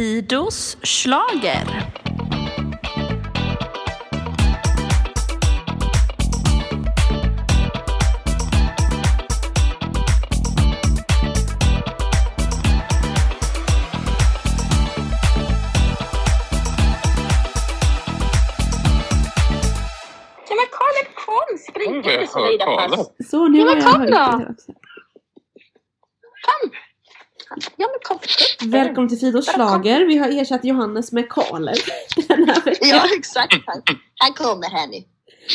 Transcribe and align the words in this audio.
Fidos 0.00 0.76
slager. 0.82 1.66
Ja 20.48 20.54
men 20.56 20.68
Karl 20.70 21.04
kom 21.14 21.58
springande 21.58 22.26
så 23.30 23.48
nu 23.48 23.58
Ja, 23.58 23.66
har 23.66 23.76
jag 23.76 23.82
hört 23.82 24.08
det 24.08 24.46
också. 24.52 24.72
Kom! 26.46 26.70
Ja 27.76 27.88
men 27.88 28.00
kom. 28.02 28.19
Välkommen 28.64 29.08
till 29.08 29.18
Fidos 29.18 29.46
slager. 29.46 30.06
Vi 30.06 30.18
har 30.18 30.28
ersatt 30.28 30.64
Johannes 30.64 31.12
med 31.12 31.28
Karl 31.28 31.64
den 32.28 32.48
här 32.48 32.64
veckan. 32.64 32.88
Ja 32.88 33.04
exakt. 33.16 33.54
Han, 33.66 33.82
han 34.14 34.32
kommer 34.32 34.70
här 34.70 34.86
nu. 34.86 34.96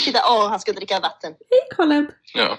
Titta, 0.06 0.20
åh 0.30 0.50
han 0.50 0.60
ska 0.60 0.72
dricka 0.72 1.00
vatten. 1.00 1.34
Hej 1.50 1.60
Caleb! 1.76 2.06
Ja. 2.34 2.58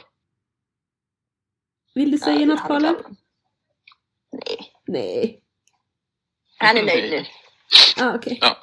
Vill 1.94 2.10
du 2.10 2.18
säga 2.18 2.40
Ja, 2.40 2.46
något 2.46 2.66
Caleb? 2.66 2.96
Nej, 4.32 4.72
Nej. 4.86 5.42
han 6.58 6.76
är 6.76 6.82
nöjd 6.82 7.10
nu. 7.10 7.24
Ah, 8.04 8.14
okej. 8.14 8.38
Ja. 8.40 8.56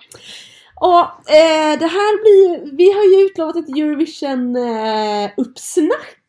Och 0.75 1.31
eh, 1.31 1.79
det 1.79 1.87
här 1.87 2.21
blir, 2.21 2.77
vi 2.77 2.91
har 2.93 3.03
ju 3.03 3.25
utlovat 3.25 3.55
ett 3.55 3.69
Eurovision 3.69 4.55
eh, 4.55 5.31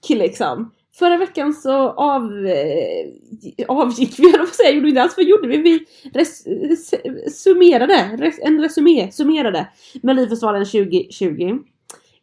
liksom. 0.09 0.75
Förra 0.99 1.17
veckan 1.17 1.55
så 1.55 1.91
av, 1.91 2.47
eh, 2.47 3.67
avgick 3.69 4.19
vi, 4.19 4.23
höll 4.23 4.33
jag 4.33 4.41
på 4.41 4.51
att 4.51 4.55
säga, 4.55 4.71
gjorde 4.71 4.85
vi 4.85 4.89
inte 4.89 5.03
alls. 5.03 5.17
Vad 5.17 5.27
gjorde 5.27 5.49
vi? 5.49 5.57
Vi 5.57 5.87
res, 6.13 6.47
res, 6.47 6.95
summerade, 7.43 8.17
res, 8.19 8.39
en 8.43 8.61
resumé, 8.61 9.13
summerade 9.13 9.69
Melodifestivalen 10.03 10.65
2020. 10.65 11.59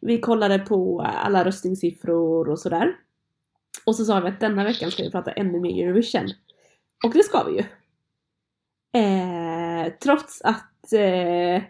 Vi 0.00 0.20
kollade 0.20 0.58
på 0.58 1.00
alla 1.00 1.44
röstningssiffror 1.44 2.48
och 2.48 2.58
sådär. 2.58 2.96
Och 3.86 3.96
så 3.96 4.04
sa 4.04 4.20
vi 4.20 4.28
att 4.28 4.40
denna 4.40 4.64
veckan 4.64 4.90
ska 4.90 5.02
vi 5.02 5.10
prata 5.10 5.32
ännu 5.32 5.60
mer 5.60 5.88
Eurovision. 5.88 6.28
Och 7.04 7.12
det 7.12 7.22
ska 7.22 7.44
vi 7.44 7.52
ju. 7.52 7.64
Eh, 9.00 9.92
trots 10.02 10.42
att 10.42 10.92
eh, 10.92 11.62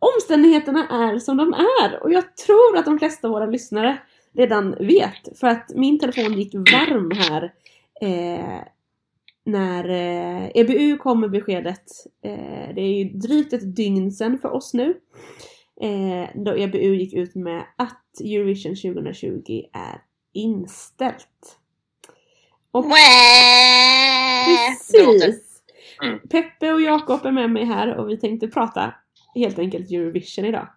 omständigheterna 0.00 0.88
är 0.88 1.18
som 1.18 1.36
de 1.36 1.54
är. 1.54 2.02
Och 2.02 2.12
jag 2.12 2.36
tror 2.36 2.76
att 2.76 2.84
de 2.84 2.98
flesta 2.98 3.28
av 3.28 3.32
våra 3.32 3.46
lyssnare 3.46 3.98
redan 4.36 4.74
vet. 4.80 5.38
För 5.38 5.46
att 5.46 5.70
min 5.74 5.98
telefon 5.98 6.38
gick 6.38 6.54
varm 6.54 7.10
här 7.10 7.52
eh, 8.00 8.62
när 9.44 9.88
eh, 9.88 10.50
EBU 10.54 10.96
kom 10.96 11.20
med 11.20 11.30
beskedet. 11.30 11.84
Eh, 12.22 12.74
det 12.74 12.80
är 12.80 13.04
ju 13.04 13.04
drygt 13.04 13.52
ett 13.52 13.76
dygn 13.76 14.12
sedan 14.12 14.38
för 14.38 14.50
oss 14.50 14.74
nu. 14.74 15.00
Eh, 15.80 16.28
då 16.34 16.56
EBU 16.56 16.94
gick 16.94 17.14
ut 17.14 17.34
med 17.34 17.64
att 17.76 18.20
Eurovision 18.20 18.76
2020 18.76 19.62
är 19.72 20.02
inställt. 20.32 21.58
Och 22.70 22.84
precis! 24.46 25.62
Mm. 26.02 26.18
Peppe 26.28 26.72
och 26.72 26.80
Jakob 26.80 27.26
är 27.26 27.32
med 27.32 27.50
mig 27.50 27.64
här 27.64 27.96
och 27.96 28.10
vi 28.10 28.16
tänkte 28.16 28.48
prata 28.48 28.94
helt 29.34 29.58
enkelt 29.58 29.90
Eurovision 29.90 30.44
idag. 30.44 30.68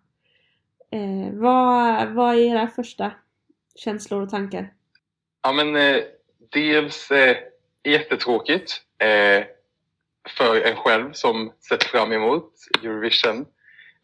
Eh, 0.92 1.34
vad, 1.34 2.14
vad 2.14 2.36
är 2.36 2.40
era 2.40 2.68
första 2.68 3.12
känslor 3.80 4.22
och 4.22 4.30
tankar? 4.30 4.74
Ja, 5.44 5.52
men 5.52 5.76
eh, 5.76 6.04
dels 6.52 7.12
eh, 7.12 7.38
jättetråkigt 7.84 8.82
eh, 8.98 9.44
för 10.38 10.62
en 10.62 10.76
själv 10.76 11.14
som 11.14 11.52
sett 11.70 11.84
fram 11.84 12.12
emot 12.12 12.54
Eurovision. 12.84 13.46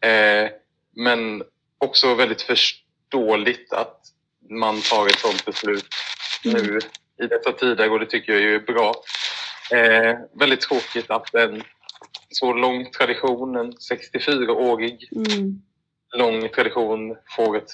Eh, 0.00 0.50
men 0.96 1.42
också 1.78 2.14
väldigt 2.14 2.42
förståeligt 2.42 3.72
att 3.72 4.00
man 4.50 4.80
tar 4.80 5.06
ett 5.06 5.18
sånt 5.18 5.44
beslut 5.44 5.86
nu 6.44 6.78
i 7.22 7.26
dessa 7.26 7.52
tider 7.52 7.90
och 7.90 8.00
det 8.00 8.06
tycker 8.06 8.32
jag 8.32 8.42
är 8.54 8.58
bra. 8.58 8.94
Eh, 9.72 10.18
väldigt 10.40 10.60
tråkigt 10.60 11.10
att 11.10 11.34
en 11.34 11.62
så 12.30 12.52
lång 12.52 12.90
tradition, 12.90 13.56
en 13.56 13.72
64-årig 13.72 15.08
Mm. 15.16 15.62
lång 16.16 16.48
tradition 16.48 17.16
får 17.36 17.56
ett, 17.56 17.70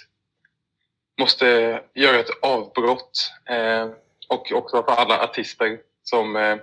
måste 1.23 1.81
göra 1.95 2.19
ett 2.19 2.31
avbrott. 2.43 3.31
Eh, 3.51 3.89
och 4.29 4.53
också 4.53 4.83
för 4.83 4.93
alla 4.93 5.21
artister 5.25 5.79
som 6.03 6.37
eh, 6.37 6.57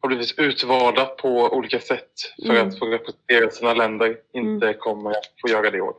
har 0.00 0.08
blivit 0.08 0.38
utvalda 0.38 1.04
på 1.06 1.28
olika 1.56 1.80
sätt 1.80 2.12
för 2.46 2.50
Mm. 2.54 2.68
att 2.68 2.78
få 2.78 2.86
representera 2.86 3.50
sina 3.50 3.74
länder 3.74 4.16
inte 4.34 4.74
kommer 4.74 5.10
att 5.10 5.26
få 5.40 5.48
göra 5.48 5.70
det 5.70 5.78
i 5.78 5.80
år. 5.80 5.94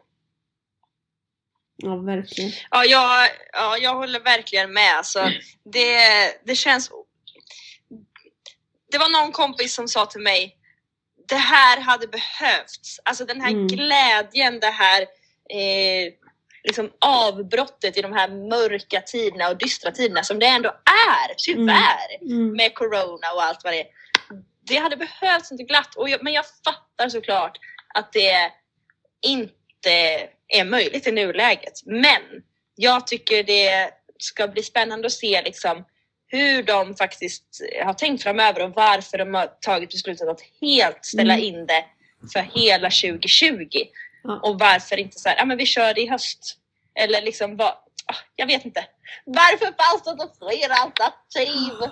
Ja, 1.76 1.96
verkligen. 1.96 2.52
Ja, 2.72 2.86
jag, 2.86 3.30
ja, 3.54 3.78
jag 3.78 3.96
håller 3.96 4.20
verkligen 4.20 4.74
med. 4.74 4.98
Alltså, 4.98 5.30
det, 5.64 5.98
det 6.46 6.56
känns... 6.56 6.92
Det 8.92 8.98
var 8.98 9.10
någon 9.10 9.32
kompis 9.32 9.76
som 9.76 9.88
sa 9.88 10.06
till 10.06 10.22
mig, 10.22 10.58
det 11.28 11.36
här 11.36 11.82
hade 11.82 12.08
behövts. 12.08 13.00
Alltså 13.06 13.26
den 13.26 13.42
här 13.42 13.50
Mm. 13.52 13.68
glädjen, 13.68 14.60
det 14.60 14.68
här 14.68 15.02
eh, 15.50 16.14
liksom 16.64 16.92
avbrottet 17.06 17.98
i 17.98 18.02
de 18.02 18.14
här 18.14 18.30
mörka 18.30 19.02
tiderna 19.02 19.50
och 19.50 19.58
dystra 19.58 19.92
tiderna 19.92 20.24
som 20.24 20.40
det 20.40 20.46
ändå 20.46 20.70
är, 20.70 21.34
tyvärr, 21.38 22.22
Mm. 22.22 22.52
med 22.58 22.74
corona 22.76 23.32
och 23.36 23.44
allt 23.44 23.64
vad 23.64 23.74
det 23.74 23.80
är. 23.82 23.88
Det 24.68 24.76
hade 24.76 24.98
behövts 24.98 25.52
inte 25.52 25.64
glatt. 25.64 25.96
Och 25.96 26.10
jag, 26.10 26.24
men 26.24 26.34
jag 26.34 26.46
fattar 26.66 27.10
såklart 27.10 27.58
att 27.94 28.14
det 28.14 28.52
inte 29.26 30.28
är 30.48 30.66
möjligt 30.66 31.08
i 31.08 31.12
nuläget. 31.12 31.74
Men 31.86 32.22
jag 32.76 33.08
tycker 33.08 33.44
det 33.44 33.90
ska 34.20 34.48
bli 34.48 34.64
spännande 34.64 35.06
att 35.06 35.12
se 35.12 35.42
liksom 35.46 35.86
hur 36.28 36.64
de 36.64 36.96
faktiskt 36.96 37.44
har 37.86 37.94
tänkt 37.94 38.24
framöver 38.24 38.62
och 38.64 38.72
varför 38.76 39.18
de 39.18 39.34
har 39.34 39.48
tagit 39.62 39.90
beslutet 39.92 40.28
att 40.28 40.42
helt 40.62 41.06
ställa 41.06 41.34
Mm. 41.34 41.46
in 41.46 41.66
det 41.66 41.86
för 42.34 42.40
hela 42.40 42.90
2020. 42.90 43.68
Ja. 44.24 44.40
Och 44.44 44.60
varför 44.60 45.00
inte 45.00 45.20
så 45.20 45.30
här, 45.30 45.36
ja 45.38 45.46
men 45.46 45.58
vi 45.58 45.66
kör 45.66 45.94
det 45.94 46.02
i 46.02 46.08
höst. 46.10 46.58
Eller 46.96 47.22
liksom 47.22 47.58
vad, 47.58 47.68
ah, 48.06 48.16
jag 48.36 48.48
vet 48.48 48.66
inte. 48.66 48.86
Varför 49.26 49.66
fanns 49.66 50.04
det 50.06 50.12
inte 50.12 50.28
fler 50.40 50.70
alternativ? 50.84 51.90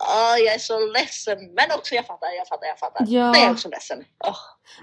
Åh, 0.00 0.36
jag 0.44 0.54
är 0.54 0.58
så 0.58 0.92
ledsen. 0.92 1.38
Men 1.38 1.78
också 1.78 1.94
jag 1.94 2.06
fattar, 2.06 2.28
jag 2.38 2.48
fattar, 2.48 2.66
jag 2.66 2.78
fattar. 2.78 3.04
Ja. 3.08 3.26
Jag 3.36 3.44
är 3.44 3.50
också 3.52 3.68
ledsen. 3.68 4.04
Åh. 4.26 4.36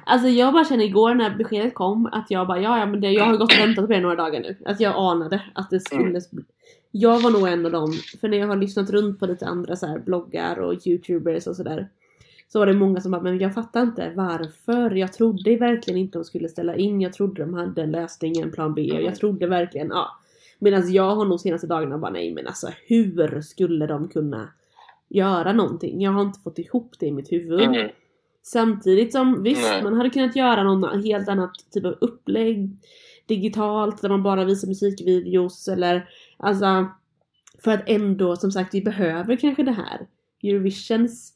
Alltså 0.06 0.28
jag 0.28 0.54
bara 0.54 0.66
känner 0.66 0.86
igår 0.86 1.14
när 1.16 1.30
beskedet 1.30 1.74
kom 1.76 2.06
att 2.06 2.26
jag 2.32 2.48
bara 2.48 2.60
ja, 2.60 2.80
ja 2.80 2.86
men 2.86 3.02
det, 3.02 3.12
jag 3.12 3.26
har 3.26 3.38
gått 3.38 3.54
och 3.54 3.60
väntat 3.60 3.86
på 3.88 3.92
det 3.94 4.00
några 4.00 4.16
dagar 4.16 4.40
nu. 4.40 4.58
Att 4.66 4.80
jag 4.80 4.96
anade 4.96 5.42
att 5.56 5.70
det 5.70 5.80
skulle 5.80 6.22
bli- 6.32 6.44
Jag 6.92 7.20
var 7.20 7.30
nog 7.32 7.48
en 7.48 7.66
av 7.66 7.72
dem, 7.72 7.94
för 8.22 8.28
när 8.28 8.38
jag 8.38 8.48
har 8.48 8.56
lyssnat 8.56 8.90
runt 8.90 9.20
på 9.20 9.26
lite 9.26 9.46
andra 9.46 9.76
så 9.76 9.88
här 9.88 10.00
bloggar 10.00 10.60
och 10.60 10.88
youtubers 10.88 11.48
och 11.48 11.56
sådär. 11.56 11.90
Så 12.48 12.60
var 12.60 12.66
det 12.66 12.74
många 12.74 13.02
som 13.02 13.12
bara, 13.12 13.22
men 13.22 13.40
jag 13.40 13.54
fattar 13.54 13.82
inte 13.82 14.14
varför. 14.16 14.92
Jag 14.92 15.14
trodde 15.14 15.58
verkligen 15.58 16.00
inte 16.00 16.18
de 16.18 16.26
skulle 16.26 16.50
ställa 16.50 16.76
in. 16.76 17.02
Jag 17.02 17.14
trodde 17.14 17.42
de 17.42 17.54
hade 17.54 17.82
en 17.82 17.92
lösning, 17.92 18.40
en 18.40 18.52
plan 18.52 18.74
B. 18.74 18.92
Och 18.92 19.02
jag 19.02 19.16
trodde 19.16 19.48
verkligen, 19.48 19.88
ja. 19.88 20.08
Medan 20.60 20.94
jag 20.94 21.16
har 21.16 21.26
nog 21.26 21.40
senaste 21.40 21.68
dagarna 21.68 21.98
bara, 21.98 22.12
nej 22.12 22.34
men 22.34 22.48
alltså 22.48 22.68
hur 22.88 23.42
skulle 23.42 23.88
de 23.88 24.08
kunna 24.08 24.50
göra 25.10 25.54
någonting? 25.54 26.02
Jag 26.02 26.12
har 26.12 26.22
inte 26.22 26.40
fått 26.40 26.60
ihop 26.60 26.96
det 27.00 27.06
i 27.06 27.12
mitt 27.12 27.32
huvud. 27.32 27.62
Mm. 27.62 27.90
Samtidigt 28.44 29.12
som 29.12 29.44
visst, 29.44 29.72
Nej. 29.72 29.84
man 29.84 29.94
hade 29.94 30.10
kunnat 30.10 30.36
göra 30.36 30.64
någon 30.64 31.04
helt 31.04 31.30
annat 31.30 31.52
typ 31.72 31.86
av 31.86 31.96
upplägg 32.02 32.70
digitalt 33.26 34.02
där 34.02 34.10
man 34.10 34.24
bara 34.24 34.46
visar 34.46 34.68
musikvideos 34.68 35.68
eller 35.68 36.10
alltså 36.38 36.88
för 37.64 37.72
att 37.72 37.84
ändå 37.86 38.36
som 38.36 38.52
sagt 38.52 38.74
vi 38.74 38.82
behöver 38.82 39.36
kanske 39.36 39.64
det 39.64 39.72
här. 39.72 40.08
Eurovisions 40.44 41.34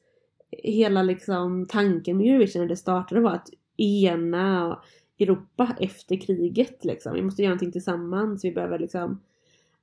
hela 0.52 1.04
liksom 1.04 1.66
tanken 1.66 2.18
med 2.18 2.28
Eurovision 2.28 2.62
när 2.62 2.70
det 2.70 2.76
startade 2.76 3.22
var 3.22 3.32
att 3.32 3.50
ena 3.78 4.80
Europa 5.20 5.76
efter 5.80 6.22
kriget 6.22 6.86
liksom. 6.86 7.14
Vi 7.14 7.22
måste 7.22 7.42
göra 7.42 7.50
någonting 7.50 7.72
tillsammans. 7.72 8.46
Vi 8.46 8.52
behöver 8.52 8.80
liksom 8.80 9.22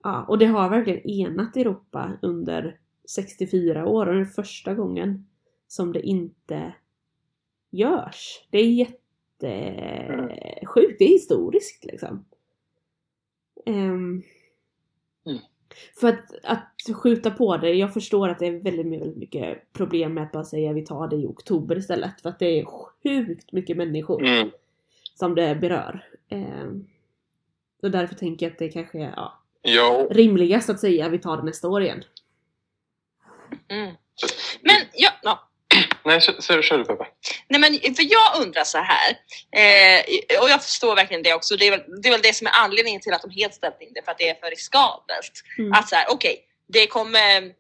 Ja, 0.03 0.25
och 0.29 0.38
det 0.38 0.47
har 0.47 0.70
verkligen 0.70 1.06
enat 1.11 1.56
Europa 1.56 2.19
under 2.23 2.79
64 3.09 3.87
år 3.87 4.06
och 4.06 4.15
det 4.15 4.20
är 4.20 4.25
första 4.25 4.75
gången 4.75 5.26
som 5.69 5.93
det 5.93 6.00
inte 6.03 6.75
görs. 7.71 8.47
Det 8.50 8.59
är 8.59 8.73
jättesjukt, 8.73 8.99
det 10.99 11.05
är 11.05 11.09
historiskt 11.09 11.85
liksom. 11.85 12.25
Um, 13.67 14.23
Mm. 15.26 15.38
För 16.00 16.09
att, 16.09 16.35
att 16.44 16.97
skjuta 16.97 17.31
på 17.31 17.56
det, 17.56 17.73
jag 17.75 17.94
förstår 17.94 18.29
att 18.29 18.38
det 18.38 18.47
är 18.47 18.50
väldigt, 18.62 18.87
väldigt 18.87 19.17
mycket 19.17 19.73
problem 19.73 20.15
med 20.15 20.25
att 20.25 20.32
bara 20.32 20.44
säga 20.44 20.73
vi 20.73 20.87
tar 20.87 21.09
det 21.09 21.17
i 21.17 21.26
oktober 21.26 21.79
istället. 21.79 22.20
För 22.20 22.29
att 22.29 22.38
det 22.38 22.61
är 22.61 22.65
sjukt 22.65 23.53
mycket 23.53 23.76
människor 23.76 24.26
Mm. 24.26 24.50
som 25.15 25.35
det 25.35 25.55
berör. 25.55 26.05
Ehm, 26.29 26.87
och 27.82 27.91
därför 27.91 28.15
tänker 28.15 28.47
jag 28.47 28.53
att 28.53 28.59
det 28.59 28.69
kanske 28.69 28.99
är 28.99 29.12
ja, 29.17 29.38
Ja, 29.62 30.09
rimligast 30.11 30.70
att 30.70 30.81
säga 30.81 31.09
vi 31.09 31.19
tar 31.19 31.37
det 31.37 31.43
nästa 31.43 31.69
år 31.69 31.82
igen. 31.82 32.05
Mm. 33.69 33.94
Men 34.62 34.76
ja, 34.94 35.11
ja. 35.23 35.48
Nej, 36.08 36.20
kör, 36.20 36.62
kör, 36.62 36.78
du 36.78 36.84
Peppa. 36.84 37.06
Nej 37.49 37.60
men 37.60 37.94
för 37.94 38.12
jag 38.12 38.43
undrar 38.43 38.64
så 38.64 38.78
här, 38.78 39.10
eh, 39.52 40.40
och 40.43 40.50
jag 40.50 40.64
förstår 40.64 40.96
verkligen 40.96 41.22
det 41.22 41.34
också, 41.34 41.56
det 41.56 41.66
är, 41.66 41.70
väl, 41.70 41.84
det 42.02 42.08
är 42.08 42.12
väl 42.12 42.22
det 42.22 42.34
som 42.34 42.46
är 42.46 42.52
anledningen 42.55 43.00
till 43.00 43.12
att 43.12 43.22
de 43.22 43.31
helt 43.31 43.55
ställt 43.55 43.81
in 43.81 43.93
det, 43.94 44.02
för 44.05 44.12
att 44.12 44.19
det 44.19 44.28
är 44.28 44.34
för 44.34 44.50
riskabelt. 44.50 45.32
Mm. 45.58 45.72
Att 45.72 45.88
så 45.88 45.96
här, 45.96 46.06
okej, 46.10 46.44
det 46.69 46.87
kommer 46.87 47.52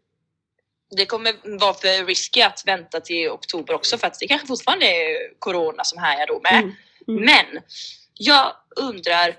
det 0.96 1.06
kommer 1.06 1.58
vara 1.58 1.74
för 1.74 2.06
risky 2.06 2.40
att 2.40 2.62
vänta 2.66 3.00
till 3.00 3.28
oktober 3.28 3.74
också 3.74 3.98
för 3.98 4.06
att 4.06 4.18
det 4.20 4.28
kanske 4.28 4.46
fortfarande 4.46 4.86
är 4.86 5.38
corona 5.38 5.84
som 5.84 5.98
härjar 5.98 6.26
då 6.26 6.40
med. 6.40 6.58
Mm. 6.58 6.74
Mm. 7.08 7.24
Men 7.24 7.62
jag 8.14 8.52
undrar, 8.76 9.36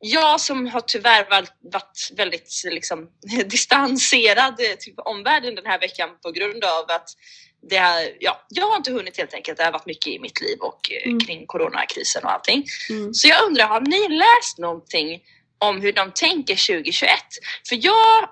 jag 0.00 0.40
som 0.40 0.66
har 0.66 0.80
tyvärr 0.80 1.30
varit, 1.30 1.52
varit 1.72 2.10
väldigt 2.16 2.62
liksom, 2.64 3.10
distanserad 3.46 4.56
till 4.56 4.94
omvärlden 4.96 5.54
den 5.54 5.66
här 5.66 5.80
veckan 5.80 6.10
på 6.22 6.30
grund 6.30 6.64
av 6.64 6.84
att 6.88 7.08
det 7.68 7.78
här, 7.78 8.16
ja, 8.20 8.46
jag 8.48 8.66
har 8.66 8.76
inte 8.76 8.92
hunnit 8.92 9.16
helt 9.18 9.34
enkelt. 9.34 9.58
Det 9.58 9.64
har 9.64 9.72
varit 9.72 9.86
mycket 9.86 10.06
i 10.06 10.18
mitt 10.18 10.40
liv 10.40 10.58
och 10.60 10.92
eh, 10.92 11.06
Mm. 11.10 11.20
kring 11.20 11.46
coronakrisen 11.46 12.24
och 12.24 12.32
allting. 12.32 12.64
Mm. 12.90 13.14
Så 13.14 13.28
jag 13.28 13.44
undrar, 13.46 13.66
har 13.66 13.80
ni 13.80 14.08
läst 14.08 14.58
någonting 14.58 15.22
om 15.58 15.80
hur 15.80 15.92
de 15.92 16.12
tänker 16.12 16.56
2021? 16.66 17.10
För 17.68 17.78
jag 17.84 18.28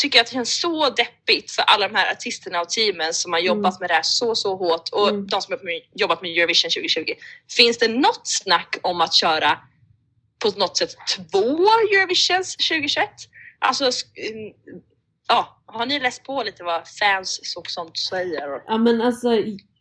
tycker 0.00 0.20
att 0.20 0.26
det 0.26 0.32
känns 0.32 0.60
så 0.60 0.90
deppigt 0.90 1.50
för 1.50 1.62
alla 1.62 1.88
de 1.88 1.94
här 1.94 2.12
artisterna 2.12 2.60
och 2.60 2.68
teamen 2.70 3.14
som 3.14 3.32
har 3.32 3.40
jobbat 3.40 3.80
med 3.80 3.90
det 3.90 3.94
här 3.94 4.02
så, 4.02 4.34
så 4.34 4.56
hårt 4.56 4.88
och 4.92 5.08
Mm. 5.08 5.26
de 5.26 5.42
som 5.42 5.52
har 5.52 5.60
jobbat 5.94 6.22
med 6.22 6.30
Eurovision 6.38 6.70
2020. 6.70 7.12
Finns 7.56 7.78
det 7.78 7.88
något 7.88 8.20
snack 8.24 8.76
om 8.82 9.00
att 9.00 9.14
köra 9.14 9.58
på 10.38 10.48
något 10.56 10.76
sätt 10.76 10.90
två 11.32 11.68
Eurovisions 11.92 12.56
2021? 12.56 13.10
Alltså, 13.58 13.84
mm, 13.84 14.52
ja, 15.28 15.56
har 15.66 15.86
ni 15.86 16.00
läst 16.00 16.24
på 16.24 16.42
lite 16.42 16.64
vad 16.64 16.88
fans 16.88 17.54
och 17.58 17.66
sånt 17.66 17.96
säger? 17.96 18.62
Ja 18.66 18.78
men 18.78 19.00
alltså, 19.00 19.28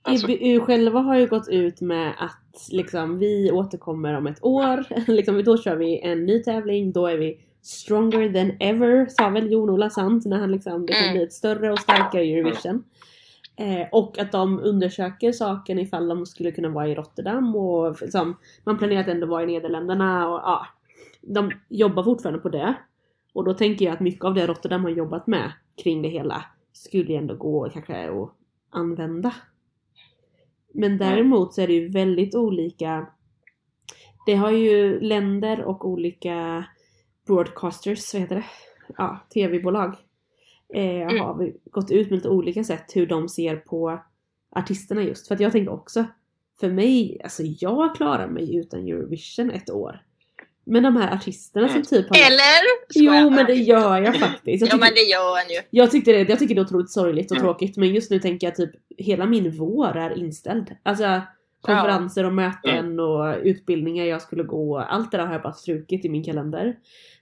Alltså- 0.04 0.28
EBU 0.30 0.60
själva 0.60 1.00
har 1.00 1.16
ju 1.18 1.28
gått 1.28 1.48
ut 1.50 1.82
med 1.82 2.14
att 2.18 2.68
liksom 2.72 3.20
vi 3.20 3.52
återkommer 3.52 4.14
om 4.14 4.28
ett 4.28 4.44
år. 4.44 4.86
liksom, 5.12 5.44
då 5.44 5.58
kör 5.58 5.76
vi 5.76 6.00
en 6.02 6.26
ny 6.26 6.44
tävling, 6.44 6.92
då 6.92 7.08
är 7.08 7.18
vi 7.18 7.40
stronger 7.62 8.34
than 8.34 8.58
ever, 8.60 9.06
sa 9.10 9.30
väl 9.30 9.52
Jon-Ola 9.52 9.90
Sant 9.90 10.26
när 10.26 10.38
han 10.40 10.52
liksom, 10.52 10.86
det 10.86 10.94
kommer 10.94 11.04
Mm. 11.04 11.14
bli 11.14 11.24
ett 11.24 11.34
större 11.34 11.72
och 11.72 11.80
starkare 11.80 12.22
Eurovision. 12.24 12.84
Eh, 13.56 13.88
och 13.92 14.20
att 14.20 14.32
de 14.32 14.60
undersöker 14.60 15.32
saken 15.32 15.80
ifall 15.80 16.08
de 16.08 16.26
skulle 16.26 16.52
kunna 16.52 16.70
vara 16.70 16.88
i 16.88 16.96
Rotterdam 16.96 17.56
och 17.56 18.02
liksom, 18.02 18.38
man 18.64 18.78
planerar 18.78 19.02
att 19.02 19.08
ändå 19.08 19.28
vara 19.28 19.44
i 19.44 19.46
Nederländerna 19.46 20.30
och 20.30 20.40
ja, 20.44 20.68
de 21.22 21.52
jobbar 21.70 22.04
fortfarande 22.04 22.40
på 22.40 22.50
det. 22.50 22.74
Och 23.34 23.44
då 23.44 23.54
tänker 23.54 23.86
jag 23.86 23.94
att 23.94 24.00
mycket 24.00 24.26
av 24.26 24.34
det 24.34 24.48
Rotterdam 24.48 24.84
har 24.84 24.92
jobbat 24.92 25.28
med 25.28 25.52
kring 25.84 26.02
det 26.02 26.10
hela 26.10 26.46
skulle 26.72 27.12
ju 27.12 27.16
ändå 27.16 27.36
gå 27.36 27.70
kanske 27.70 28.10
att 28.10 28.32
använda. 28.70 29.34
Men 30.74 30.98
däremot 30.98 31.54
så 31.54 31.62
är 31.62 31.68
det 31.68 31.74
ju 31.74 31.88
väldigt 31.88 32.36
olika. 32.36 33.08
Det 34.26 34.36
har 34.36 34.52
ju 34.52 35.00
länder 35.00 35.64
och 35.64 35.86
olika 35.86 36.66
broadcasters, 37.28 38.14
vad 38.14 38.22
heter 38.22 38.36
det? 38.36 38.46
Ja, 38.98 39.20
tv-bolag. 39.34 39.96
Eh, 40.74 41.20
har 41.20 41.38
vi 41.38 41.58
gått 41.72 41.92
ut 41.92 42.10
med 42.10 42.18
lite 42.18 42.30
olika 42.30 42.64
sätt 42.64 42.96
hur 42.96 43.08
de 43.08 43.30
ser 43.30 43.56
på 43.56 44.00
artisterna 44.56 45.04
just. 45.04 45.28
För 45.28 45.36
att 45.36 45.42
jag 45.42 45.52
tänker 45.52 45.74
också, 45.74 46.06
för 46.60 46.70
mig, 46.70 47.22
alltså 47.24 47.44
jag 47.44 47.96
klarar 47.96 48.28
mig 48.28 48.56
utan 48.56 48.88
Eurovision 48.88 49.52
ett 49.52 49.70
år. 49.70 50.02
Men 50.66 50.84
de 50.84 50.96
här 50.98 51.14
artisterna 51.16 51.70
som 51.70 51.84
typ 51.84 52.10
har... 52.10 52.18
Eller? 52.18 52.62
Jo 52.96 53.30
men 53.30 53.46
det 53.46 53.54
gör 53.54 54.02
jag 54.02 54.20
faktiskt. 54.20 54.62
Jag 54.62 54.68
Ja 54.68 54.72
tycker, 54.72 54.78
men 54.86 54.94
det 54.94 55.02
gör 55.02 55.36
han 55.36 55.50
ju. 55.50 55.60
jag, 55.70 55.92
tyckte 55.92 56.12
det, 56.12 56.30
jag 56.30 56.40
tycker 56.40 56.56
det 56.56 56.62
är 56.62 56.66
otroligt 56.66 56.92
sorgligt 56.92 57.32
och 57.32 57.38
Mm. 57.38 57.48
tråkigt 57.48 57.78
men 57.78 57.94
just 57.94 58.12
nu 58.12 58.20
tänker 58.20 58.48
jag 58.48 58.56
typ 58.56 58.72
hela 58.98 59.26
min 59.26 59.52
vår 59.58 59.98
är 59.98 60.18
inställd. 60.18 60.76
Alltså 60.84 61.22
konferenser 61.62 62.24
och 62.26 62.34
möten 62.34 63.00
och 63.00 63.36
utbildningar 63.44 64.06
jag 64.06 64.22
skulle 64.22 64.44
gå. 64.44 64.80
Allt 64.80 65.12
det 65.12 65.18
där 65.18 65.26
har 65.26 65.34
jag 65.34 65.42
bara 65.42 65.54
strukit 65.54 66.06
i 66.06 66.10
min 66.10 66.24
kalender. 66.24 66.76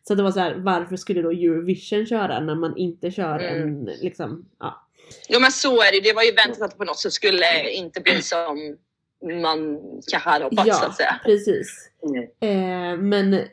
Så 0.08 0.16
det 0.16 0.24
var 0.24 0.32
så 0.32 0.40
här, 0.40 0.56
varför 0.58 0.96
skulle 0.96 1.22
då 1.22 1.30
Eurovision 1.32 2.06
köra 2.06 2.40
när 2.40 2.56
man 2.56 2.78
inte 2.78 3.12
kör 3.12 3.40
Mm. 3.40 3.62
en 3.64 3.86
liksom, 4.02 4.46
ja. 4.60 4.86
Jo 5.30 5.40
men 5.40 5.52
så 5.52 5.82
är 5.82 5.92
det 5.92 6.00
Det 6.10 6.14
var 6.14 6.24
ju 6.24 6.32
väntat 6.32 6.62
att 6.62 6.72
det 6.72 6.78
på 6.78 6.84
något 6.84 6.98
sätt 7.00 7.14
skulle 7.14 7.72
inte 7.72 8.02
bli 8.02 8.22
som 8.22 8.78
man 9.22 9.80
kanske 10.12 10.30
hade 10.30 10.44
hoppats 10.46 10.62
så 10.64 10.68
Ja, 10.68 10.88
att 10.88 10.96
säga. 10.96 11.20
precis. 11.26 11.92
Mm. 12.04 12.24
Eh, 12.40 12.98
men 13.02 13.44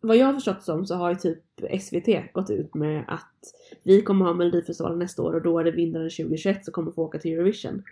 vad 0.00 0.16
jag 0.16 0.26
har 0.26 0.32
förstått 0.34 0.62
som 0.62 0.86
så 0.86 0.94
har 0.94 1.10
ju 1.10 1.16
typ 1.16 1.42
SVT 1.80 2.32
gått 2.32 2.50
ut 2.50 2.74
med 2.74 3.04
att 3.08 3.34
vi 3.82 4.02
kommer 4.02 4.24
ha 4.24 4.34
Melodifestivalen 4.34 4.98
nästa 4.98 5.22
år 5.22 5.34
och 5.34 5.42
då 5.42 5.58
är 5.58 5.64
det 5.64 5.70
vinnaren 5.70 6.10
2021 6.10 6.64
som 6.64 6.72
kommer 6.72 6.92
få 6.92 7.02
åka 7.02 7.18
till 7.18 7.32
Eurovision. 7.32 7.82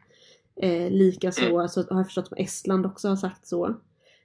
Eh, 0.57 0.91
Likaså 0.91 1.69
så 1.69 1.83
har 1.91 1.99
jag 2.01 2.07
förstått 2.07 2.29
som 2.29 2.37
Estland 2.37 2.87
också 2.87 3.09
har 3.09 3.17
sagt 3.17 3.47
så. 3.47 3.75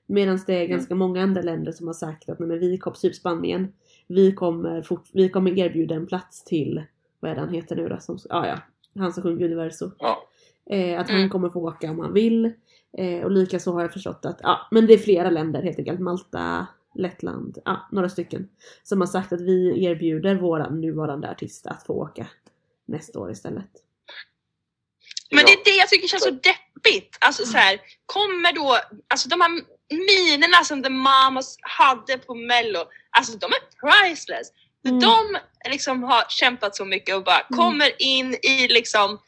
Medan 0.06 0.40
det 0.48 0.54
är 0.54 0.68
ganska 0.68 0.96
många 0.96 1.24
andra 1.24 1.42
länder 1.42 1.72
som 1.72 1.88
har 1.88 1.94
sagt 1.94 2.30
att 2.30 2.40
nej, 2.40 2.48
men 2.48 2.60
vi 2.60 2.78
kommer, 2.78 2.98
typ 2.98 3.16
Spanien, 3.16 3.74
vi 4.08 4.32
kommer, 4.32 4.82
fort, 4.82 5.04
vi 5.14 5.30
kommer 5.30 5.60
erbjuda 5.60 5.96
en 5.96 6.08
plats 6.08 6.44
till, 6.44 6.84
vad 7.20 7.32
är 7.32 7.36
det 7.36 7.42
han 7.42 7.54
heter 7.54 7.76
nu 7.76 7.88
då? 7.90 7.98
Som, 8.00 8.20
ah, 8.30 8.48
ja, 8.48 8.60
han 8.96 9.14
som 9.14 9.24
sjunger 9.24 9.46
Universo. 9.46 9.92
Ja. 10.00 10.24
Eh, 10.72 11.00
att 11.00 11.08
han 11.10 11.18
Mm. 11.18 11.30
kommer 11.30 11.50
få 11.50 11.60
åka 11.68 11.92
om 11.92 12.00
han 12.00 12.14
vill. 12.14 12.54
Eh, 12.98 13.24
och 13.24 13.32
likaså 13.32 13.72
har 13.74 13.82
jag 13.82 13.94
förstått 13.94 14.26
att, 14.26 14.40
ja 14.44 14.68
men 14.72 14.88
det 14.88 14.94
är 14.94 14.98
flera 14.98 15.30
länder 15.30 15.62
helt 15.64 15.80
enkelt. 15.80 16.00
Malta, 16.00 16.68
Lettland, 16.96 17.58
ja 17.66 17.88
några 17.92 18.10
stycken. 18.10 18.50
Som 18.84 19.00
har 19.02 19.08
sagt 19.08 19.34
att 19.34 19.42
vi 19.42 19.84
erbjuder 19.86 20.36
våra 20.36 20.70
nuvarande 20.70 21.30
artist 21.32 21.68
att 21.68 21.86
få 21.86 21.94
åka 21.94 22.28
nästa 22.88 23.20
år 23.20 23.32
istället. 23.32 23.70
Men 25.32 25.46
det 25.46 25.52
är 25.52 25.64
det 25.66 25.78
jag 25.78 25.90
tycker 25.90 26.08
känns 26.08 26.24
så 26.24 26.30
deppigt. 26.32 27.18
Alltså 27.22 27.46
så 27.46 27.58
här, 27.58 27.80
kommer 28.06 28.54
då, 28.56 28.78
alltså 29.08 29.30
de 29.30 29.42
här 29.42 29.52
minerna 29.90 30.64
som 30.64 30.84
The 30.84 30.90
Mamas 30.90 31.58
hade 31.62 32.18
på 32.18 32.36
mello, 32.36 32.80
alltså 33.10 33.38
de 33.38 33.46
är 33.46 33.62
priceless. 33.82 34.52
Mm. 34.86 35.00
De 35.00 35.38
liksom 35.70 36.04
har 36.04 36.24
kämpat 36.30 36.76
så 36.76 36.86
mycket 36.86 37.16
och 37.16 37.24
bara 37.24 37.40
Mm. 37.50 37.58
kommer 37.58 38.02
in 38.02 38.34
i 38.34 38.68
liksom 38.68 39.20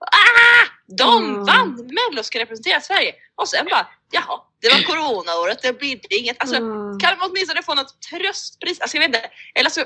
Ah! 0.00 0.66
De 0.96 1.24
Mm. 1.24 1.44
vann 1.44 1.74
Mello 1.76 2.18
och 2.18 2.24
ska 2.26 2.38
representera 2.38 2.80
Sverige 2.80 3.14
och 3.34 3.48
sen 3.48 3.66
bara 3.70 3.86
jaha, 4.10 4.40
det 4.60 4.68
var 4.68 4.82
coronaåret, 4.82 5.62
det 5.62 5.78
blir 5.78 6.00
inget. 6.10 6.36
Alltså, 6.40 6.56
Ah. 6.56 6.98
kan 7.00 7.18
de 7.18 7.26
åtminstone 7.30 7.62
få 7.62 7.74
något 7.74 8.02
tröstpris? 8.02 8.80
Alltså 8.80 8.96
jag 8.96 9.08
vet 9.08 9.16
inte. 9.16 9.30
Eller 9.54 9.70
så, 9.70 9.84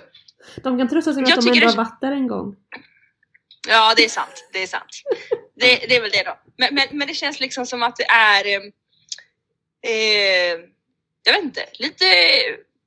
De 0.62 0.78
kan 0.78 0.88
trösta 0.88 1.14
sig 1.14 1.22
med 1.22 1.32
att 1.38 1.44
de 1.44 1.50
ändå 1.52 1.66
har 1.66 1.76
varit 1.76 2.00
där 2.00 2.12
en 2.12 2.26
gång. 2.28 2.56
Ja, 3.68 3.94
det 3.96 4.04
är 4.04 4.08
sant. 4.08 4.48
Det 4.52 4.62
är 4.62 4.66
sant. 4.66 4.90
Det, 5.56 5.76
det 5.88 5.96
är 5.96 6.00
väl 6.00 6.10
det 6.10 6.22
då. 6.22 6.38
Men, 6.58 6.74
men, 6.74 6.86
men 6.92 7.08
det 7.08 7.14
känns 7.14 7.40
liksom 7.40 7.66
som 7.66 7.82
att 7.82 7.96
det 7.96 8.04
är, 8.04 8.46
eh, 8.46 8.62
eh, 9.92 10.58
jag 11.24 11.32
vet 11.32 11.42
inte, 11.42 11.66
lite 11.72 12.06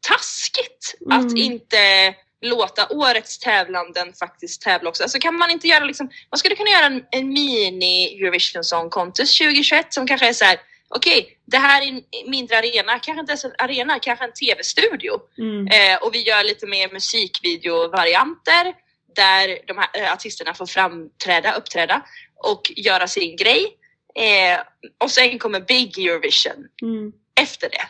taskigt 0.08 0.96
Mm. 1.06 1.20
att 1.26 1.38
inte 1.38 2.16
låta 2.42 2.88
årets 2.90 3.40
tävlanden 3.40 4.14
faktiskt 4.14 4.62
tävla 4.62 4.90
också. 4.90 5.04
Alltså 5.04 5.20
kan 5.20 5.36
man 5.38 5.52
inte 5.52 5.68
göra 5.68 5.86
liksom, 5.86 6.10
man 6.32 6.38
skulle 6.38 6.56
kunna 6.56 6.70
göra 6.70 6.86
en, 6.86 7.06
en 7.12 7.28
mini 7.30 8.18
Eurovision 8.22 8.64
Song 8.64 8.90
Contest 8.90 9.38
2021 9.38 9.94
som 9.94 10.08
kanske 10.08 10.28
är 10.28 10.34
så 10.34 10.46
här. 10.46 10.60
Okej, 10.88 11.38
det 11.46 11.58
här 11.58 11.82
är 11.82 11.88
en 11.88 12.04
mindre 12.30 12.58
arena, 12.58 13.00
kanske 13.00 13.20
inte 13.20 13.32
ens 13.32 13.46
en 13.46 13.52
arena, 13.58 14.00
kanske 14.00 14.26
en 14.26 14.34
tv-studio. 14.34 15.12
Mm. 15.38 15.68
Eh, 15.68 15.98
och 16.04 16.14
vi 16.16 16.24
gör 16.24 16.44
lite 16.44 16.68
mer 16.68 16.90
musikvideovarianter 16.94 18.74
där 19.16 19.60
de 19.68 19.78
här 19.78 19.90
eh, 19.94 20.14
artisterna 20.14 20.54
får 20.54 20.66
framträda, 20.66 21.54
uppträda 21.54 22.06
och 22.36 22.72
göra 22.76 23.08
sin 23.08 23.36
grej. 23.36 23.78
Eh, 24.16 24.60
och 24.98 25.12
sen 25.12 25.40
kommer 25.40 25.60
Big 25.60 25.98
Eurovision 26.00 26.68
Mm. 26.82 27.12
efter 27.42 27.70
det. 27.70 27.88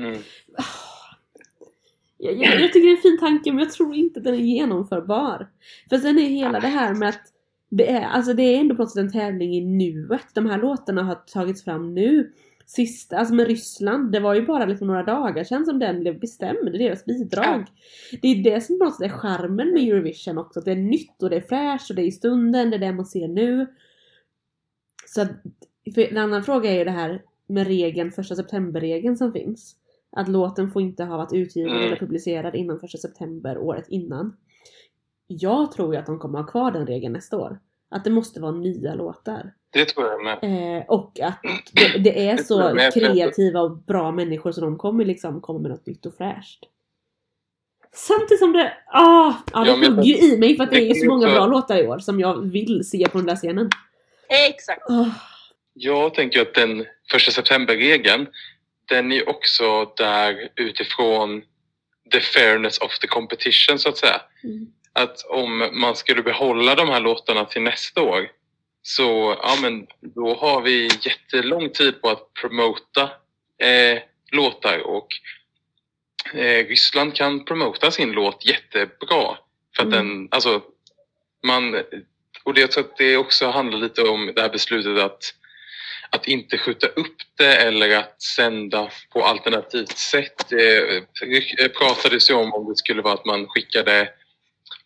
Mm. 0.00 0.24
Jag, 2.24 2.34
jag, 2.34 2.60
jag 2.60 2.72
tycker 2.72 2.86
det 2.86 2.92
är 2.92 2.96
en 2.96 3.02
fin 3.02 3.18
tanke 3.18 3.52
men 3.52 3.58
jag 3.58 3.72
tror 3.72 3.94
inte 3.94 4.20
den 4.20 4.34
är 4.34 4.38
genomförbar. 4.38 5.48
För 5.88 5.96
sen 5.96 6.18
är 6.18 6.22
hela 6.22 6.60
det 6.60 6.66
här 6.66 6.94
med 6.94 7.08
att 7.08 7.22
det 7.70 7.90
är, 7.90 8.04
alltså 8.04 8.34
det 8.34 8.42
är 8.42 8.60
ändå 8.60 8.74
på 8.74 8.82
något 8.82 8.92
sätt 8.92 9.04
en 9.04 9.12
tävling 9.12 9.54
i 9.54 9.60
nuet. 9.60 10.26
De 10.34 10.46
här 10.46 10.58
låtarna 10.58 11.02
har 11.02 11.14
tagits 11.14 11.64
fram 11.64 11.94
nu. 11.94 12.32
Sista, 12.66 13.16
alltså 13.16 13.34
med 13.34 13.46
Ryssland, 13.46 14.12
det 14.12 14.20
var 14.20 14.34
ju 14.34 14.46
bara 14.46 14.64
liksom 14.66 14.86
några 14.86 15.02
dagar 15.02 15.44
sedan 15.44 15.66
som 15.66 15.78
den 15.78 16.00
blev 16.00 16.20
bestämd, 16.20 16.58
det 16.64 16.70
är 16.70 16.88
deras 16.88 17.04
bidrag. 17.04 17.66
Det 18.22 18.28
är 18.28 18.44
det 18.44 18.60
som 18.60 18.78
på 18.78 18.84
något 18.84 18.96
sätt 18.96 19.12
är 19.12 19.18
charmen 19.18 19.72
med 19.72 19.82
Eurovision 19.82 20.38
också, 20.38 20.58
att 20.58 20.64
det 20.64 20.72
är 20.72 20.76
nytt 20.76 21.22
och 21.22 21.30
det 21.30 21.36
är 21.36 21.40
fräscht 21.40 21.90
och 21.90 21.96
det 21.96 22.02
är 22.02 22.06
i 22.06 22.12
stunden, 22.12 22.70
det 22.70 22.76
är 22.76 22.80
det 22.80 22.92
man 22.92 23.06
ser 23.06 23.28
nu. 23.28 23.66
Så 25.06 25.22
att, 25.22 25.30
en 25.96 26.18
annan 26.18 26.44
fråga 26.44 26.70
är 26.70 26.78
ju 26.78 26.84
det 26.84 26.90
här 26.90 27.22
med 27.46 27.66
regeln, 27.66 28.12
första 28.12 28.34
september-regeln 28.34 29.16
som 29.16 29.32
finns. 29.32 29.76
Att 30.16 30.28
låten 30.28 30.70
får 30.70 30.82
inte 30.82 31.04
ha 31.04 31.16
varit 31.16 31.32
utgiven 31.32 31.72
Mm. 31.72 31.84
eller 31.86 31.96
publicerad 31.96 32.54
innan 32.54 32.80
första 32.80 32.98
september 32.98 33.58
året 33.58 33.84
innan. 33.88 34.36
Jag 35.26 35.72
tror 35.72 35.94
ju 35.94 36.00
att 36.00 36.06
de 36.06 36.18
kommer 36.18 36.38
ha 36.38 36.46
kvar 36.46 36.70
den 36.70 36.86
regeln 36.86 37.12
nästa 37.12 37.36
år. 37.38 37.58
Att 37.90 38.04
det 38.04 38.10
måste 38.10 38.40
vara 38.40 38.52
nya 38.52 38.94
låtar. 38.94 39.54
Det 39.72 39.84
tror 39.84 40.06
jag 40.06 40.24
med. 40.24 40.38
Eh, 40.78 40.84
och 40.88 41.20
att 41.20 41.38
det, 41.72 41.98
det 41.98 42.28
är 42.28 42.36
Det 42.36 42.44
så 42.44 42.76
kreativa 43.00 43.60
och 43.60 43.76
bra 43.78 44.12
människor 44.12 44.52
så 44.52 44.60
de 44.60 44.78
kommer 44.78 45.04
liksom 45.04 45.40
komma 45.40 45.58
med 45.58 45.70
något 45.70 45.86
nytt 45.86 46.06
och 46.06 46.14
fräscht. 46.14 46.64
Samtidigt 47.92 48.38
som 48.38 48.52
det, 48.52 48.72
ah, 48.92 49.32
ja, 49.52 49.64
det 49.64 49.70
Ja, 49.70 49.74
hugger 49.88 50.02
ju 50.02 50.16
i 50.16 50.38
mig 50.38 50.56
för 50.56 50.64
att 50.64 50.70
det 50.70 50.76
Det 50.76 50.90
är 50.90 50.94
så 50.94 51.06
många 51.06 51.26
bra 51.26 51.46
låtar 51.46 51.76
i 51.78 51.86
år 51.86 51.98
som 51.98 52.20
jag 52.20 52.40
vill 52.50 52.84
se 52.84 53.08
på 53.08 53.18
den 53.18 53.26
där 53.26 53.36
scenen. 53.36 53.68
Exakt. 54.48 54.90
Ah, 54.90 55.06
Jag 55.74 56.14
tänker 56.14 56.40
att 56.42 56.54
den 56.54 56.84
första 57.10 57.30
september-regeln, 57.32 58.26
den 58.88 59.12
är 59.12 59.28
också 59.28 59.92
där 59.96 60.48
utifrån 60.56 61.42
the 62.12 62.20
fairness 62.20 62.78
of 62.78 62.98
the 62.98 63.06
competition 63.06 63.78
så 63.78 63.88
att 63.88 63.96
säga. 63.98 64.20
mm, 64.44 64.66
Att 64.92 65.24
om 65.24 65.70
man 65.72 65.96
skulle 65.96 66.22
behålla 66.22 66.74
de 66.74 66.88
här 66.88 67.00
låtarna 67.00 67.44
till 67.44 67.62
nästa 67.62 68.02
år 68.02 68.28
så 68.82 69.36
ja, 69.42 69.56
men 69.62 69.86
då 70.00 70.34
har 70.34 70.60
vi 70.60 70.88
jättelång 71.02 71.70
tid 71.70 72.02
på 72.02 72.08
att 72.10 72.32
promota 72.40 73.02
eh, 73.62 73.98
låtar 74.32 74.78
och 74.86 75.06
eh, 76.34 76.66
Ryssland 76.66 77.14
kan 77.16 77.44
promota 77.44 77.90
sin 77.90 78.12
låt 78.12 78.46
jättebra. 78.46 79.36
För 79.76 79.82
att 79.82 79.92
Mm. 79.94 80.08
den, 80.08 80.28
alltså, 80.30 80.62
man, 81.46 81.74
och 82.42 82.54
det, 82.54 82.60
jag 82.60 82.70
tror 82.72 82.84
att 82.84 82.96
det 82.96 83.16
också 83.16 83.46
handlar 83.50 83.78
lite 83.78 84.02
om 84.02 84.32
det 84.34 84.42
här 84.42 84.48
beslutet 84.48 84.98
att, 85.04 85.34
att 86.14 86.28
inte 86.28 86.58
skjuta 86.58 86.86
upp 86.86 87.16
det 87.38 87.56
eller 87.56 87.96
att 87.96 88.22
sända 88.22 88.90
på 89.12 89.24
alternativt 89.24 89.98
sätt. 89.98 90.48
Det 91.56 91.68
pratades 91.78 92.30
ju 92.30 92.34
om 92.34 92.54
om 92.54 92.68
det 92.68 92.76
skulle 92.76 93.02
vara 93.02 93.14
att 93.14 93.24
man 93.24 93.46
skickade, 93.48 94.08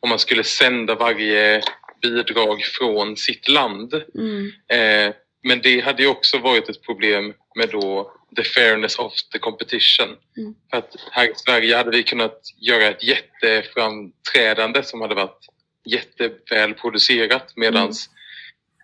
om 0.01 0.09
man 0.09 0.19
skulle 0.19 0.45
sända 0.45 0.95
varje 0.95 1.63
bidrag 2.03 2.63
från 2.65 3.17
sitt 3.17 3.49
land. 3.49 3.95
mm, 3.95 4.53
Eh, 4.69 5.15
men 5.43 5.61
det 5.63 5.81
hade 5.81 6.03
ju 6.03 6.09
också 6.09 6.39
varit 6.39 6.69
ett 6.69 6.83
problem 6.83 7.35
med 7.55 7.69
då 7.69 8.13
the 8.37 8.45
fairness 8.45 8.99
of 8.99 9.13
the 9.33 9.39
competition. 9.39 10.09
Mm. 10.37 10.55
För 10.71 10.79
att 10.79 10.95
här 11.11 11.31
i 11.31 11.35
Sverige 11.37 11.77
hade 11.77 11.91
vi 11.91 12.03
kunnat 12.03 12.41
göra 12.61 12.85
ett 12.85 13.05
jätteframträdande 13.05 14.83
som 14.83 15.01
hade 15.01 15.15
varit 15.15 15.47
jätteväl 15.85 16.75
producerat 16.75 17.53
medans 17.57 18.11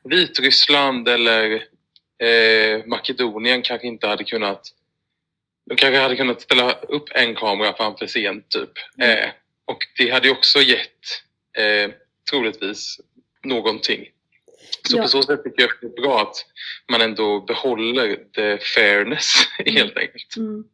Vitryssland 0.04 1.08
eller 1.08 1.64
eh, 2.22 2.86
Makedonien 2.86 3.62
kanske 3.62 3.86
inte 3.86 4.06
hade 4.06 4.24
kunnat 4.24 4.62
de 5.66 5.76
kanske 5.76 6.00
hade 6.00 6.16
kunnat 6.16 6.40
ställa 6.40 6.72
upp 6.72 7.08
en 7.14 7.34
kamera 7.34 7.72
framför 7.76 8.06
scen 8.06 8.42
typ. 8.48 8.70
Mm. 8.98 9.18
Eh, 9.18 9.30
och 9.64 9.78
det 9.98 10.10
hade 10.10 10.26
ju 10.28 10.32
också 10.32 10.58
gett 10.58 11.00
eh, 11.58 11.90
troligtvis 12.30 13.00
någonting. 13.44 14.04
Så 14.88 14.96
Ja. 14.96 15.02
på 15.02 15.08
så 15.08 15.22
sätt 15.22 15.44
tycker 15.44 15.62
jag 15.62 15.70
att 15.70 15.80
det 15.80 15.86
är 15.86 16.02
bra 16.02 16.20
att 16.22 16.36
man 16.92 17.00
ändå 17.00 17.40
behåller 17.40 18.16
the 18.34 18.58
fairness 18.58 19.34
helt 19.66 19.96
enkelt. 19.96 20.36
mm. 20.36 20.64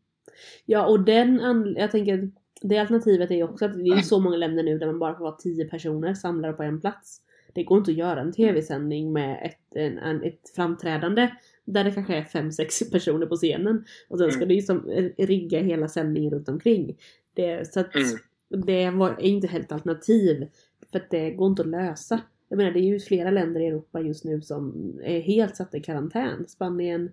Ja, 0.65 0.87
och 0.87 1.01
den, 1.01 1.41
jag 1.79 1.91
tänker, 1.91 2.31
det 2.63 2.79
alternativet 2.79 3.31
är 3.31 3.35
ju 3.35 3.43
också 3.45 3.65
att 3.65 3.85
det 3.85 3.91
är 3.91 4.03
så 4.03 4.21
många 4.21 4.37
länder 4.37 4.63
nu 4.63 4.79
där 4.79 4.87
man 4.87 4.99
bara 4.99 5.15
får 5.15 5.25
vara 5.25 5.37
10 5.37 5.65
personer 5.65 6.15
samlade 6.15 6.55
på 6.55 6.63
en 6.63 6.81
plats. 6.81 7.21
Det 7.55 7.65
går 7.65 7.79
inte 7.79 7.91
att 7.91 7.97
göra 7.97 8.21
en 8.21 8.33
tv-sändning 8.33 9.13
med 9.13 9.41
ett, 9.47 9.77
en, 9.77 9.99
en, 9.99 10.23
ett 10.25 10.51
framträdande 10.57 11.31
där 11.65 11.85
det 11.85 11.91
kanske 11.91 12.15
är 12.17 12.23
5-6 12.25 12.93
personer 12.93 13.27
på 13.27 13.37
scenen. 13.37 13.85
Och 14.09 14.19
sen 14.19 14.31
ska 14.31 14.39
Mm. 14.39 14.49
det 14.49 14.55
ju 14.55 14.63
som 14.63 14.81
rigga 15.19 15.61
hela 15.61 15.89
sändningen 15.89 16.31
runt 16.33 16.49
omkring. 16.49 16.97
Det, 17.35 17.73
så 17.73 17.81
att 17.81 17.95
Mm. 17.95 18.67
det 18.67 18.91
var, 18.91 19.11
är 19.11 19.21
inte 19.21 19.47
helt 19.47 19.73
alternativ. 19.73 20.49
För 20.93 20.99
att 20.99 21.11
det 21.11 21.31
går 21.31 21.47
inte 21.51 21.63
att 21.63 21.69
lösa. 21.69 22.21
Jag 22.49 22.57
menar 22.57 22.71
det 22.71 22.81
är 22.81 22.85
ju 22.93 23.01
flera 23.01 23.31
länder 23.31 23.61
i 23.61 23.67
Europa 23.67 24.01
just 24.01 24.25
nu 24.25 24.43
som 24.43 24.93
är 25.05 25.21
helt 25.21 25.57
satta 25.57 25.77
i 25.77 25.81
karantän. 25.81 26.49
Spanien, 26.49 27.11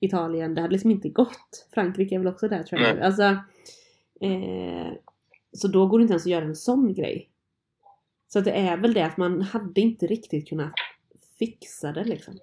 Italien, 0.00 0.54
det 0.54 0.60
hade 0.60 0.72
liksom 0.72 0.90
inte 0.90 1.08
gått. 1.08 1.68
Frankrike 1.74 2.14
är 2.14 2.18
väl 2.18 2.28
också 2.28 2.48
där 2.48 2.62
tror 2.62 2.80
jag. 2.80 2.94
Nej. 2.94 3.04
Alltså, 3.04 3.22
eh, 4.20 4.92
så 5.52 5.68
då 5.68 5.86
går 5.86 5.98
det 5.98 6.02
inte 6.02 6.12
ens 6.12 6.26
att 6.26 6.30
göra 6.32 6.44
en 6.44 6.56
sån 6.56 6.94
grej. 6.94 7.28
Så 8.32 8.38
att 8.38 8.44
det 8.44 8.52
är 8.52 8.76
väl 8.76 8.94
det 8.94 9.06
att 9.06 9.16
man 9.16 9.42
hade 9.42 9.80
inte 9.80 10.06
riktigt 10.06 10.48
kunnat 10.48 10.72
fixa 11.38 11.92
det 11.92 12.04
liksom. 12.04 12.38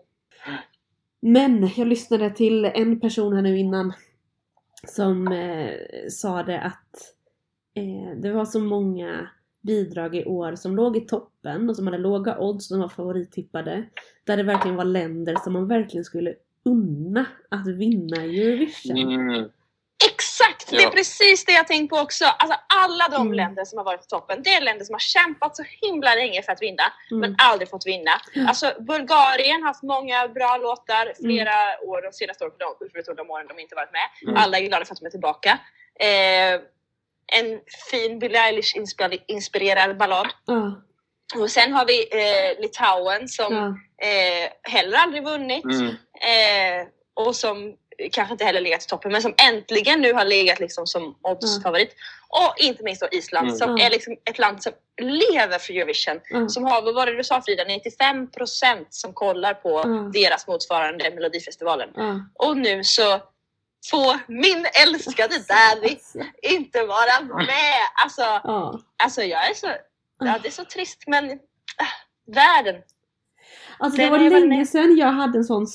Men 1.19 1.69
jag 1.75 1.87
lyssnade 1.87 2.29
till 2.29 2.65
en 2.65 2.99
person 2.99 3.33
här 3.33 3.41
nu 3.41 3.59
innan 3.59 3.93
som 4.87 5.27
eh, 5.27 5.73
sa 6.09 6.43
det 6.43 6.61
att 6.61 7.13
eh, 7.73 8.19
det 8.21 8.31
var 8.31 8.45
så 8.45 8.59
många 8.59 9.29
bidrag 9.61 10.15
i 10.15 10.25
år 10.25 10.55
som 10.55 10.75
låg 10.75 10.97
i 10.97 11.01
toppen 11.01 11.69
och 11.69 11.75
som 11.75 11.87
hade 11.87 11.97
låga 11.97 12.39
odds 12.39 12.67
som 12.67 12.79
var 12.79 12.89
favorittippade. 12.89 13.89
Där 14.23 14.37
det 14.37 14.43
verkligen 14.43 14.77
var 14.77 14.85
länder 14.85 15.35
som 15.43 15.53
man 15.53 15.67
verkligen 15.67 16.05
skulle 16.05 16.35
unna 16.65 17.25
att 17.49 17.67
vinna 17.67 18.23
Eurovision. 18.23 18.97
Mm. 18.97 19.49
Exakt! 20.11 20.58
Det 20.69 20.77
är 20.77 20.81
Ja. 20.81 20.89
precis 20.89 21.45
det 21.45 21.51
jag 21.51 21.67
tänkt 21.67 21.89
på 21.89 21.97
också. 21.99 22.25
Alltså 22.25 22.57
alla 22.83 23.07
de 23.07 23.21
Mm. 23.21 23.33
länder 23.33 23.65
som 23.65 23.77
har 23.77 23.85
varit 23.85 23.99
på 23.99 24.05
toppen, 24.05 24.43
det 24.43 24.49
är 24.53 24.61
länder 24.61 24.85
som 24.85 24.93
har 24.93 24.99
kämpat 24.99 25.55
så 25.57 25.63
himla 25.81 26.15
länge 26.15 26.41
för 26.43 26.51
att 26.51 26.61
vinna, 26.61 26.83
Mm. 27.11 27.21
men 27.21 27.35
aldrig 27.43 27.69
fått 27.69 27.85
vinna. 27.87 28.11
Alltså 28.47 28.73
Bulgarien 28.79 29.61
har 29.61 29.67
haft 29.67 29.83
många 29.83 30.27
bra 30.27 30.57
låtar 30.57 31.13
flera 31.21 31.79
år, 31.83 32.01
de 32.01 32.13
senaste 32.13 32.43
åren, 32.45 32.53
förutom 32.91 33.15
de 33.15 33.29
åren 33.29 33.47
de 33.47 33.59
inte 33.59 33.75
varit 33.75 33.91
med. 33.91 34.07
Mm. 34.23 34.35
Alla 34.43 34.57
är 34.57 34.61
glada 34.61 34.85
för 34.85 34.93
att 34.93 34.99
de 34.99 35.05
är 35.05 35.09
tillbaka. 35.09 35.59
Eh, 35.99 36.61
en 37.39 37.59
fin 37.91 38.19
Billie 38.19 38.37
Eilish-inspirerad 38.37 39.97
ballad. 39.97 40.27
Och 41.39 41.51
sen 41.51 41.73
har 41.73 41.85
vi 41.85 42.07
eh, 42.11 42.61
Litauen 42.61 43.27
som 43.27 43.53
eh, 44.01 44.71
heller 44.71 44.97
aldrig 44.97 45.23
vunnit. 45.23 45.65
Mm. 45.65 45.87
Eh, 45.87 46.87
och 47.13 47.35
som 47.35 47.75
kanske 48.11 48.31
inte 48.33 48.45
heller 48.45 48.61
legat 48.61 48.83
i 48.83 48.87
toppen 48.87 49.11
men 49.11 49.21
som 49.21 49.33
äntligen 49.49 50.01
nu 50.01 50.13
har 50.13 50.25
legat 50.25 50.59
liksom 50.59 50.87
som 50.87 51.15
oddsfavorit. 51.21 51.95
Och 52.29 52.53
inte 52.57 52.83
minst 52.83 53.01
då 53.01 53.07
Island 53.11 53.47
Mm. 53.47 53.57
som 53.57 53.69
Mm. 53.69 53.85
är 53.85 53.89
liksom 53.89 54.17
ett 54.29 54.37
land 54.39 54.63
som 54.63 54.73
lever 55.01 55.59
för 55.59 55.73
Eurovision. 55.73 56.19
ja. 56.29 56.49
Som 56.49 56.63
har, 56.63 56.81
vad 56.81 56.95
var 56.95 57.05
det 57.05 57.17
du 57.17 57.23
sa 57.23 57.41
Frida, 57.41 57.63
95% 57.65 58.85
som 58.89 59.13
kollar 59.13 59.53
på 59.53 59.79
Mm. 59.79 60.11
deras 60.11 60.47
motsvarande 60.47 61.11
Melodifestivalen. 61.11 61.89
Och 62.33 62.57
nu 62.57 62.83
så 62.83 63.21
får 63.91 64.31
min 64.31 64.65
älskade 64.83 65.35
Daddy 65.47 65.95
inte 66.41 66.83
vara 66.83 67.21
med. 67.35 67.81
Alltså, 68.03 68.21
ja. 68.21 68.79
alltså 69.03 69.23
jag 69.23 69.49
är 69.49 69.53
så, 69.53 69.67
ja 70.19 70.39
det 70.43 70.47
är 70.47 70.51
så 70.51 70.65
trist 70.65 71.03
men 71.07 71.29
äh, 71.31 71.37
världen. 72.27 72.75
Alltså 73.77 73.97
det 73.97 74.03
Den 74.03 74.11
var 74.11 74.39
länge 74.39 74.65
sedan 74.65 74.97
jag 74.97 75.11
hade 75.11 75.37
en 75.37 75.43
sån 75.43 75.67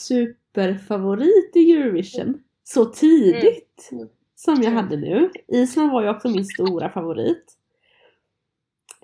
superfavorit 0.54 1.56
i 1.56 1.72
Eurovision. 1.72 2.38
Så 2.64 2.84
tidigt. 2.84 3.88
Mm. 3.92 4.08
Som 4.36 4.54
jag 4.54 4.72
Mm. 4.72 4.76
hade 4.76 4.96
nu. 4.96 5.30
Island 5.48 5.92
var 5.92 6.02
ju 6.02 6.08
också 6.08 6.28
min 6.28 6.44
stora 6.44 6.88
favorit. 6.88 7.44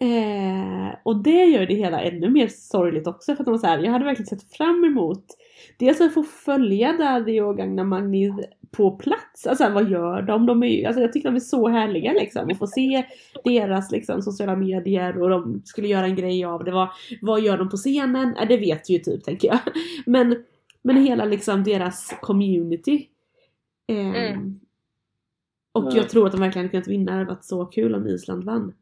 Eh, 0.00 0.97
och 1.02 1.23
det 1.23 1.45
gör 1.45 1.66
det 1.66 1.75
hela 1.75 2.00
ännu 2.00 2.30
mer 2.30 2.49
sorgligt 2.49 3.07
också 3.07 3.35
för 3.35 3.42
att 3.42 3.47
de 3.47 3.59
så 3.59 3.66
här, 3.66 3.78
jag 3.78 3.92
hade 3.92 4.04
verkligen 4.04 4.26
sett 4.26 4.52
fram 4.52 4.85
emot 4.85 5.25
Dels 5.78 6.00
att 6.00 6.14
få 6.14 6.23
följa 6.23 6.92
Daddy 6.92 7.40
och 7.40 7.57
Gagna 7.57 7.85
Magni 7.85 8.33
på 8.71 8.90
plats. 8.90 9.47
Alltså 9.47 9.69
vad 9.69 9.90
gör 9.90 10.23
de? 10.23 10.47
de 10.47 10.62
är, 10.62 10.87
alltså, 10.87 11.02
jag 11.02 11.12
tycker 11.12 11.28
de 11.28 11.37
är 11.37 11.40
så 11.40 11.69
härliga 11.69 12.12
liksom. 12.12 12.50
Att 12.50 12.59
få 12.59 12.66
se 12.66 13.04
deras 13.45 13.92
liksom, 13.92 14.23
sociala 14.23 14.57
medier 14.57 15.23
och 15.23 15.30
de 15.30 15.62
skulle 15.64 15.88
göra 15.88 16.07
en 16.07 16.16
grej 16.16 16.45
av 16.45 16.64
det. 16.64 16.71
Vad, 16.71 16.88
vad 17.23 17.40
gör 17.40 17.59
de 17.59 17.69
på 17.69 17.76
scenen? 17.76 18.35
Ja, 18.38 18.45
det 18.45 18.57
vet 18.57 18.90
ju 18.90 18.99
typ 18.99 19.25
tänker 19.25 19.49
jag. 19.49 19.59
Men, 20.07 20.45
men 20.83 20.97
hela 20.97 21.25
liksom 21.25 21.65
deras 21.65 22.15
community. 22.23 23.07
Ehm, 23.89 24.15
Mm. 24.15 24.61
Och 25.73 25.83
Mm. 25.83 25.97
jag 25.97 26.09
tror 26.09 26.27
att 26.27 26.33
de 26.33 26.41
verkligen 26.41 26.65
hade 26.65 26.71
kunnat 26.71 26.89
vinna. 26.89 27.13
Det 27.13 27.19
hade 27.19 27.31
varit 27.31 27.45
så 27.45 27.65
kul 27.67 27.95
om 27.95 28.07
Island 28.07 28.45
vann. 28.45 28.73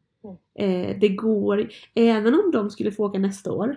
Eh, 0.59 0.97
det 0.99 1.09
går, 1.09 1.69
även 1.93 2.33
om 2.33 2.51
de 2.51 2.69
skulle 2.69 2.91
få 2.91 3.05
åka 3.05 3.19
nästa 3.19 3.51
år. 3.51 3.75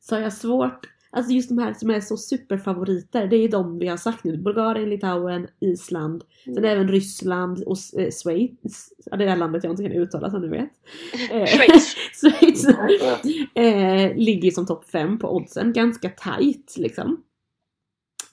Så 0.00 0.14
har 0.14 0.22
jag 0.22 0.32
svårt, 0.32 0.86
alltså 1.10 1.32
just 1.32 1.48
de 1.48 1.58
här 1.58 1.74
som 1.74 1.90
är 1.90 2.00
så 2.00 2.16
superfavoriter. 2.16 3.26
Det 3.26 3.36
är 3.36 3.48
de 3.48 3.78
vi 3.78 3.86
har 3.88 3.96
sagt 3.96 4.24
nu. 4.24 4.36
Bulgarien, 4.36 4.90
Litauen, 4.90 5.46
Island. 5.60 6.24
Sen 6.44 6.64
även 6.64 6.88
Ryssland 6.88 7.62
och 7.66 7.76
eh, 7.98 8.10
Schweiz. 8.10 8.92
Ja, 9.06 9.16
det 9.16 9.24
är 9.24 9.26
det 9.26 9.30
här 9.32 9.38
landet 9.38 9.64
jag 9.64 9.72
inte 9.72 9.82
kan 9.82 9.92
uttala 9.92 10.30
som 10.30 10.40
du 10.42 10.48
vet. 10.48 10.70
Eh, 11.30 11.46
Schweiz. 11.46 11.94
Schweiz 12.30 12.64
eh, 13.54 14.16
ligger 14.16 14.50
som 14.50 14.66
topp 14.66 14.90
5 14.90 15.18
på 15.18 15.36
oddsen. 15.36 15.72
Ganska 15.72 16.10
tight 16.10 16.74
liksom. 16.76 17.22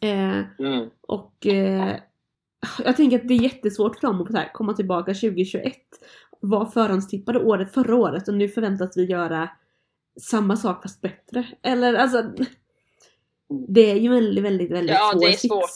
Eh, 0.01 0.41
Mm. 0.59 0.89
och 1.01 1.45
eh, 1.47 1.95
jag 2.85 2.97
tänker 2.97 3.19
att 3.19 3.27
det 3.27 3.33
är 3.33 3.41
jättesvårt 3.43 3.99
för 3.99 4.07
dem 4.07 4.21
att 4.21 4.33
här, 4.35 4.53
komma 4.53 4.73
tillbaka 4.73 5.13
2021. 5.13 5.73
Var 6.39 6.65
förhandstippade 6.65 7.39
året 7.39 7.73
förra 7.73 7.95
året 7.95 8.27
och 8.27 8.33
nu 8.33 8.49
förväntas 8.49 8.97
vi 8.97 9.05
göra 9.05 9.49
samma 10.21 10.57
sak 10.57 10.81
fast 10.83 11.01
bättre. 11.01 11.47
Eller 11.63 11.93
alltså. 11.93 12.23
Det 13.67 13.91
är 13.91 13.95
ju 13.95 14.09
väldigt, 14.09 14.43
väldigt, 14.43 14.71
väldigt 14.71 14.95
Ja, 14.95 15.09
svår 15.13 15.19
det 15.19 15.25
är 15.25 15.31
sits. 15.31 15.41
svårt. 15.41 15.75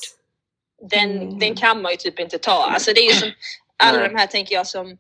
Den, 0.89 1.11
Mm. 1.11 1.39
den 1.39 1.55
kan 1.55 1.81
man 1.81 1.91
ju 1.91 1.97
typ 1.97 2.19
inte 2.19 2.37
ta. 2.37 2.65
Alltså 2.73 2.91
det 2.95 2.99
är 2.99 3.07
ju 3.13 3.19
som 3.19 3.31
alla 3.77 4.07
de 4.09 4.15
här 4.15 4.27
tänker 4.27 4.55
jag 4.55 4.67
som 4.67 4.97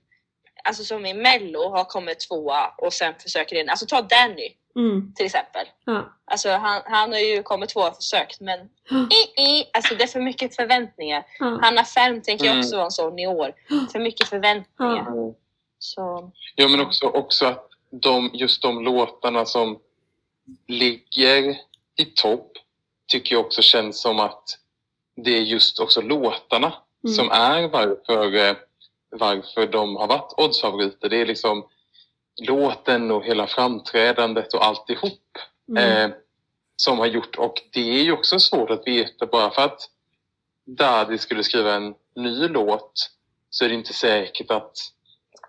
Alltså 0.67 0.83
som 0.83 1.05
i 1.05 1.13
mello 1.13 1.69
har 1.69 1.83
kommit 1.83 2.19
tvåa 2.19 2.73
och 2.77 2.93
sen 2.93 3.13
försöker 3.19 3.55
in. 3.55 3.69
Alltså 3.69 3.85
ta 3.85 4.01
Danny 4.01 4.49
Mm, 4.77 5.13
till 5.15 5.25
exempel. 5.25 5.65
ja. 5.85 6.13
Alltså 6.25 6.49
han, 6.49 6.81
han 6.85 7.11
har 7.11 7.19
ju 7.19 7.43
kommit 7.43 7.69
tvåa 7.69 7.89
och 7.89 7.95
försökt 7.95 8.39
men 8.41 8.59
i, 8.89 9.41
i, 9.41 9.65
alltså 9.73 9.95
det 9.95 10.03
är 10.03 10.07
för 10.07 10.19
mycket 10.21 10.55
förväntningar. 10.55 11.23
Ja. 11.39 11.59
Hanna 11.61 11.83
Färm 11.83 12.21
tänker 12.21 12.45
jag 12.45 12.51
Mm. 12.53 12.65
också 12.65 12.75
vara 12.75 12.85
en 12.85 12.91
sån 12.91 13.19
i 13.19 13.27
år. 13.27 13.53
För 13.91 13.99
mycket 13.99 14.27
förväntningar. 14.27 15.05
Ja. 15.15 15.33
Så, 15.79 16.31
Ja, 16.55 16.67
men 16.67 16.79
också, 16.81 17.05
också 17.05 17.45
att 17.45 17.69
de, 17.89 18.29
just 18.33 18.61
de 18.61 18.83
låtarna 18.83 19.45
som 19.45 19.79
ligger 20.67 21.57
i 21.95 22.05
topp 22.15 22.51
tycker 23.07 23.35
jag 23.35 23.45
också 23.45 23.61
känns 23.61 24.01
som 24.01 24.19
att 24.19 24.43
det 25.15 25.37
är 25.37 25.41
just 25.41 25.79
också 25.79 26.01
låtarna 26.01 26.73
Mm. 27.03 27.15
som 27.15 27.31
är 27.31 27.67
varför, 27.67 28.35
eh, 28.35 28.55
varför 29.19 29.67
de 29.67 29.95
har 29.95 30.07
varit 30.07 30.33
oddsfavoriter. 30.37 31.09
Det 31.09 31.21
är 31.21 31.25
liksom 31.25 31.65
låten 32.47 33.11
och 33.11 33.23
hela 33.25 33.47
framträdandet 33.47 34.53
och 34.53 34.65
alltihop 34.65 35.21
Mm. 35.69 36.11
eh, 36.11 36.17
som 36.75 36.99
har 36.99 37.05
gjort. 37.05 37.35
Och 37.35 37.53
det 37.73 37.99
är 37.99 38.03
ju 38.03 38.11
också 38.11 38.39
svårt 38.39 38.69
att 38.69 38.87
veta 38.87 39.25
bara 39.25 39.49
för 39.51 39.61
att 39.61 39.79
Daddy 40.65 41.17
skulle 41.17 41.43
skriva 41.43 41.73
en 41.73 41.93
ny 42.15 42.47
låt 42.47 42.91
så 43.49 43.65
är 43.65 43.69
det 43.69 43.75
inte 43.75 43.93
säkert 43.93 44.51
att 44.51 44.77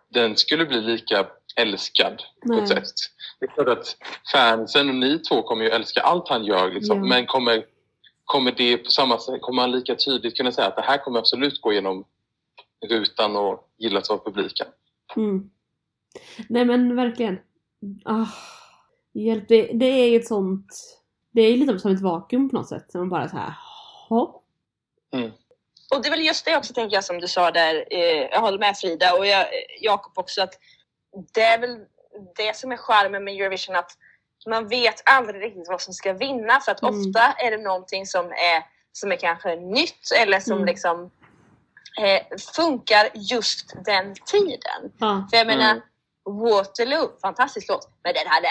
den 0.09 0.37
skulle 0.37 0.67
bli 0.67 0.81
lika 0.81 1.27
älskad 1.57 2.23
på 2.47 2.53
Nej. 2.53 2.63
ett 2.63 2.69
sätt. 2.69 2.95
Det 3.41 3.47
är 3.47 3.51
klart 3.51 3.69
att 3.79 3.97
fansen 4.33 4.89
och 4.89 4.95
ni 4.95 5.19
två 5.19 5.43
kommer 5.43 5.65
ju 5.65 5.71
älska 5.71 6.01
allt 6.01 6.29
han 6.29 6.45
gör 6.45 6.73
liksom. 6.73 6.99
Ja. 6.99 7.05
men 7.09 7.27
kommer, 7.27 7.65
kommer 8.25 8.53
det 8.53 8.77
på 8.77 8.91
samma 8.91 9.19
sätt, 9.19 9.41
kommer 9.41 9.63
han 9.63 9.73
lika 9.73 9.95
tydligt 9.95 10.37
kunna 10.37 10.53
säga 10.53 10.69
att 10.69 10.77
det 10.77 10.83
här 10.83 10.99
kommer 10.99 11.19
absolut 11.19 11.61
gå 11.61 11.73
igenom 11.73 12.05
rutan 12.87 13.37
och 13.37 13.69
gillas 13.79 14.11
av 14.11 14.25
publiken? 14.25 14.67
Mm. 15.17 15.51
Nej 16.49 16.65
men 16.65 16.97
verkligen. 16.97 17.39
Ah, 18.05 18.27
hjälp, 19.13 19.49
det, 19.49 19.63
det 19.63 19.87
är 19.87 20.09
ju 20.09 20.17
ett 20.17 20.27
sånt... 20.27 20.67
Det 21.31 21.41
är 21.43 21.57
lite 21.57 21.79
som 21.79 21.93
ett 21.93 22.01
vakuum 22.01 22.51
på 22.51 22.57
något 22.57 22.69
sätt. 22.69 22.93
Som 22.93 23.01
man 23.01 23.09
bara 23.09 23.29
så 23.29 23.37
här. 23.37 23.55
"Ha?" 24.09 24.43
och 25.95 26.03
det 26.03 26.09
är 26.09 26.11
väl 26.11 26.25
just 26.27 26.45
det 26.45 26.57
också 26.57 26.75
tänker 26.75 26.97
jag 26.97 27.05
som 27.05 27.21
du 27.21 27.29
sa 27.29 27.51
där, 27.51 27.85
eh, 27.91 28.01
jag 28.31 28.41
håller 28.41 28.59
med 28.59 28.77
Frida 28.77 29.15
och 29.19 29.27
jag, 29.27 29.47
Jakob 29.81 30.19
också 30.19 30.43
att 30.43 30.55
det 31.35 31.41
är 31.41 31.59
väl 31.61 31.79
det 32.37 32.57
som 32.57 32.73
är 32.73 32.77
charmen 32.77 33.25
med 33.25 33.35
Eurovision 33.35 33.77
att 33.77 33.91
man 34.47 34.69
vet 34.69 35.03
aldrig 35.05 35.43
riktigt 35.43 35.69
vad 35.69 35.81
som 35.81 35.95
ska 35.95 36.13
vinna 36.13 36.61
för 36.61 36.73
att 36.73 36.83
Mm. 36.83 36.95
ofta 37.01 37.21
är 37.21 37.51
det 37.51 37.57
någonting 37.63 38.07
som 38.07 38.27
är, 38.27 38.63
som 38.93 39.13
är 39.13 39.17
kanske 39.17 39.57
nytt 39.57 40.11
eller 40.23 40.41
som 40.41 40.53
Mm. 40.53 40.67
liksom 40.67 41.11
eh, 42.01 42.23
funkar 42.57 43.09
just 43.15 43.85
den 43.85 44.15
tiden. 44.15 44.93
Ja. 44.99 45.27
För 45.31 45.37
jag 45.37 45.47
menar, 45.47 45.71
Mm. 45.71 45.83
Waterloo, 46.41 47.19
fantastisk 47.23 47.69
låt, 47.69 47.89
men 48.05 48.15
den 48.15 48.27
hade 48.27 48.49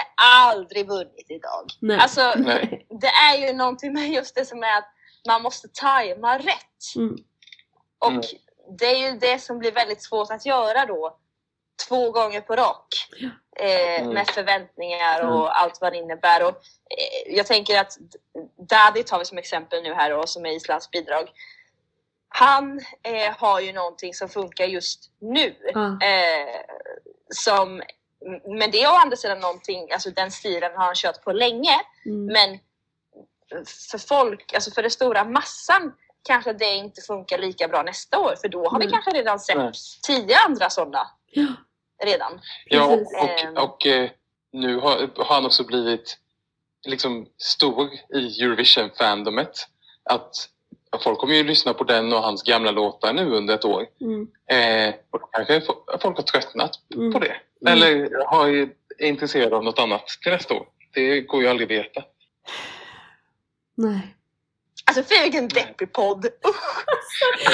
aldrig 0.50 0.88
vunnit 0.88 1.26
idag. 1.28 1.66
Nej. 1.80 1.98
Alltså, 1.98 2.32
Nej. 2.36 2.86
det 3.00 3.06
är 3.06 3.36
ju 3.46 3.52
någonting 3.52 3.92
med 3.92 4.08
just 4.10 4.34
det 4.34 4.44
som 4.44 4.62
är 4.62 4.78
att 4.78 4.88
man 5.28 5.42
måste 5.42 5.68
tajma 5.68 6.38
rätt. 6.38 6.96
Mm. 6.96 7.16
Och 7.98 8.10
Mm. 8.10 8.22
det 8.78 8.86
är 8.86 9.12
ju 9.12 9.18
det 9.18 9.38
som 9.38 9.58
blir 9.58 9.72
väldigt 9.72 10.02
svårt 10.02 10.30
att 10.30 10.46
göra 10.46 10.86
då. 10.86 11.16
Två 11.88 12.10
gånger 12.10 12.40
på 12.40 12.56
rak. 12.56 12.86
Eh, 13.60 14.00
Mm. 14.02 14.14
Med 14.14 14.28
förväntningar 14.28 15.20
och 15.20 15.40
Mm. 15.46 15.52
allt 15.54 15.80
vad 15.80 15.92
det 15.92 15.96
innebär. 15.98 16.42
Och, 16.42 16.48
eh, 16.90 17.34
jag 17.36 17.46
tänker 17.46 17.80
att 17.80 17.96
Daddy 18.68 19.02
tar 19.02 19.18
vi 19.18 19.24
som 19.24 19.38
exempel 19.38 19.82
nu 19.82 19.94
här 19.94 20.10
då, 20.10 20.26
som 20.26 20.46
är 20.46 20.50
Islands 20.50 20.90
bidrag. 20.90 21.28
Han 22.28 22.80
eh, 23.02 23.36
har 23.38 23.60
ju 23.60 23.72
någonting 23.72 24.14
som 24.14 24.28
funkar 24.28 24.64
just 24.64 25.10
nu. 25.20 25.54
Ja. 25.74 25.86
Eh, 25.86 26.60
som, 27.34 27.82
men 28.44 28.70
det 28.70 28.82
är 28.82 28.92
å 28.92 28.94
andra 28.94 29.16
sidan 29.16 29.40
någonting, 29.40 29.92
alltså 29.92 30.10
den 30.10 30.30
stilen 30.30 30.72
har 30.76 30.84
han 30.84 30.94
kört 30.94 31.22
på 31.22 31.32
länge. 31.32 31.80
Mm. 32.06 32.26
Men 32.26 32.58
för 33.90 33.98
folk, 33.98 34.54
alltså 34.54 34.70
för 34.70 34.82
den 34.82 34.90
stora 34.90 35.24
massan 35.24 35.92
kanske 36.22 36.52
det 36.52 36.74
inte 36.74 37.00
funkar 37.00 37.38
lika 37.38 37.68
bra 37.68 37.82
nästa 37.82 38.18
år 38.18 38.34
för 38.40 38.48
då 38.48 38.68
har 38.68 38.78
vi 38.78 38.84
Nej. 38.84 38.92
kanske 38.92 39.10
redan 39.10 39.40
sett 39.40 39.56
Nej. 39.56 39.72
tio 40.06 40.36
andra 40.46 40.70
sådana 40.70 41.10
Ja. 41.30 41.46
redan. 42.04 42.40
Ja. 42.66 42.92
Ehm. 42.92 43.56
och, 43.56 43.62
och 43.62 43.86
eh, 43.86 44.10
nu 44.52 44.76
har, 44.76 45.24
har 45.24 45.34
han 45.34 45.46
också 45.46 45.64
blivit 45.64 46.18
liksom 46.86 47.26
stor 47.38 47.90
i 48.14 48.42
Eurovision-fandomet. 48.42 49.68
Att 50.02 50.48
folk 51.04 51.18
kommer 51.18 51.34
ju 51.34 51.44
lyssna 51.44 51.74
på 51.74 51.84
den 51.84 52.12
och 52.12 52.22
hans 52.22 52.42
gamla 52.42 52.70
låtar 52.70 53.12
nu 53.12 53.30
under 53.30 53.54
ett 53.54 53.64
år. 53.64 53.86
Mm. 54.00 54.28
Eh, 54.50 54.94
och 55.10 55.20
då 55.20 55.26
kanske 55.26 55.58
fo- 55.60 55.98
folk 56.02 56.16
har 56.16 56.22
tröttnat 56.24 56.70
Mm. 56.94 57.12
på 57.12 57.18
det. 57.18 57.36
Mm. 57.66 57.72
Eller 57.72 58.10
har, 58.26 58.48
är 58.48 58.68
intresserade 59.06 59.56
av 59.56 59.64
något 59.64 59.78
annat 59.78 60.06
till 60.22 60.32
nästa 60.32 60.54
år. 60.54 60.66
Det 60.94 61.20
går 61.20 61.42
ju 61.42 61.48
aldrig 61.48 61.72
att 61.72 61.84
veta. 61.86 62.02
Nej. 63.76 64.00
Alltså 64.88 65.02
fy 65.14 65.22
vilken 65.22 65.48
deppig 65.48 65.92
podd! 65.92 66.26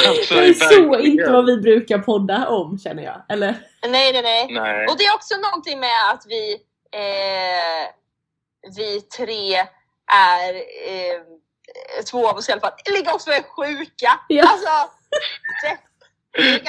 Alltså, 0.08 0.34
Det 0.34 0.40
är 0.48 0.52
så 0.54 0.88
verkligen. 0.88 1.06
inte 1.12 1.32
vad 1.32 1.46
vi 1.46 1.56
brukar 1.56 1.98
podda 1.98 2.48
om 2.48 2.78
känner 2.78 3.02
jag. 3.02 3.22
Eller? 3.28 3.54
Nej, 3.88 4.12
nej, 4.12 4.22
nej. 4.22 4.46
Nej. 4.50 4.86
Och 4.86 4.98
det 4.98 5.04
är 5.04 5.14
också 5.14 5.34
någonting 5.36 5.80
med 5.80 6.10
att 6.12 6.24
vi, 6.28 6.52
eh, 6.92 7.88
vi 8.76 9.00
tre 9.00 9.54
är, 10.12 10.54
eh, 10.88 11.20
två 12.10 12.28
av 12.28 12.36
oss 12.36 12.48
i 12.48 12.52
alla 12.52 12.60
fall, 12.60 12.72
ligger 12.94 13.14
också 13.14 13.30
är 13.30 13.42
sjuka. 13.42 14.20
Ja. 14.28 14.42
Alltså. 14.42 14.94
Det 15.62 15.78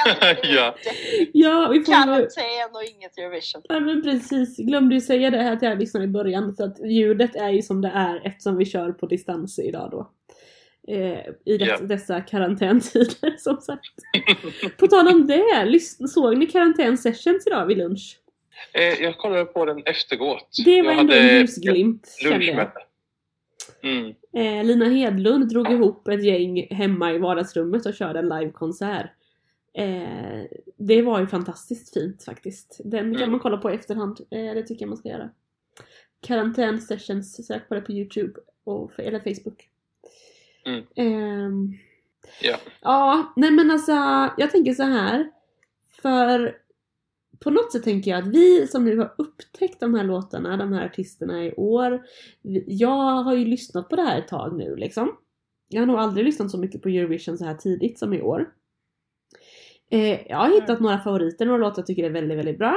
Ja. 1.34 1.70
vi 1.74 1.80
får. 1.84 1.94
Karantän 1.94 2.76
och 2.76 2.84
inget 2.84 3.18
Eurovision. 3.18 3.62
Ja 3.70 3.80
men 3.80 4.02
precis, 4.02 4.58
glömde 4.58 4.96
ju 4.96 5.02
säga 5.02 5.30
det 5.30 5.38
här 5.38 5.56
till 5.56 5.68
er 5.68 5.76
lyssnare 5.76 6.04
i 6.04 6.08
början 6.08 6.56
så 6.56 6.64
att 6.66 6.80
ljudet 6.92 7.36
är 7.36 7.50
ju 7.50 7.62
som 7.62 7.82
det 7.82 7.92
är 7.96 8.22
eftersom 8.28 8.58
vi 8.58 8.66
kör 8.66 8.92
på 8.92 9.06
distans 9.06 9.60
idag 9.60 9.92
då. 9.92 10.10
Eh, 10.94 11.20
I 11.46 11.58
det, 11.58 11.66
Ja. 11.66 11.78
dessa 11.78 12.22
karantäntider 12.22 13.38
som 13.38 13.58
sagt. 13.62 13.86
på 14.78 14.88
tal 14.88 15.08
om 15.08 15.28
det, 15.28 15.80
såg 16.10 16.38
ni 16.38 16.46
karantän 16.46 16.98
sessions 16.98 17.48
idag 17.48 17.66
vid 17.66 17.78
lunch? 17.78 18.20
Eh, 18.74 18.84
jag 19.04 19.18
kollade 19.18 19.46
på 19.46 19.66
den 19.66 19.84
efteråt. 19.86 20.50
Det 20.66 20.82
var 20.82 20.92
jag 20.92 21.00
ändå 21.00 21.14
en 21.14 21.22
hade 21.24 21.38
ljusglimt 21.40 22.16
kände 22.22 22.46
jag. 22.46 22.56
lunchmöte. 22.56 22.80
Mm. 23.84 24.14
Eh, 24.34 24.64
Lina 24.64 24.86
Hedlund 24.86 25.50
drog 25.50 25.72
ihop 25.72 26.08
ett 26.08 26.24
gäng 26.24 26.68
hemma 26.72 27.14
i 27.14 27.18
vardagsrummet 27.18 27.86
och 27.86 27.94
körde 27.94 28.20
en 28.20 28.30
livekonsert. 28.30 29.10
Eh, 29.74 30.44
det 30.78 31.02
var 31.02 31.20
ju 31.20 31.28
fantastiskt 31.28 31.94
fint 31.94 32.24
faktiskt. 32.24 32.82
Den 32.86 33.12
kan 33.14 33.16
Mm. 33.22 33.32
man 33.32 33.40
kolla 33.40 33.58
på 33.58 33.72
i 33.72 33.76
efterhand. 33.76 34.20
Eh, 34.32 34.54
det 34.54 34.64
tycker 34.64 34.84
jag 34.86 34.90
man 34.90 34.98
ska 34.98 35.10
göra. 35.10 35.30
Karantän 36.22 36.82
sessions, 36.82 37.48
sök 37.48 37.68
på 37.70 37.76
det 37.76 37.82
på 37.82 37.92
Youtube 37.92 38.34
och, 38.64 38.92
eller 39.00 39.20
Facebook. 39.20 39.70
Mm. 40.66 40.84
Ehm, 40.96 41.74
Ja. 42.42 42.58
Ja, 42.82 43.34
nej 43.36 43.52
men 43.52 43.72
alltså 43.72 43.92
jag 44.38 44.52
tänker 44.52 44.74
så 44.74 44.84
här. 44.84 45.32
För 46.02 46.58
på 47.44 47.50
något 47.50 47.72
sätt 47.72 47.84
tänker 47.84 48.12
jag 48.12 48.20
att 48.20 48.28
vi 48.28 48.68
som 48.68 48.86
nu 48.86 48.98
har 48.98 49.14
upptäckt 49.18 49.80
de 49.80 49.94
här 49.94 50.04
låtarna, 50.04 50.58
de 50.58 50.74
här 50.74 50.86
artisterna 50.86 51.46
i 51.46 51.54
år. 51.54 52.06
Jag 52.68 53.24
har 53.24 53.36
ju 53.36 53.46
lyssnat 53.46 53.90
på 53.90 53.96
det 53.96 54.02
här 54.02 54.20
ett 54.20 54.28
tag 54.28 54.58
nu 54.58 54.76
liksom. 54.76 55.18
Jag 55.68 55.82
har 55.82 55.88
nog 55.88 56.00
aldrig 56.00 56.26
lyssnat 56.26 56.52
så 56.52 56.58
mycket 56.58 56.82
på 56.82 56.90
Eurovision 56.90 57.38
så 57.38 57.46
här 57.46 57.56
tidigt 57.56 58.00
som 58.00 58.14
i 58.14 58.22
år. 58.22 58.50
Eh, 59.92 60.28
jag 60.28 60.38
har 60.38 60.62
hittat 60.62 60.80
några 60.80 61.00
favoriter, 61.00 61.46
några 61.46 61.60
låtar 61.60 61.82
jag 61.82 61.88
tycker 61.88 62.04
är 62.04 62.10
väldigt, 62.10 62.38
väldigt 62.38 62.58
bra. 62.58 62.76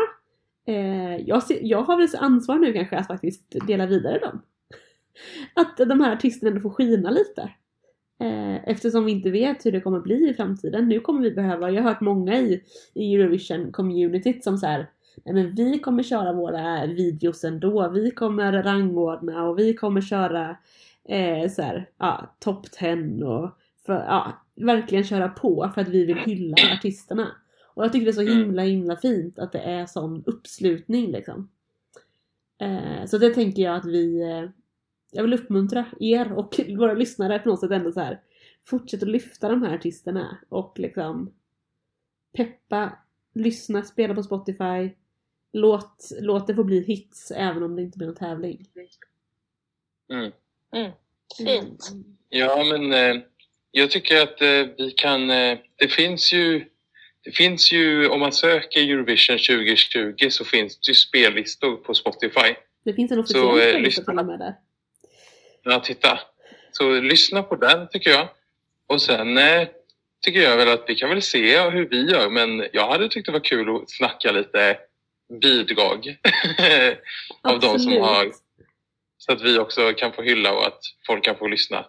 Eh, 0.67 1.17
jag, 1.17 1.43
ser, 1.43 1.59
jag 1.63 1.83
har 1.83 1.97
väl 1.97 2.09
ansvar 2.19 2.59
nu 2.59 2.73
kanske 2.73 2.97
att 2.97 3.07
faktiskt 3.07 3.67
dela 3.67 3.87
vidare 3.87 4.19
dem. 4.19 4.43
Att 5.55 5.77
de 5.77 6.01
här 6.01 6.13
artisterna 6.13 6.49
ändå 6.49 6.61
får 6.61 6.71
skina 6.71 7.11
lite. 7.11 7.51
Eh, 8.19 8.69
eftersom 8.69 9.05
vi 9.05 9.13
inte 9.13 9.31
vet 9.31 9.67
hur 9.67 9.73
det 9.73 9.81
kommer 9.81 10.01
bli 10.01 10.31
i 10.31 10.35
framtiden. 10.35 10.89
Nu 10.89 11.01
kommer 11.01 11.21
vi 11.21 11.31
behöva, 11.31 11.71
jag 11.71 11.83
har 11.83 11.91
hört 11.91 12.01
många 12.01 12.39
i, 12.39 12.63
i 12.95 13.17
Eurovision-communityt 13.17 14.43
som 14.43 14.59
så 14.59 14.67
här, 14.67 14.87
Nej 15.25 15.35
men 15.35 15.55
vi 15.55 15.79
kommer 15.79 16.03
köra 16.03 16.33
våra 16.33 16.87
videos 16.87 17.45
ändå, 17.45 17.89
vi 17.89 18.11
kommer 18.11 18.63
rangordna 18.63 19.45
och 19.49 19.59
vi 19.59 19.75
kommer 19.75 20.01
köra 20.01 20.57
eh, 21.09 21.51
så 21.51 21.63
här, 21.63 21.89
ja, 21.99 22.37
top 22.39 22.71
10 22.71 23.25
och 23.25 23.51
för, 23.87 23.95
ja, 23.95 24.43
verkligen 24.55 25.05
köra 25.05 25.29
på 25.29 25.71
för 25.75 25.81
att 25.81 25.89
vi 25.89 26.05
vill 26.05 26.19
hylla 26.19 26.57
artisterna. 26.77 27.29
Och 27.75 27.85
jag 27.85 27.93
tycker 27.93 28.05
det 28.05 28.11
är 28.11 28.13
så 28.13 28.21
Mm. 28.21 28.39
himla 28.39 28.63
himla 28.63 28.97
fint 28.97 29.39
att 29.39 29.53
det 29.53 29.59
är 29.59 29.87
sån 29.87 30.23
uppslutning 30.27 31.11
liksom. 31.11 31.49
Eh, 32.61 33.07
så 33.07 33.19
det 33.19 33.35
tänker 33.35 33.63
jag 33.63 33.77
att 33.77 33.85
vi 33.87 34.23
eh, 34.23 34.49
jag 35.11 35.23
vill 35.23 35.35
uppmuntra 35.35 35.87
er 36.01 36.33
och 36.33 36.61
våra 36.69 36.95
lyssnare 36.95 37.39
på 37.39 37.49
något 37.49 37.61
sätt 37.61 37.71
ändå 37.71 37.93
så 37.93 38.01
här. 38.01 38.21
Fortsätt 38.65 39.03
att 39.03 39.09
lyfta 39.09 39.49
de 39.49 39.63
här 39.63 39.75
artisterna 39.75 40.39
och 40.49 40.79
liksom 40.79 41.35
peppa, 42.37 42.99
lyssna, 43.35 43.83
spela 43.83 44.15
på 44.15 44.23
Spotify. 44.23 44.91
Låt, 45.53 46.09
låt 46.21 46.47
det 46.47 46.55
få 46.55 46.65
bli 46.65 46.81
hits 46.81 47.31
även 47.31 47.63
om 47.63 47.77
det 47.77 47.83
inte 47.83 47.99
blir 47.99 48.07
någon 48.07 48.17
tävling. 48.17 48.67
Mm. 50.11 50.33
Fint. 51.39 51.91
Mm. 51.93 52.05
Ja, 52.29 52.65
men 52.65 52.93
eh, 52.93 53.23
jag 53.71 53.91
tycker 53.91 54.23
att 54.23 54.41
eh, 54.43 54.75
vi 54.79 54.91
kan... 54.97 55.31
Eh, 55.31 55.59
det 55.77 55.89
finns 55.89 56.33
ju... 56.33 56.65
Det 57.25 57.33
finns 57.33 57.73
ju, 57.73 58.09
om 58.09 58.21
man 58.21 58.33
söker 58.33 58.81
Eurovision 58.81 59.39
2020 59.39 60.29
så 60.31 60.45
finns 60.45 60.81
det 60.81 60.91
ju 60.91 60.95
spellistor 60.95 61.77
på 61.77 61.95
Spotify. 61.95 62.55
Det 62.85 62.93
finns 62.93 63.13
en 63.13 63.19
officiell 63.19 63.59
eh, 63.59 63.71
spellista 63.71 64.03
till 64.03 64.19
och 64.19 64.27
med 64.27 64.39
där. 64.39 64.55
Ja, 65.69 65.81
titta. 65.81 66.19
Så 66.73 66.91
lyssna 67.01 67.43
på 67.43 67.57
den 67.57 67.89
tycker 67.89 68.11
jag. 68.11 68.29
Och 68.89 69.03
sen 69.03 69.39
eh, 69.39 69.69
tycker 70.25 70.41
jag 70.41 70.57
väl 70.57 70.69
att 70.69 70.85
vi 70.87 70.95
kan 70.95 71.09
väl 71.09 71.23
se 71.23 71.61
hur 71.71 71.89
vi 71.89 72.11
gör 72.11 72.31
men 72.31 72.67
jag 72.73 72.89
hade 72.89 73.09
tyckt 73.09 73.27
det 73.27 73.33
var 73.33 73.41
kul 73.45 73.77
att 73.77 73.91
snacka 73.91 74.33
lite 74.33 74.77
bidrag 75.43 76.17
av 77.43 77.61
de 77.61 77.79
som 77.79 77.93
har 77.93 78.33
så 79.19 79.33
att 79.33 79.43
vi 79.43 79.59
också 79.59 79.93
kan 79.93 80.13
få 80.13 80.23
hylla 80.23 80.53
och 80.53 80.67
att 80.67 80.81
folk 81.07 81.25
kan 81.25 81.37
få 81.37 81.47
lyssna 81.49 81.85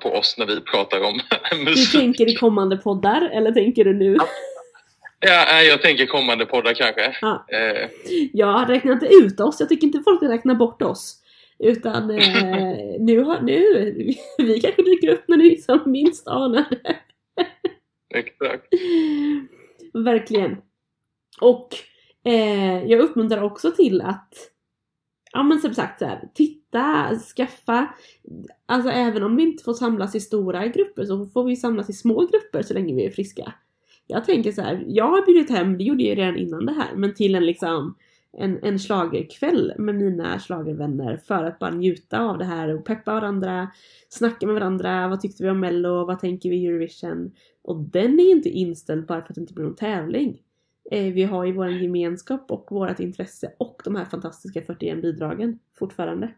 på 0.00 0.12
oss 0.14 0.38
när 0.38 0.46
vi 0.46 0.60
pratar 0.60 1.00
om 1.02 1.20
Du 1.50 1.56
musik. 1.64 1.92
tänker 2.00 2.28
i 2.28 2.34
kommande 2.34 2.76
poddar, 2.76 3.30
eller 3.34 3.52
tänker 3.52 3.84
du 3.84 3.94
nu? 3.94 4.16
Ja, 5.20 5.62
jag 5.62 5.82
tänker 5.82 6.06
kommande 6.06 6.46
poddar 6.46 6.74
kanske. 6.74 7.16
Ja. 7.20 7.46
Eh, 7.52 7.88
Jag 8.32 8.70
räknar 8.70 8.92
inte 8.92 9.06
ut 9.06 9.40
oss, 9.40 9.60
jag 9.60 9.68
tycker 9.68 9.86
inte 9.86 10.00
folk 10.04 10.20
ska 10.20 10.28
räkna 10.32 10.54
bort 10.54 10.82
oss. 10.82 11.22
Utan 11.58 12.10
eh, 12.10 13.00
nu, 13.00 13.20
har, 13.20 13.40
nu, 13.40 13.62
vi 14.38 14.60
kanske 14.60 14.82
dyker 14.82 15.08
upp 15.08 15.24
när 15.28 15.36
ni 15.36 15.56
som 15.56 15.80
minst 15.86 16.28
anar 16.28 16.66
det. 16.70 16.96
exakt. 18.14 18.68
Verkligen. 19.92 20.56
Och 21.40 21.68
eh, 22.24 22.84
jag 22.84 23.00
uppmuntrar 23.00 23.42
också 23.42 23.70
till 23.70 24.00
att, 24.00 24.34
ja 25.32 25.42
men 25.42 25.60
som 25.60 25.74
sagt 25.74 25.98
så 25.98 26.04
här, 26.04 26.28
titta, 26.34 27.10
skaffa, 27.36 27.94
alltså 28.66 28.90
även 28.90 29.22
om 29.22 29.36
vi 29.36 29.42
inte 29.42 29.64
får 29.64 29.74
samlas 29.74 30.14
i 30.14 30.20
stora 30.20 30.66
grupper 30.66 31.04
så 31.04 31.26
får 31.26 31.44
vi 31.44 31.56
samlas 31.56 31.90
i 31.90 31.92
små 31.92 32.26
grupper 32.26 32.62
så 32.62 32.74
länge 32.74 32.94
vi 32.94 33.06
är 33.06 33.10
friska. 33.10 33.52
Jag 34.06 34.24
tänker 34.24 34.52
så 34.52 34.62
här, 34.62 34.84
jag 34.86 35.08
har 35.08 35.26
bjudit 35.26 35.50
hem, 35.50 35.78
det 35.78 35.84
gjorde 35.84 36.04
jag 36.04 36.18
redan 36.18 36.36
innan 36.36 36.66
det 36.66 36.72
här, 36.72 36.96
men 36.96 37.14
till 37.14 37.34
en 37.34 37.46
liksom 37.46 37.96
en, 38.38 38.58
en 38.62 38.78
schlagerkväll 38.78 39.72
med 39.78 39.94
mina 39.94 40.38
schlagervänner 40.38 41.16
för 41.16 41.44
att 41.44 41.58
bara 41.58 41.70
njuta 41.70 42.20
av 42.20 42.38
det 42.38 42.44
här 42.44 42.74
och 42.74 42.84
peppa 42.84 43.14
varandra, 43.14 43.70
snacka 44.08 44.46
med 44.46 44.54
varandra, 44.54 45.08
vad 45.08 45.20
tyckte 45.20 45.42
vi 45.42 45.50
om 45.50 45.60
mello, 45.60 46.04
vad 46.04 46.18
tänker 46.18 46.50
vi 46.50 46.66
Eurovision? 46.66 47.32
Och 47.62 47.80
den 47.80 48.20
är 48.20 48.30
inte 48.30 48.48
inställd 48.48 49.06
bara 49.06 49.22
för 49.22 49.28
att 49.28 49.34
det 49.34 49.40
inte 49.40 49.54
blir 49.54 49.64
någon 49.64 49.76
tävling. 49.76 50.42
Eh, 50.90 51.12
vi 51.12 51.22
har 51.22 51.44
ju 51.44 51.52
vår 51.52 51.68
gemenskap 51.68 52.50
och 52.50 52.66
vårt 52.70 53.00
intresse 53.00 53.52
och 53.58 53.82
de 53.84 53.96
här 53.96 54.04
fantastiska 54.04 54.62
41 54.62 55.02
bidragen 55.02 55.58
fortfarande. 55.78 56.34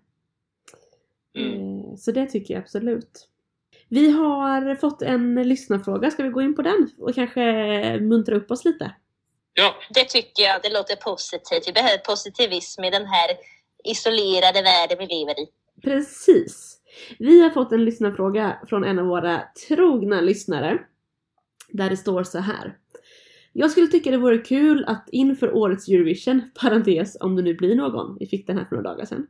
Mm. 1.35 1.79
Eh, 1.79 1.95
så 1.97 2.13
det 2.13 2.27
tycker 2.27 2.55
jag 2.55 2.61
absolut. 2.61 3.29
Vi 3.89 4.11
har 4.11 4.75
fått 4.75 5.03
en 5.03 5.35
lyssnarfråga, 5.35 6.11
ska 6.11 6.23
vi 6.23 6.29
gå 6.29 6.43
in 6.43 6.55
på 6.55 6.63
den 6.63 6.91
och 6.99 7.15
kanske 7.15 8.01
muntra 8.01 8.37
upp 8.37 8.51
oss 8.51 8.65
lite? 8.65 8.93
Ja, 9.61 9.75
Det 9.90 10.05
tycker 10.05 10.42
jag, 10.42 10.62
det 10.62 10.73
låter 10.73 10.97
positivt. 10.97 11.68
Vi 11.68 11.73
behöver 11.73 11.99
positivism 11.99 12.85
i 12.85 12.90
den 12.90 13.07
här 13.07 13.31
isolerade 13.85 14.62
världen 14.62 14.99
vi 14.99 15.07
lever 15.07 15.40
i. 15.40 15.47
Precis. 15.83 16.81
Vi 17.18 17.42
har 17.42 17.51
fått 17.51 17.73
en 17.73 17.85
lyssnarfråga 17.85 18.59
från 18.68 18.85
en 18.85 18.99
av 18.99 19.07
våra 19.07 19.42
trogna 19.68 20.21
lyssnare. 20.21 20.79
Där 21.68 21.90
det 21.90 21.97
står 21.97 22.23
så 22.23 22.38
här. 22.38 22.77
Jag 23.53 23.71
skulle 23.71 23.87
tycka 23.87 24.11
det 24.11 24.16
vore 24.16 24.38
kul 24.38 24.85
att 24.85 25.09
inför 25.12 25.55
årets 25.55 25.88
Eurovision, 25.88 26.51
parentes 26.61 27.16
om 27.21 27.37
det 27.37 27.42
nu 27.42 27.55
blir 27.55 27.75
någon, 27.75 28.16
vi 28.21 28.27
fick 28.27 28.47
den 28.47 28.59
här 28.59 28.64
för 28.64 28.77
några 28.77 28.90
dagar 28.90 29.05
sedan. 29.05 29.27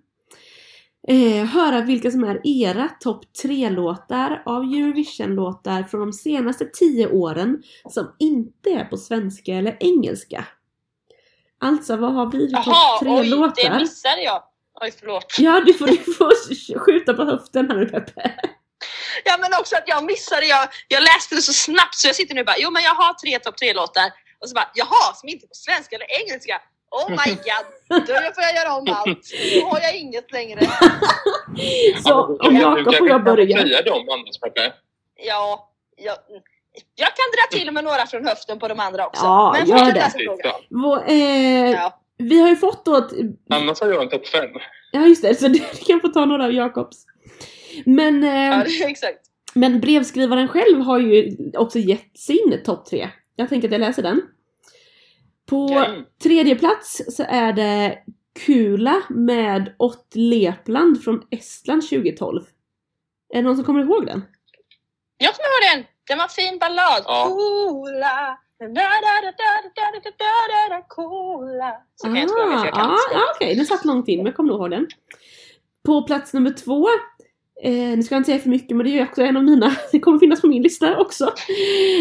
Eh, 1.09 1.45
höra 1.45 1.81
vilka 1.81 2.11
som 2.11 2.25
är 2.25 2.41
era 2.45 2.89
topp 3.01 3.25
3-låtar 3.43 4.43
av 4.47 4.63
Eurovision-låtar 4.63 5.83
från 5.83 6.01
de 6.01 6.13
senaste 6.13 6.65
10 6.65 7.09
åren 7.09 7.63
som 7.91 8.15
inte 8.19 8.71
är 8.71 8.85
på 8.85 8.97
svenska 8.97 9.53
eller 9.53 9.77
engelska. 9.81 10.45
Alltså 11.61 11.97
vad 11.97 12.13
har 12.13 12.31
vi 12.31 12.51
för 12.51 12.63
topp 12.63 12.75
oj, 13.03 13.09
det 13.09 13.11
3-låtar? 13.11 13.81
missade 13.81 14.23
jag. 14.23 14.43
Oj, 14.81 14.93
förlåt. 14.99 15.37
Ja, 15.39 15.63
du 15.67 15.75
får, 15.75 15.87
du 15.87 16.15
får 16.15 16.79
skjuta 16.79 17.15
på 17.15 17.25
höften 17.25 17.71
här 17.71 17.77
nu 17.77 17.87
Peppe. 17.87 18.35
Ja, 19.25 19.37
men 19.41 19.51
också 19.61 19.77
att 19.77 19.85
jag 19.87 20.05
missade. 20.05 20.47
Jag, 20.47 20.69
jag 20.89 21.03
läste 21.03 21.35
det 21.35 21.43
så 21.43 21.53
snabbt 21.53 21.95
så 21.95 22.09
jag 22.09 22.17
sitter 22.17 22.35
nu 22.35 22.41
och 22.41 22.47
bara, 22.47 22.59
jo 22.59 22.71
men 22.71 22.83
jag 22.83 22.95
har 22.95 23.15
tre 23.15 23.39
topp 23.39 23.57
tre-låtar. 23.57 24.09
Och 24.41 24.49
så 24.49 24.55
bara, 24.55 24.71
jaha, 24.75 25.15
som 25.15 25.29
inte 25.29 25.47
är 25.47 25.49
på 25.49 25.55
svenska 25.55 25.97
eller 25.97 26.21
engelska. 26.21 26.61
Oh 26.91 27.11
my 27.11 27.33
god, 27.35 28.01
då 28.07 28.15
får 28.15 28.43
jag 28.43 28.55
göra 28.55 28.75
om 28.75 28.87
allt. 28.91 29.31
Då 29.61 29.67
har 29.69 29.81
jag 29.81 29.97
inget 29.97 30.33
längre. 30.33 30.61
Så 30.61 32.09
Ja, 32.09 32.37
om 32.41 32.55
du 32.55 32.61
Jakob 32.61 32.87
och 32.87 32.95
jag 32.95 33.09
kan 33.09 33.25
börjar. 33.25 33.59
säga 33.59 33.83
dem 33.83 34.09
annars 34.11 34.39
Peppe. 34.41 34.73
Ja, 35.17 35.71
jag, 35.97 36.15
jag 36.95 37.09
kan 37.09 37.27
dra 37.37 37.59
till 37.59 37.73
med 37.73 37.85
några 37.85 38.07
från 38.07 38.27
höften 38.27 38.59
på 38.59 38.69
de 38.69 38.81
andra 38.81 39.07
också. 39.07 39.25
Ja, 39.25 39.57
men 39.59 39.69
gör 39.69 39.93
det. 39.93 40.13
Vår, 40.71 41.05
eh, 41.11 41.71
Ja. 41.71 42.01
Vi 42.21 42.41
har 42.41 42.49
ju 42.49 42.57
fått 42.57 42.85
då 42.85 42.97
ett, 42.97 43.11
Annars 43.51 43.81
har 43.81 43.89
jag 43.89 44.03
en 44.03 44.09
topp 44.09 44.27
fem. 44.29 44.51
Ja 44.93 45.01
just 45.07 45.23
det, 45.23 45.35
så 45.35 45.49
du 45.49 45.59
kan 45.87 46.01
få 46.01 46.09
ta 46.09 46.25
några 46.25 46.45
av 46.45 46.53
Jakobs. 46.53 46.97
Men, 47.87 48.25
eh, 48.25 48.31
Ja, 48.81 48.89
exakt. 48.89 49.19
men 49.55 49.81
brevskrivaren 49.81 50.49
själv 50.49 50.81
har 50.81 50.99
ju 50.99 51.37
också 51.57 51.79
gett 51.79 52.19
sin 52.19 52.63
topp 52.65 52.87
tre. 52.87 53.09
Jag 53.37 53.49
tänker 53.49 53.69
att 53.69 53.73
jag 53.73 53.81
läser 53.81 54.03
den. 54.03 54.23
På 55.49 55.87
tredje 56.23 56.55
plats 56.55 57.03
så 57.09 57.25
är 57.29 57.53
det 57.53 57.99
Kula 58.47 59.03
med 59.09 59.75
Ott 59.79 60.13
Lepland 60.15 61.05
från 61.05 61.23
Estland 61.31 61.83
2012. 61.89 62.43
Är 63.35 63.37
det 63.37 63.43
någon 63.43 63.57
som 63.57 63.65
kommer 63.65 63.81
ihåg 63.81 64.07
den? 64.07 64.25
Jag 65.19 65.35
kommer 65.35 65.49
ihåg 65.49 65.77
den! 65.77 65.87
Den 66.09 66.19
var 66.19 66.25
en 66.25 66.31
fin 66.31 66.59
ballad. 66.59 67.03
Ja. 67.07 67.27
Kula! 67.27 68.39
Kula! 70.89 71.83
Så 71.95 72.07
kan 72.07 72.17
ah, 72.17 72.19
jag 72.19 72.23
inte 72.23 72.81
ah, 72.81 73.35
Okej, 73.35 73.55
den 73.55 73.67
satt 73.67 73.85
långt 73.85 74.09
in 74.09 74.19
men 74.19 74.27
jag 74.27 74.37
kommer 74.37 74.53
nog 74.53 74.61
ihåg 74.61 74.71
den. 74.71 74.87
På 75.85 76.03
plats 76.03 76.33
nummer 76.33 76.51
två 76.51 76.89
eh, 77.63 77.97
nu 77.97 78.03
ska 78.03 78.15
jag 78.15 78.21
inte 78.21 78.31
säga 78.31 78.39
för 78.39 78.49
mycket 78.51 78.77
men 78.77 78.87
det 78.87 78.99
är 78.99 79.03
också 79.05 79.23
en 79.23 79.37
av 79.37 79.45
mina, 79.45 79.77
det 79.93 80.01
kommer 80.01 80.19
finnas 80.19 80.41
på 80.41 80.47
min 80.47 80.63
lista 80.63 80.99
också. 80.99 81.25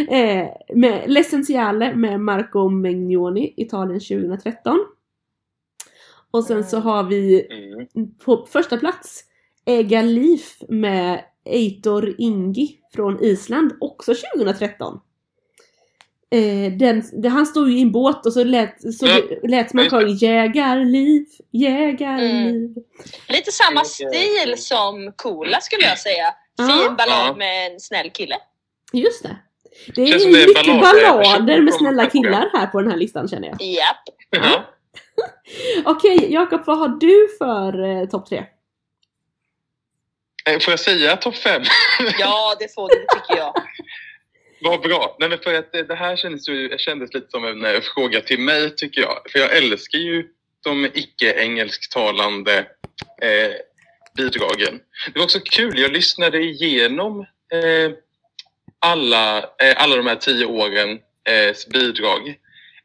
Eh, 0.09 0.47
med 0.75 1.03
L'Essenziale 1.07 1.95
med 1.95 2.19
Marco 2.21 2.69
Magnoni, 2.69 3.53
Italien 3.57 3.99
2013. 3.99 4.85
Och 6.31 6.43
sen 6.43 6.63
så 6.63 6.79
har 6.79 7.03
vi 7.03 7.47
Mm. 7.95 8.15
på 8.25 8.45
första 8.49 8.77
plats 8.77 9.23
Ega 9.65 10.01
Leaf 10.01 10.57
med 10.69 11.23
Eitor 11.45 12.15
Ingi 12.17 12.79
från 12.93 13.23
Island, 13.23 13.71
också 13.79 14.13
2013. 14.35 14.99
Eh, 16.35 16.71
den, 16.71 17.03
det, 17.21 17.29
han 17.29 17.45
stod 17.45 17.69
ju 17.69 17.77
i 17.77 17.81
en 17.81 17.91
båt 17.91 18.25
och 18.25 18.33
så 18.33 18.43
lät, 18.43 18.93
så 18.95 19.05
Mm. 19.07 19.21
det 19.41 19.47
lät 19.47 19.69
som 19.69 19.79
han 19.79 19.89
sjöng 19.89 20.09
Jägarliv, 20.09 21.25
Jägarliv. 21.51 22.75
Lite 23.29 23.51
samma 23.51 23.83
stil 23.83 24.55
som 24.57 25.13
Coola 25.15 25.61
skulle 25.61 25.83
jag 25.83 25.99
säga. 25.99 26.33
Fin 26.57 26.95
ballad 26.95 27.37
med 27.37 27.71
en 27.71 27.79
snäll 27.79 28.09
kille. 28.09 28.35
Just 28.93 29.23
det. 29.23 29.37
Det 29.95 30.01
är 30.01 30.19
det 30.19 30.25
mycket 30.47 30.65
ballader- 30.65 31.11
ballader 31.23 31.61
med 31.61 31.73
snälla 31.73 32.05
killar 32.09 32.49
här 32.53 32.67
på 32.67 32.81
den 32.81 32.91
här 32.91 32.97
listan 32.97 33.27
känner 33.27 33.47
jag. 33.47 33.61
Japp. 33.61 34.03
Ja. 34.29 34.63
Okej, 35.85 36.33
Jakob 36.33 36.61
vad 36.65 36.77
har 36.77 36.87
du 36.87 37.27
för 37.37 37.83
eh, 38.01 38.05
topp 38.09 38.29
tre? 38.29 38.37
Eh, 40.49 40.59
Får 40.59 40.71
jag 40.71 40.79
säga 40.79 41.17
topp 41.17 41.35
fem? 41.35 41.61
Ja, 42.19 42.55
det 42.59 42.73
får 42.75 42.89
du, 42.89 42.95
tycker 42.95 43.37
jag. 43.37 43.53
Vad 44.61 44.81
bra. 44.81 45.15
Nej, 45.19 45.29
men 45.29 45.39
för 45.39 45.53
att 45.53 45.71
det 45.71 45.95
här 45.95 46.15
kändes, 46.15 46.49
ju, 46.49 46.77
kändes 46.77 47.13
lite 47.13 47.31
som 47.31 47.45
en 47.45 47.65
eh, 47.65 47.81
fråga 47.81 48.21
till 48.21 48.39
mig 48.39 48.75
tycker 48.75 49.01
jag. 49.01 49.21
För 49.31 49.39
jag 49.39 49.57
älskar 49.57 49.99
ju 49.99 50.27
de 50.63 50.85
icke-engelsktalande 50.93 52.57
eh, 53.21 53.51
bidragen. 54.17 54.79
Det 55.13 55.19
var 55.19 55.23
också 55.23 55.39
kul, 55.39 55.79
jag 55.79 55.91
lyssnade 55.91 56.39
igenom 56.39 57.19
eh, 57.53 57.91
alla, 58.79 59.37
eh, 59.37 59.75
alla 59.83 59.95
de 59.95 60.07
här 60.07 60.15
tio 60.15 60.45
årens 60.45 61.01
eh, 61.23 61.71
bidrag. 61.73 62.35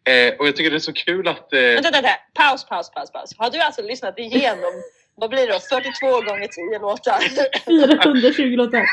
Eh, 0.04 0.34
och 0.38 0.46
jag 0.46 0.56
tycker 0.56 0.70
det 0.70 0.76
är 0.76 0.78
så 0.78 0.92
kul 0.92 1.28
att... 1.28 1.52
Eh, 1.52 1.60
Vänta, 1.60 1.90
vänta. 1.90 2.08
Paus, 2.34 2.64
paus, 2.68 2.90
paus, 2.90 3.12
paus. 3.12 3.30
Har 3.38 3.50
du 3.50 3.60
alltså 3.60 3.82
lyssnat 3.82 4.18
igenom, 4.18 4.72
vad 5.16 5.30
blir 5.30 5.46
det 5.46 5.52
då, 5.52 5.60
42 5.60 6.06
gånger 6.06 6.48
10 6.70 6.78
låtar? 6.78 7.18
420 7.64 8.56
låtar. 8.56 8.84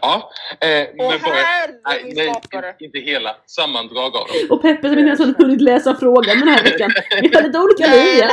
ja, 0.00 0.30
eh, 0.60 0.88
Åh 0.98 1.10
men 1.10 1.20
bara, 1.22 1.34
nej, 1.84 2.04
min 2.04 2.14
nej, 2.14 2.74
inte 2.80 2.98
hela. 2.98 3.36
Sammandrag 3.46 4.16
av 4.16 4.26
dem. 4.26 4.36
Och 4.50 4.62
Peppe 4.62 4.88
som 4.88 4.98
inte 4.98 5.08
ens 5.08 5.20
har 5.20 5.34
hunnit 5.44 5.60
läsa 5.60 5.96
frågan 5.96 6.38
den 6.38 6.48
här 6.48 6.62
veckan. 6.64 6.92
Vi 7.22 7.34
har 7.34 7.42
lite 7.42 7.58
olika 7.58 7.86
linjer. 7.86 8.30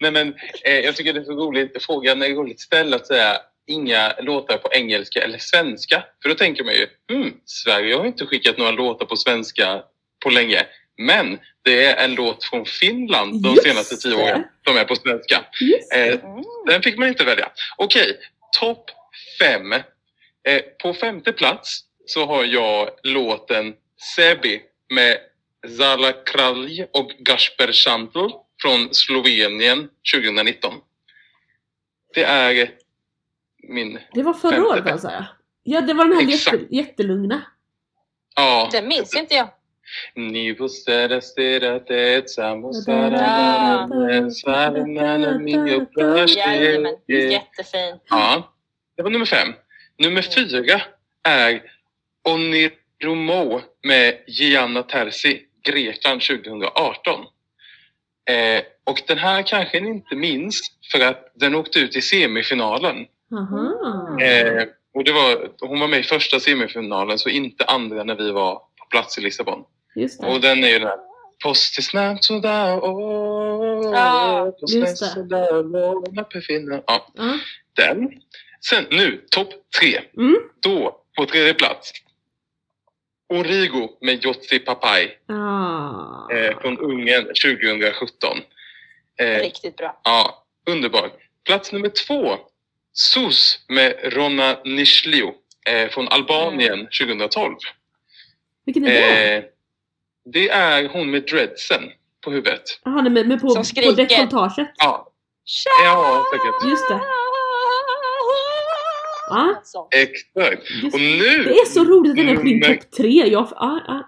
Nej 0.00 0.10
men 0.10 0.34
eh, 0.64 0.78
jag 0.78 0.96
tycker 0.96 1.12
det 1.12 1.20
är 1.20 1.24
så 1.24 1.32
roligt, 1.32 1.84
frågan 1.84 2.22
är 2.22 2.28
roligt 2.28 2.60
ställd 2.60 2.94
att 2.94 3.06
säga 3.06 3.36
inga 3.66 4.12
låtar 4.20 4.56
på 4.56 4.68
engelska 4.72 5.20
eller 5.20 5.38
svenska. 5.38 6.04
För 6.22 6.28
då 6.28 6.34
tänker 6.34 6.64
man 6.64 6.74
ju, 6.74 6.86
hmm, 7.12 7.32
Sverige 7.44 7.96
har 7.96 8.06
inte 8.06 8.26
skickat 8.26 8.58
några 8.58 8.70
låtar 8.70 9.06
på 9.06 9.16
svenska 9.16 9.82
på 10.24 10.30
länge. 10.30 10.66
Men 10.98 11.38
det 11.62 11.84
är 11.84 12.04
en 12.04 12.14
låt 12.14 12.44
från 12.44 12.64
Finland 12.66 13.42
de 13.42 13.48
Just 13.48 13.62
senaste 13.62 13.96
tio 13.96 14.16
det. 14.16 14.22
åren 14.22 14.44
som 14.66 14.76
är 14.76 14.84
på 14.84 14.96
svenska. 14.96 15.44
Eh, 15.94 16.18
den 16.66 16.82
fick 16.82 16.98
man 16.98 17.08
inte 17.08 17.24
välja. 17.24 17.50
Okej, 17.76 18.18
topp 18.60 18.90
fem. 19.40 19.72
Eh, 19.72 20.60
på 20.82 20.94
femte 20.94 21.32
plats 21.32 21.80
så 22.06 22.26
har 22.26 22.44
jag 22.44 22.88
låten 23.02 23.74
Sebi 24.16 24.62
med 24.90 25.18
Zala 25.78 26.12
Kralj 26.12 26.86
och 26.92 27.10
Gasper 27.18 27.72
Šantl 27.72 28.28
från 28.62 28.94
Slovenien 28.94 29.88
2019. 30.14 30.74
Det 32.14 32.24
är 32.24 32.70
min... 33.68 33.98
Det 34.12 34.22
var 34.22 34.34
förra 34.34 34.66
året 34.66 34.86
alltså 34.86 35.24
ja. 35.62 35.80
Det 35.80 35.94
var 35.94 36.04
den 36.04 36.14
här 36.14 36.22
jätte, 36.22 36.74
jättelugna. 36.76 37.42
Ja. 38.36 38.68
Det 38.72 38.82
minns 38.82 39.16
inte 39.16 39.34
jag. 39.34 39.48
Sammans, 42.28 42.86
Ja. 44.44 44.66
Jajamän, 46.36 46.96
jättefin. 47.08 47.98
Ja, 48.08 48.52
det 48.96 49.02
var 49.02 49.10
nummer 49.10 49.26
fem. 49.26 49.48
Nummer 49.98 50.22
fyra 50.22 50.80
är 51.28 51.62
Oniromo 52.28 53.60
med 53.82 54.14
Gianna 54.26 54.82
Terzi, 54.82 55.42
Grekland 55.64 56.20
2018. 56.22 57.20
Eh, 58.30 58.62
och 58.84 59.02
den 59.06 59.18
här 59.18 59.42
kanske 59.42 59.80
ni 59.80 59.88
inte 59.88 60.16
minns 60.16 60.60
för 60.92 61.00
att 61.00 61.32
den 61.34 61.54
åkte 61.54 61.78
ut 61.78 61.96
i 61.96 62.00
semifinalen. 62.02 62.96
Eh, 64.22 64.68
och 64.94 65.04
det 65.04 65.12
var, 65.12 65.48
hon 65.60 65.80
var 65.80 65.88
med 65.88 66.00
i 66.00 66.02
första 66.02 66.40
semifinalen 66.40 67.18
så 67.18 67.28
inte 67.28 67.64
andra 67.64 68.04
när 68.04 68.14
vi 68.14 68.30
var 68.30 68.54
på 68.54 68.86
plats 68.90 69.18
i 69.18 69.20
Lissabon. 69.20 69.64
Just 69.94 70.20
Och 70.20 70.40
det. 70.40 70.48
den 70.48 70.64
är 70.64 70.68
ju 70.68 70.78
den 70.78 70.88
här 70.88 70.98
Posti 71.42 71.82
snabbt 71.82 72.24
sådär, 72.24 72.84
åh, 72.84 73.90
Ja, 73.94 74.52
posti 74.60 74.78
just 74.78 75.00
det. 75.02 75.06
sådär, 75.06 75.62
låna 75.62 76.22
befinner. 76.32 76.82
Ja, 76.86 77.06
Ja. 77.14 77.38
den. 77.76 78.10
Sen 78.68 78.84
nu, 78.90 79.24
topp 79.30 79.48
tre. 79.80 80.00
Mm. 80.16 80.36
Då, 80.62 81.00
på 81.16 81.26
tredje 81.26 81.54
plats. 81.54 81.92
Origo 83.28 83.88
med 84.00 84.24
Jotsi 84.24 84.58
Papai 84.58 85.10
Ah. 85.28 86.32
eh, 86.32 86.58
från 86.60 86.78
Ungern 86.78 87.24
2017. 87.24 88.38
Eh, 89.20 89.26
Riktigt 89.38 89.76
bra. 89.76 90.00
ja, 90.04 90.44
underbar. 90.66 91.10
Plats 91.44 91.72
nummer 91.72 91.88
två. 91.88 92.36
Sus 92.92 93.64
med 93.68 93.94
Ronna 94.02 94.56
Nishliu 94.64 95.30
eh, 95.66 95.88
från 95.90 96.08
Albanien 96.08 96.88
2012. 97.00 97.54
Vilken 98.64 98.84
är 98.86 98.90
det? 98.90 99.44
Det 100.24 100.48
är 100.48 100.88
hon 100.88 101.10
med 101.10 101.22
dreadsen 101.22 101.82
på 102.24 102.30
huvudet. 102.30 102.62
Jaha, 102.84 103.02
nej, 103.02 103.24
men, 103.24 103.40
på, 103.40 103.48
Som 103.48 103.56
på 103.60 103.64
skriker. 103.64 104.28
Ja, 104.76 105.08
ja 105.84 106.24
säkert. 106.32 106.70
Just 106.70 106.88
det. 106.88 107.00
Ja. 109.28 109.62
Exakt. 109.90 110.70
Just 110.70 110.94
Och 110.94 111.00
nu... 111.00 111.42
Det 111.44 111.50
är 111.58 111.66
så 111.66 111.84
roligt 111.84 112.10
att 112.10 112.16
den 112.16 112.28
är 112.28 112.36
på 112.36 112.42
din 112.42 112.62
topp 112.62 112.90
tre. 112.96 113.26
Jag, 113.28 113.48
ah, 113.56 113.66
ah. 113.88 114.02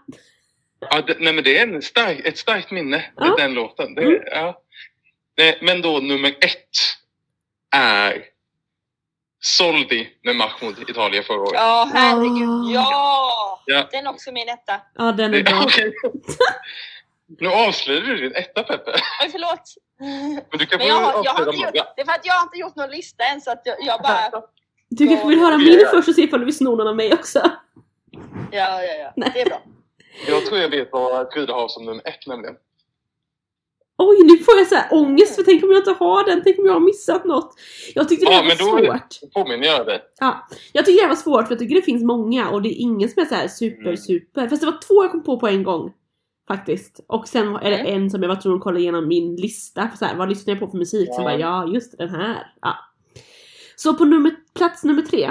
Ja, 0.90 1.03
det, 1.07 1.16
nej, 1.20 1.33
men 1.33 1.44
det 1.44 1.59
är 1.59 1.62
en 1.66 1.83
stark, 1.83 2.20
ett 2.24 2.38
starkt 2.38 2.70
minne, 2.70 3.05
Ja. 3.16 3.35
den 3.38 3.55
låten. 3.55 3.94
Det, 3.94 4.03
Mm. 4.03 4.20
ja. 4.27 4.61
Nej, 5.37 5.59
men 5.62 5.83
då 5.83 5.98
nummer 5.98 6.29
ett 6.29 6.68
är 7.77 8.22
Soldi 9.40 10.09
med 10.24 10.37
Mahmoud 10.37 10.79
i 10.79 10.90
Italien 10.90 11.24
förra 11.24 11.40
året. 11.40 11.53
Ja, 11.55 11.90
herregud. 11.94 12.48
Ah. 12.48 12.70
Ja! 12.90 13.54
Ja. 13.66 13.88
Den 13.92 14.07
är 14.07 14.11
också 14.11 14.33
min 14.33 14.48
etta. 14.48 14.81
Ja, 14.94 15.12
den 15.12 15.35
är 15.35 15.42
bra. 15.44 15.66
Nu 17.40 17.48
avslöjar 17.48 18.00
du 18.00 18.16
din 18.16 18.35
etta 18.35 18.62
Peppe. 18.62 18.90
Oj, 19.22 19.29
förlåt. 19.33 19.74
Men 20.50 20.59
du 20.59 20.66
kan 20.66 20.79
Men 20.79 20.87
jag 20.88 20.94
har, 20.94 21.24
jag 21.24 21.33
har 21.33 21.53
inte 21.53 21.79
gjort, 21.79 21.87
det 21.96 22.03
är 22.03 22.05
för 22.05 22.12
att 22.12 22.27
jag 22.27 22.35
har 22.35 22.42
inte 22.42 22.59
gjort 22.59 22.77
någon 22.77 22.90
lista 22.90 23.24
än 23.24 23.40
så 23.40 23.50
att 23.50 23.62
jag, 23.64 23.77
jag 23.81 24.03
bara... 24.03 24.42
Du 24.88 25.09
kanske 25.09 25.29
vill 25.29 25.40
höra 25.40 25.59
min 25.59 25.87
först 25.90 26.09
och 26.09 26.14
se 26.14 26.22
ifall 26.22 26.38
du 26.40 26.44
vill 26.44 26.57
sno 26.57 26.77
någon 26.77 26.88
av 26.88 26.96
mig 26.96 27.12
också? 27.12 27.38
Ja, 28.50 28.83
ja, 28.83 28.94
ja. 28.94 29.12
Nej. 29.16 29.31
Det 29.35 29.40
är 29.40 29.44
bra. 29.44 29.62
Jag 30.29 30.46
tror 30.46 30.59
jag 30.61 30.68
vet 30.68 30.88
vad 30.92 31.33
Frida 31.33 31.53
har 31.53 31.68
som 31.68 31.85
nummer 31.85 32.09
ett 32.09 32.27
nämligen. 32.27 32.57
Oj, 33.98 34.16
nu 34.24 34.38
får 34.38 34.54
jag 34.59 34.66
så 34.66 34.74
här 34.74 34.88
ångest 34.92 35.35
för 35.35 35.42
tänk 35.42 35.64
om 35.64 35.70
jag 35.70 35.78
inte 35.80 35.90
har 36.04 36.24
den, 36.24 36.42
tänk 36.44 36.59
om 36.59 36.66
jag 36.66 36.72
har 36.72 36.80
missat 36.80 37.24
något. 37.24 37.54
Jag 37.94 38.09
tyckte 38.09 38.26
det 38.26 38.33
Ja, 38.33 38.38
var 38.38 38.48
men 38.48 38.57
då 38.57 38.64
svårt. 38.88 39.33
Påminner 39.33 39.66
jag 39.66 39.87
dig. 39.87 40.00
Ja, 40.20 40.48
jag 40.72 40.85
tycker 40.87 41.02
det 41.02 41.09
var 41.09 41.14
svårt 41.16 41.46
för 41.46 41.52
jag 41.54 41.59
tycker 41.59 41.74
det 41.74 41.83
finns 41.83 42.02
många 42.02 42.48
och 42.50 42.62
det 42.62 42.68
är 42.68 42.80
ingen 42.80 43.09
som 43.09 43.22
är 43.22 43.26
så 43.26 43.35
här 43.35 43.48
super 43.48 43.83
Mm. 43.83 43.96
super. 43.96 44.48
Fast 44.48 44.61
det 44.62 44.66
var 44.66 44.78
två 44.88 45.02
jag 45.04 45.11
kom 45.11 45.22
på 45.22 45.40
på 45.40 45.48
en 45.48 45.62
gång. 45.62 45.92
Faktiskt. 46.48 47.00
Och 47.09 47.28
sen 47.28 47.57
är 47.57 47.70
det 47.70 47.76
Mm. 47.78 48.02
en 48.02 48.11
som 48.11 48.22
jag 48.22 48.28
var 48.28 48.37
tvungen 48.37 48.59
att 48.59 48.64
kolla 48.64 48.78
igenom 48.78 49.09
min 49.09 49.37
lista. 49.37 49.88
För 49.88 49.98
så 49.98 50.04
här, 50.04 50.16
vad 50.16 50.28
lyssnar 50.28 50.54
jag 50.54 50.61
på 50.61 50.66
för 50.68 50.78
musik? 50.78 51.09
Så 51.09 51.20
Ja. 51.20 51.22
bara, 51.22 51.38
ja 51.38 51.66
just 51.74 51.98
den 51.98 52.09
här. 52.09 52.52
Ja. 52.62 52.74
Så 53.76 53.94
på 53.94 54.04
nummer, 54.04 54.35
plats 54.59 54.85
nummer 54.85 55.02
tre 55.02 55.30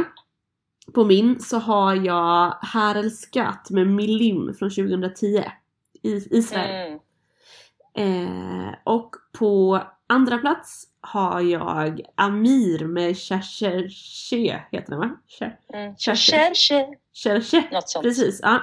på 0.93 1.03
min 1.05 1.39
så 1.39 1.57
har 1.57 1.95
jag 1.95 2.57
Harel 2.61 3.11
Skatt 3.11 3.67
med 3.69 3.87
Milim 3.87 4.53
från 4.53 4.69
2010 4.69 5.43
i 6.03 6.37
Israel. 6.37 6.87
Mm. 6.87 6.99
Eh, 7.97 8.73
och 8.83 9.15
på 9.39 9.81
andra 10.07 10.37
plats 10.37 10.83
har 11.01 11.41
jag 11.41 12.01
Amir 12.15 12.85
med 12.85 13.17
Cherche 13.17 14.61
heter 14.71 14.89
den 14.91 14.99
va? 14.99 15.09
Cher- 15.39 15.57
Mm. 15.73 15.95
Cherche. 15.95 16.31
Cherche. 16.53 16.87
Cherche. 17.13 17.63
Något 17.71 17.89
sånt. 17.89 18.03
Precis, 18.03 18.39
ja. 18.43 18.61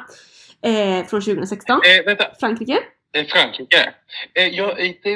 Eh, 0.63 1.07
från 1.07 1.21
2016. 1.23 1.81
Eh, 1.99 2.05
vänta, 2.07 2.25
Frankrike. 2.41 2.79
eh, 3.13 3.27
Frankrike. 3.27 3.93
Eh, 4.35 4.47
jag, 4.47 4.71
eh, 4.87 4.93
det, 5.03 5.15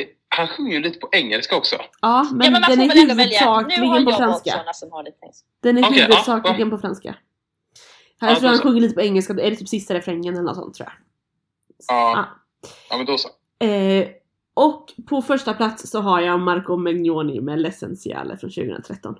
eh, 0.00 0.06
han 0.28 0.48
sjunger 0.48 0.72
ju 0.72 0.80
lite 0.80 0.98
på 0.98 1.08
engelska 1.12 1.56
också. 1.56 1.76
Ja, 2.00 2.28
men, 2.32 2.44
ja, 2.44 2.50
men 2.60 2.62
den 2.78 2.80
är 2.80 2.94
huvudsakligen 3.08 4.04
på 4.04 4.12
franska. 4.12 4.50
sådana 4.50 4.72
som 4.72 4.92
har 4.92 5.02
lite 5.04 5.18
engelska. 5.22 5.46
Den 5.62 5.78
är 5.78 5.82
ja, 5.82 5.88
huvudsakligen 5.88 6.60
ja. 6.70 6.76
på 6.76 6.78
franska. 6.80 7.14
Här 8.20 8.28
Ja, 8.30 8.34
tror 8.34 8.36
jag 8.36 8.42
då 8.42 8.48
han 8.48 8.56
så. 8.56 8.62
sjunger 8.62 8.80
lite 8.80 8.94
på 8.94 9.00
engelska, 9.00 9.32
är 9.32 9.50
det 9.50 9.56
typ 9.56 9.68
sista 9.68 9.94
refrängen 9.94 10.34
eller 10.34 10.42
något 10.44 10.56
sånt 10.56 10.74
tror 10.74 10.88
jag. 10.88 10.94
Ja. 11.96 12.28
Ja, 12.90 12.96
men 12.96 13.06
då 13.06 13.18
så. 13.18 13.28
Eh, 13.60 14.08
och 14.54 14.90
på 15.08 15.22
första 15.22 15.54
plats 15.54 15.90
så 15.90 16.00
har 16.00 16.20
jag 16.20 16.40
Marco 16.40 16.76
Magnoni 16.76 17.40
med 17.40 17.58
L'Essentiale 17.58 18.36
från 18.36 18.50
2013. 18.50 19.16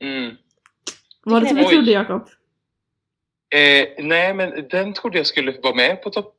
Mm. 0.00 0.36
Var 1.24 1.40
det 1.40 1.46
som 1.46 1.56
du 1.56 1.64
trodde 1.64 1.90
Jakob? 1.90 2.28
Eh, 3.54 4.04
nej, 4.04 4.34
men 4.34 4.68
den 4.68 4.92
trodde 4.92 5.18
jag 5.18 5.26
skulle 5.26 5.60
vara 5.62 5.74
med 5.74 6.02
på 6.02 6.10
topp 6.10 6.34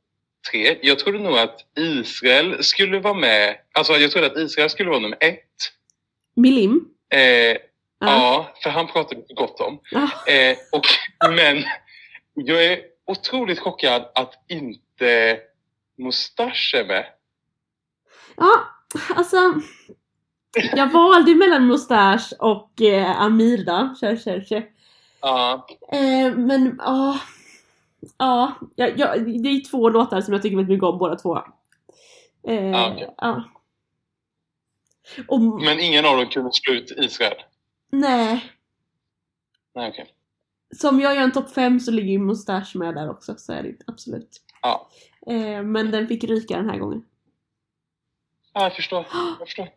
tre. 0.50 0.78
Jag 0.82 0.98
trodde 0.98 1.18
nog 1.18 1.38
att 1.38 1.60
Israel 1.78 2.64
skulle 2.64 3.00
vara 3.00 3.14
med. 3.14 3.56
Alltså 3.72 3.92
jag 3.92 4.10
trodde 4.10 4.26
att 4.26 4.36
Israel 4.36 4.70
skulle 4.70 4.90
vara 4.90 5.00
nummer 5.00 5.18
ett. 5.20 5.44
Milim? 6.34 6.88
Eh, 7.14 7.58
Ja. 8.00 8.06
ja. 8.06 8.54
för 8.62 8.70
han 8.70 8.86
pratade 8.86 9.22
så 9.28 9.34
gott 9.34 9.60
om. 9.60 9.80
Ja. 9.90 10.32
Eh, 10.32 10.56
och, 10.72 10.86
men 11.30 11.64
jag 12.34 12.64
är 12.64 12.80
otroligt 13.06 13.58
chockad 13.58 14.10
att 14.14 14.34
inte 14.48 15.38
Mustasch 15.98 16.74
är 16.76 16.84
med. 16.86 17.06
Ja, 18.36 18.60
alltså. 19.16 19.36
Jag 20.76 20.92
valde 20.92 21.34
mellan 21.34 21.66
Mustasch 21.66 22.32
och 22.38 22.82
eh, 22.82 23.20
Amir 23.20 23.64
då. 23.64 23.94
Kör, 24.00 24.16
kör, 24.16 24.40
kör. 24.40 24.68
Ja, 25.20 25.66
Eh, 25.92 26.34
men 26.36 26.76
ja. 26.78 27.18
Ja, 28.18 28.54
ja, 28.76 28.88
ja, 28.96 29.16
det 29.16 29.48
är 29.48 29.70
två 29.70 29.88
låtar 29.88 30.20
som 30.20 30.32
jag 30.34 30.42
tycker 30.42 30.56
väldigt 30.56 30.72
mycket 30.72 30.84
om 30.88 30.98
båda 30.98 31.16
två. 31.16 31.36
Eh, 32.48 32.66
Ja, 32.70 32.92
okej. 32.92 33.14
ja. 33.18 33.44
Och, 35.28 35.40
men 35.40 35.80
ingen 35.80 36.06
av 36.06 36.16
dem 36.16 36.26
kunde 36.26 36.50
slå 36.52 36.74
ut 36.74 36.90
Israel. 36.96 37.36
nej. 37.90 38.52
Nej, 39.74 39.90
okej. 39.90 40.14
Som 40.76 41.00
jag 41.00 41.14
gör 41.14 41.22
en 41.22 41.32
topp 41.32 41.50
5 41.54 41.80
så 41.80 41.90
ligger 41.90 42.10
ju 42.12 42.18
Mustasch 42.18 42.76
med 42.76 42.94
där 42.94 43.10
också, 43.10 43.34
så 43.36 43.52
är 43.52 43.62
det 43.62 43.76
absolut. 43.86 44.42
Ja. 44.62 44.88
Eh, 45.26 45.62
men 45.62 45.90
den 45.90 46.08
fick 46.08 46.24
ryka 46.24 46.56
den 46.56 46.70
här 46.70 46.78
gången. 46.78 47.04
Ja, 48.54 48.62
jag 48.62 48.76
förstår. 48.76 49.06
Jag 49.38 49.48
förstår. 49.48 49.68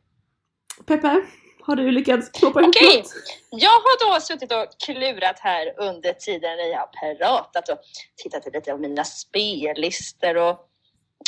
Peppe, 0.85 1.21
har 1.61 1.75
du 1.75 1.91
lyckats 1.91 2.29
knåpa 2.29 2.61
ihop 2.61 2.75
Okej. 2.75 2.97
något? 2.97 3.13
Jag 3.49 3.69
har 3.69 4.15
då 4.15 4.21
suttit 4.21 4.51
och 4.51 4.67
klurat 4.85 5.39
här 5.39 5.73
under 5.77 6.13
tiden 6.13 6.57
när 6.57 6.65
jag 6.65 6.79
har 6.79 6.87
pratat 6.87 7.69
och 7.69 7.77
tittat 8.23 8.53
lite 8.53 8.71
på 8.71 8.77
mina 8.77 9.03
spellistor 9.03 10.37
och 10.37 10.69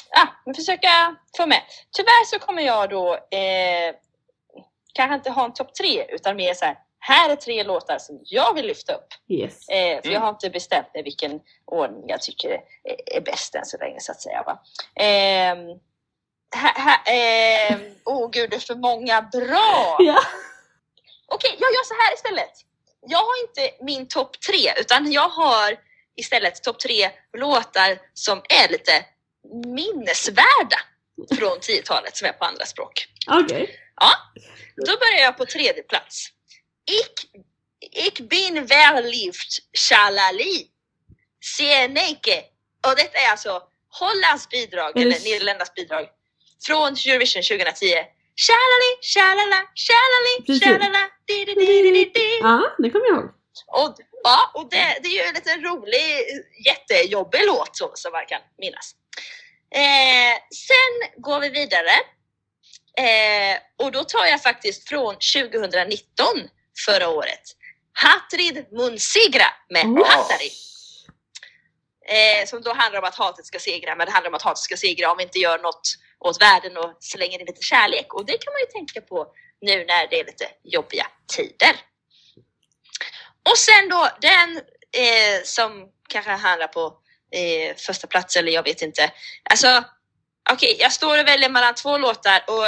ja, 0.10 0.28
men 0.46 0.56
försöka 0.56 1.16
få 1.38 1.46
med. 1.46 1.62
Tyvärr 1.92 2.26
så 2.26 2.40
kommer 2.40 2.62
jag 2.62 2.90
då 2.90 3.14
eh, 3.14 3.96
kanske 4.94 5.16
inte 5.16 5.30
ha 5.30 5.46
en 5.46 5.54
topp 5.54 5.74
tre 5.76 6.06
utan 6.10 6.36
mer 6.36 6.54
så 6.54 6.66
här. 6.66 6.78
Här 7.06 7.30
är 7.30 7.36
tre 7.36 7.64
låtar 7.64 7.98
som 7.98 8.20
jag 8.24 8.54
vill 8.56 8.66
lyfta 8.66 8.94
upp. 8.94 9.08
Yes. 9.30 9.70
Eh, 9.70 10.02
för 10.02 10.08
Mm. 10.08 10.14
jag 10.14 10.20
har 10.20 10.30
inte 10.30 10.50
bestämt 10.50 10.94
mig 10.94 11.04
vilken 11.04 11.40
ordning 11.66 12.04
jag 12.08 12.22
tycker 12.22 12.50
är, 12.50 13.18
är 13.18 13.22
bäst 13.22 13.56
än 13.56 13.66
så 13.66 13.78
länge 13.78 14.00
så 14.00 14.12
att 14.12 14.22
säga. 14.22 14.44
Va? 14.44 14.62
Ehm, 14.96 15.60
ha, 16.56 16.82
ha, 16.84 17.04
ehm, 17.06 17.96
oh 18.06 18.30
gud, 18.32 18.50
det 18.50 18.56
är 18.56 18.60
för 18.60 18.76
många 18.76 19.22
bra! 19.22 19.98
Ja. 20.06 20.20
Okej, 21.28 21.56
jag 21.60 21.74
gör 21.74 21.84
så 21.84 21.94
här 21.94 22.14
istället. 22.14 22.52
Jag 23.08 23.18
har 23.18 23.42
inte 23.48 23.84
min 23.84 24.08
topp 24.08 24.40
tre, 24.42 24.74
utan 24.80 25.12
jag 25.12 25.30
har 25.30 25.80
istället 26.16 26.64
topp 26.64 26.80
tre 26.80 27.10
låtar 27.38 28.00
som 28.14 28.38
är 28.38 28.72
lite 28.72 29.06
minnesvärda 29.66 30.78
från 31.38 31.58
10-talet 31.60 32.16
som 32.18 32.28
är 32.28 32.32
på 32.32 32.46
andra 32.46 32.66
språk. 32.66 33.06
Okej. 33.28 33.80
Då 34.76 34.92
börjar 34.98 35.22
jag 35.22 35.38
på 35.38 35.46
tredje 35.46 35.84
plats. 35.84 36.28
Ik, 36.86 37.30
ik 37.80 38.28
bin 38.28 38.68
verliefd, 38.68 39.68
shalali, 39.72 40.72
seneke. 41.40 42.44
Och 42.88 42.96
detta 42.96 43.20
är 43.20 43.30
alltså 43.30 43.64
Hollands 43.90 44.50
bidrag, 44.50 44.98
eller 44.98 45.20
Nederländernas 45.20 45.74
bidrag, 45.74 46.10
från 46.66 46.88
Eurovision 46.88 47.44
2010. 47.44 47.86
Shalali, 48.36 48.92
shalala, 49.02 49.60
shalali, 49.76 50.60
shalala, 50.60 51.10
di, 51.28 51.46
di, 51.46 51.54
di, 51.54 51.66
di, 51.66 51.92
di, 51.92 52.12
di. 52.14 52.40
Ja, 52.42 52.76
det 52.78 52.90
kommer 52.90 53.06
jag 53.06 53.16
ihåg. 53.18 53.30
Och, 53.68 53.98
ja, 54.24 54.52
och 54.54 54.70
det, 54.70 55.00
det 55.02 55.08
är 55.08 55.14
ju 55.14 55.22
en 55.22 55.34
liten 55.34 55.64
rolig, 55.64 56.26
jättejobbig 56.66 57.46
låt 57.46 57.78
så, 57.78 57.92
som 57.94 58.12
man 58.12 58.26
kan 58.26 58.42
minnas. 58.58 58.96
Eh, 59.72 60.36
sen 60.68 61.22
går 61.22 61.40
vi 61.40 61.50
vidare. 61.50 61.94
Eh, 62.98 63.58
och 63.78 63.92
då 63.92 64.04
tar 64.04 64.26
jag 64.26 64.42
faktiskt 64.44 64.90
från 64.90 65.16
2019, 65.16 66.50
förra 66.86 67.10
året. 67.10 67.42
Hatrid 67.94 68.66
Munsigra 68.72 69.46
med 69.70 69.86
Oh. 69.86 70.08
Hattari. 70.08 70.52
Eh, 72.06 72.48
som 72.48 72.62
då 72.62 72.74
handlar 72.74 73.00
om 73.02 73.08
att 73.08 73.16
hatet 73.16 73.46
ska 73.46 73.60
segra, 73.60 73.96
men 73.96 74.06
det 74.06 74.12
handlar 74.12 74.30
om 74.30 74.36
att 74.36 74.42
hatet 74.42 74.64
ska 74.64 74.78
segra 74.78 75.12
om 75.12 75.18
vi 75.18 75.24
inte 75.24 75.40
gör 75.40 75.60
något 75.60 75.96
åt 76.20 76.42
världen 76.42 76.78
och 76.78 76.98
slänger 77.00 77.40
in 77.40 77.46
lite 77.46 77.64
kärlek. 77.64 78.14
Och 78.14 78.26
det 78.26 78.38
kan 78.38 78.54
man 78.54 78.60
ju 78.60 78.66
tänka 78.66 79.02
på 79.02 79.28
nu 79.62 79.86
när 79.86 80.08
det 80.08 80.20
är 80.20 80.26
lite 80.26 80.46
jobbiga 80.64 81.08
tider. 81.36 81.76
Och 83.50 83.58
sen 83.58 83.90
då 83.90 84.10
den 84.22 84.58
eh, 84.98 85.44
som 85.44 85.90
kanske 86.10 86.32
handlar 86.32 86.68
på 86.68 86.98
eh, 87.32 87.76
första 87.76 88.08
plats 88.08 88.36
eller 88.36 88.52
jag 88.52 88.64
vet 88.64 88.82
inte. 88.82 89.12
Alltså, 89.50 89.84
okej, 90.52 90.76
jag 90.80 90.92
står 90.92 91.20
och 91.20 91.28
väljer 91.28 91.50
mellan 91.50 91.76
två 91.76 91.98
låtar 91.98 92.44
och 92.48 92.68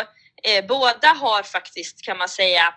eh, 0.49 0.65
båda 0.67 1.07
har 1.07 1.43
faktiskt 1.43 2.01
kan 2.01 2.17
man 2.17 2.29
säga 2.29 2.73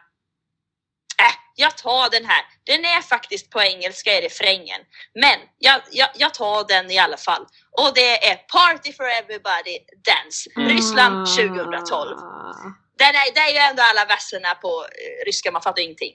jag 1.65 1.77
tar 1.77 2.11
den 2.11 2.25
här. 2.25 2.43
Den 2.65 2.85
är 2.85 3.01
faktiskt 3.01 3.51
på 3.51 3.63
engelska 3.63 4.11
i 4.19 4.21
refrängen. 4.21 4.81
Men 5.15 5.39
jag, 5.59 5.81
jag, 5.91 6.09
jag 6.15 6.35
tar 6.35 6.65
den 6.69 6.91
i 6.91 6.99
alla 6.99 7.17
fall. 7.17 7.47
Och 7.81 7.91
det 7.95 8.29
är 8.31 8.37
Party 8.37 8.93
for 8.93 9.05
Everybody 9.05 9.79
Dance, 10.09 10.51
Mm. 10.57 10.69
Ryssland 10.69 11.27
2012. 11.27 12.19
Ah. 12.19 12.53
Den 12.99 13.15
är, 13.21 13.35
det 13.35 13.41
är 13.41 13.53
ju 13.53 13.59
ändå 13.59 13.83
alla 13.83 14.05
verserna 14.05 14.55
på 14.55 14.85
eh, 14.85 15.25
ryska, 15.27 15.51
man 15.51 15.63
fattar 15.63 15.83
ingenting. 15.83 16.15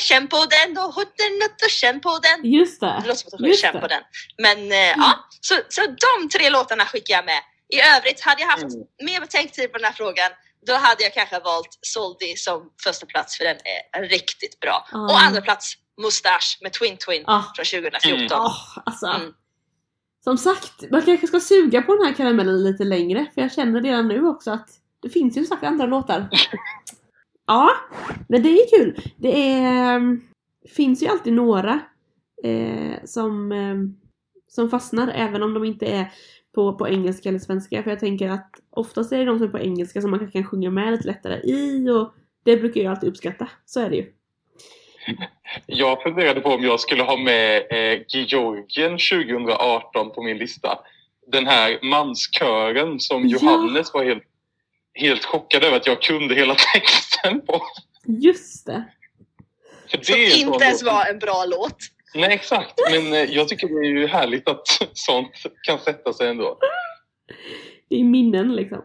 Känn 0.00 0.28
på 0.28 0.36
den 0.36 0.78
och 1.64 1.70
känn 1.70 2.00
på 2.00 2.18
den. 2.22 2.52
Just 2.52 2.80
det. 2.80 2.98
Det 3.02 3.08
låter 3.08 3.30
som 3.30 3.44
att 3.44 3.48
Just 3.48 3.62
känn 3.62 3.80
på 3.80 3.86
den. 3.86 4.02
Men 4.38 4.72
eh, 4.72 4.94
ja, 4.96 5.28
så, 5.40 5.54
så 5.68 5.80
de 5.86 6.28
tre 6.28 6.50
låtarna 6.50 6.84
skickar 6.86 7.14
jag 7.14 7.24
med. 7.24 7.40
I 7.68 7.80
övrigt, 7.80 8.20
hade 8.20 8.40
jag 8.42 8.48
haft 8.48 8.62
Mm. 8.62 8.86
mer 9.02 9.20
betänketid 9.20 9.72
på 9.72 9.78
den 9.78 9.84
här 9.84 9.92
frågan, 9.92 10.30
då 10.66 10.72
hade 10.72 11.02
jag 11.02 11.14
kanske 11.14 11.40
valt 11.40 11.78
Soldi 11.80 12.36
som 12.36 12.70
första 12.84 13.06
plats 13.06 13.38
för 13.38 13.44
den 13.44 13.56
är 13.92 14.02
riktigt 14.08 14.60
bra. 14.60 14.88
Ah. 14.92 15.04
Och 15.04 15.20
andra 15.20 15.40
plats 15.40 15.74
Mustache 16.02 16.58
med 16.62 16.72
Twin 16.72 16.96
Twin 16.96 17.22
Ah. 17.26 17.42
från 17.56 17.64
2014. 17.64 18.38
Ah, 18.40 18.56
alltså. 18.86 19.06
Mm. 19.06 19.32
Som 20.24 20.38
sagt, 20.38 20.90
man 20.90 21.02
kanske 21.02 21.26
ska 21.26 21.40
suga 21.40 21.82
på 21.82 21.96
den 21.96 22.06
här 22.06 22.14
karamellen 22.14 22.64
lite 22.64 22.84
längre. 22.84 23.26
För 23.34 23.40
jag 23.40 23.52
känner 23.52 23.82
redan 23.82 24.08
nu 24.08 24.26
också 24.26 24.50
att 24.50 24.68
det 25.02 25.10
finns 25.10 25.36
ju 25.36 25.44
sagt 25.44 25.64
andra 25.64 25.86
låtar. 25.86 26.28
Ja, 27.48 27.70
men 28.28 28.42
det 28.42 28.48
är 28.48 28.78
kul. 28.78 29.12
Det 29.16 29.52
är, 29.52 30.00
finns 30.76 31.02
ju 31.02 31.06
alltid 31.06 31.32
några 31.32 31.80
eh, 32.44 33.04
som, 33.04 33.52
eh, 33.52 33.76
som 34.48 34.70
fastnar 34.70 35.08
även 35.08 35.42
om 35.42 35.54
de 35.54 35.64
inte 35.64 35.86
är 35.86 36.12
på, 36.56 36.72
på 36.72 36.88
engelska 36.88 37.28
eller 37.28 37.38
svenska. 37.38 37.82
För 37.82 37.90
jag 37.90 38.00
tänker 38.00 38.28
att 38.28 38.50
oftast 38.70 39.12
är 39.12 39.18
det 39.18 39.24
de 39.24 39.38
som 39.38 39.46
är 39.46 39.50
på 39.50 39.58
engelska 39.58 40.00
som 40.00 40.10
man 40.10 40.20
kanske 40.20 40.38
kan 40.38 40.48
sjunga 40.48 40.70
med 40.70 40.92
lite 40.92 41.06
lättare 41.06 41.40
i 41.44 41.90
och 41.90 42.14
det 42.44 42.56
brukar 42.56 42.80
jag 42.80 42.90
alltid 42.90 43.08
uppskatta. 43.08 43.48
Så 43.64 43.80
är 43.80 43.90
det 43.90 43.96
ju. 43.96 44.12
Jag 45.66 46.02
funderade 46.02 46.40
på 46.40 46.48
om 46.48 46.64
jag 46.64 46.80
skulle 46.80 47.02
ha 47.02 47.16
med 47.16 47.56
eh, 47.70 48.00
Georgien 48.08 48.98
2018 48.98 50.12
på 50.12 50.22
min 50.22 50.38
lista. 50.38 50.78
Den 51.26 51.46
här 51.46 51.78
manskören 51.82 53.00
som 53.00 53.28
Ja. 53.28 53.38
Johannes 53.38 53.94
var 53.94 54.04
helt, 54.04 54.22
helt 54.94 55.24
chockad 55.24 55.64
över 55.64 55.76
att 55.76 55.86
jag 55.86 56.02
kunde 56.02 56.34
hela 56.34 56.54
texten 56.74 57.40
på. 57.40 57.62
Just 58.04 58.66
det! 58.66 58.84
För 59.90 60.04
Som 60.04 60.14
det 60.14 60.30
sån 60.30 60.52
inte 60.52 60.64
ens 60.64 60.82
var 60.82 61.06
en 61.06 61.18
bra 61.18 61.44
låt. 61.44 61.78
Nej, 62.16 62.32
exakt. 62.32 62.80
Men 62.90 63.12
eh, 63.12 63.34
jag 63.34 63.48
tycker 63.48 63.68
det 63.68 63.86
är 63.86 63.90
ju 64.00 64.06
härligt 64.06 64.48
att 64.48 64.66
sånt 64.92 65.32
kan 65.62 65.78
sätta 65.78 66.12
sig 66.12 66.28
ändå. 66.28 66.58
Det 67.88 68.00
är 68.00 68.04
minnen 68.04 68.56
liksom. 68.56 68.84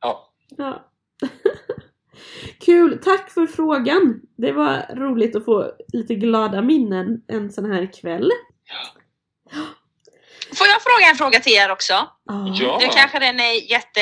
Ja. 0.00 0.32
Ja. 0.56 0.90
Kul! 2.60 3.00
Tack 3.04 3.30
för 3.30 3.46
frågan! 3.46 4.20
Det 4.36 4.52
var 4.52 4.94
roligt 4.96 5.36
att 5.36 5.44
få 5.44 5.72
lite 5.92 6.14
glada 6.14 6.62
minnen 6.62 7.22
en 7.28 7.52
sån 7.52 7.72
här 7.72 7.92
kväll. 8.00 8.30
Får 10.58 10.66
jag 10.66 10.82
fråga 10.82 11.10
en 11.10 11.16
fråga 11.16 11.40
till 11.40 11.52
er 11.52 11.70
också? 11.70 11.94
Ah. 11.94 12.54
Ja. 12.54 12.78
Nu 12.80 12.88
kanske 12.88 13.18
den 13.18 13.40
är 13.40 13.70
jätte 13.70 14.00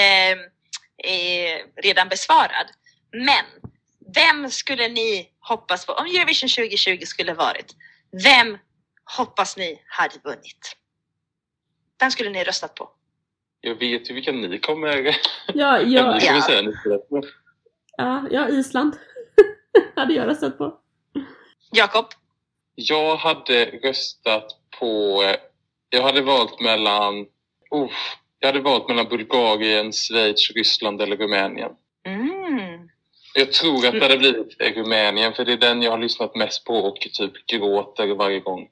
eh, 1.05 1.83
redan 1.83 2.09
besvarad. 2.09 2.67
Men 3.13 3.45
vem 4.15 4.51
skulle 4.51 4.89
ni 4.89 5.29
hoppas 5.41 5.87
på 5.87 5.93
om 5.93 6.07
Eurovision 6.07 6.49
2020 6.49 7.05
skulle 7.05 7.35
varit? 7.35 7.75
Vem 8.11 8.59
hoppas 9.17 9.57
ni 9.57 9.83
hade 9.87 10.15
vunnit? 10.25 10.77
Vem 12.01 12.11
skulle 12.11 12.31
ni 12.31 12.45
röstat 12.45 12.75
på? 12.75 12.91
Jag 13.61 13.75
vet 13.75 14.11
ju 14.11 14.15
vilka 14.15 14.33
ni 14.33 14.59
kommer... 14.59 15.17
Ja, 15.55 15.79
ni 15.85 15.95
ja, 15.95 16.21
ska 16.21 16.29
Ja. 16.29 16.35
vi 16.35 16.43
säga 16.43 16.63
nu. 16.63 16.75
ja, 17.97 18.25
ja, 18.31 18.49
Island 18.49 18.97
hade 19.97 20.15
jag 20.15 20.27
röstat 20.27 20.59
på. 20.59 20.79
Jakob? 21.73 22.07
Jag 22.75 23.17
hade 23.17 23.65
röstat 23.65 24.47
på... 24.79 25.23
Jag 25.91 26.03
hade 26.03 26.21
valt 26.23 26.61
mellan... 26.61 27.27
Oh, 27.71 27.91
jag 28.39 28.49
hade 28.49 28.61
valt 28.61 28.89
mellan 28.89 29.09
Bulgarien, 29.09 29.93
Schweiz, 29.93 30.51
Ryssland 30.51 31.03
eller 31.03 31.17
Rumänien. 31.17 31.73
Mm. 32.07 32.38
Jag 33.35 33.53
tror 33.53 33.87
att 33.87 33.93
det 33.93 34.01
hade 34.03 34.19
blivit 34.19 34.61
Rumänien 34.61 35.35
för 35.35 35.45
det 35.45 35.53
är 35.53 35.57
den 35.57 35.83
jag 35.83 35.91
har 35.91 35.99
lyssnat 35.99 36.37
mest 36.37 36.65
på 36.65 36.75
och 36.75 36.97
typ 36.97 37.47
gråter 37.47 38.07
varje 38.15 38.41
gång 38.41 38.69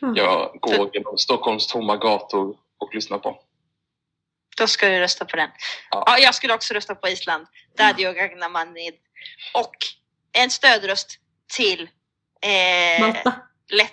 Ja. 0.00 0.12
jag 0.16 0.60
går 0.60 0.90
genom 0.92 1.18
Stockholms 1.18 1.66
tomma 1.66 1.96
gator 1.96 2.56
och 2.78 2.94
lyssnar 2.94 3.18
på. 3.18 3.40
Då 4.56 4.66
ska 4.66 4.88
du 4.88 4.98
rösta 5.00 5.24
på 5.24 5.36
den. 5.36 5.50
Ja. 5.90 6.04
Ja, 6.06 6.18
jag 6.18 6.34
skulle 6.34 6.54
också 6.54 6.74
rösta 6.74 6.94
på 6.94 7.08
Island. 7.08 7.46
Dadio 7.76 8.12
Gagnamanid. 8.12 8.94
Och 9.54 9.76
en 10.32 10.50
stödröst 10.50 11.18
till 11.56 11.88
eh, 12.42 13.00
Malta. 13.06 13.32
Lätt... 13.72 13.92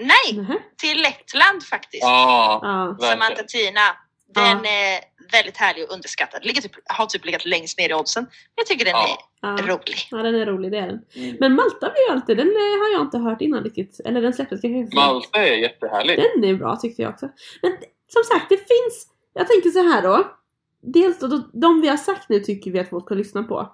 Nej, 0.00 0.32
Nähä. 0.34 0.58
till 0.76 1.02
Lettland 1.02 1.62
faktiskt. 1.66 2.02
Ja, 2.02 2.60
Ja. 3.00 3.06
Samantha. 3.06 3.42
Tina. 3.42 3.96
Den 4.34 4.66
är 4.66 5.00
väldigt 5.32 5.56
härlig 5.56 5.84
och 5.84 5.92
underskattad. 5.94 6.44
Ligger 6.44 6.62
typ, 6.62 6.72
har 6.84 7.06
typ 7.06 7.24
legat 7.24 7.44
längst 7.44 7.78
ner 7.78 7.90
i 7.90 7.94
oddsen. 7.94 8.26
Jag 8.54 8.66
tycker 8.66 8.84
den 8.84 8.94
Ja. 8.94 9.18
Ja. 9.42 9.58
är 9.58 9.62
rolig. 9.62 9.96
ja, 10.10 10.16
den 10.16 10.34
är 10.34 10.46
rolig, 10.46 10.70
det 10.72 10.78
är 10.78 10.86
den. 10.86 11.00
Men 11.40 11.54
Malta 11.54 11.90
blir 11.90 12.08
ju 12.08 12.12
alltid, 12.12 12.36
den 12.36 12.46
eh, 12.48 12.78
har 12.82 12.92
jag 12.92 13.00
inte 13.02 13.18
hört 13.18 13.40
innan 13.40 13.64
riktigt. 13.64 14.00
Eller 14.04 14.20
den 14.22 14.32
släpptes 14.32 14.60
kanske 14.60 14.78
inte. 14.78 14.96
Malta 14.96 15.38
är 15.46 15.56
jättehärlig. 15.56 16.18
Den 16.34 16.44
är 16.44 16.54
bra 16.54 16.76
tyckte 16.76 17.02
jag 17.02 17.10
också. 17.12 17.28
Men 17.62 17.72
som 18.12 18.24
sagt, 18.24 18.48
det 18.48 18.56
finns... 18.56 19.06
Jag 19.32 19.48
tänker 19.48 19.70
så 19.70 19.82
här 19.82 20.02
då. 20.02 20.36
Dels 20.82 21.18
då, 21.18 21.26
då, 21.26 21.50
de 21.52 21.80
vi 21.80 21.88
har 21.88 21.96
sagt 21.96 22.28
nu 22.28 22.40
tycker 22.40 22.70
vi 22.70 22.78
att 22.78 22.88
folk 22.90 23.04
ska 23.04 23.14
lyssna 23.14 23.42
på. 23.42 23.72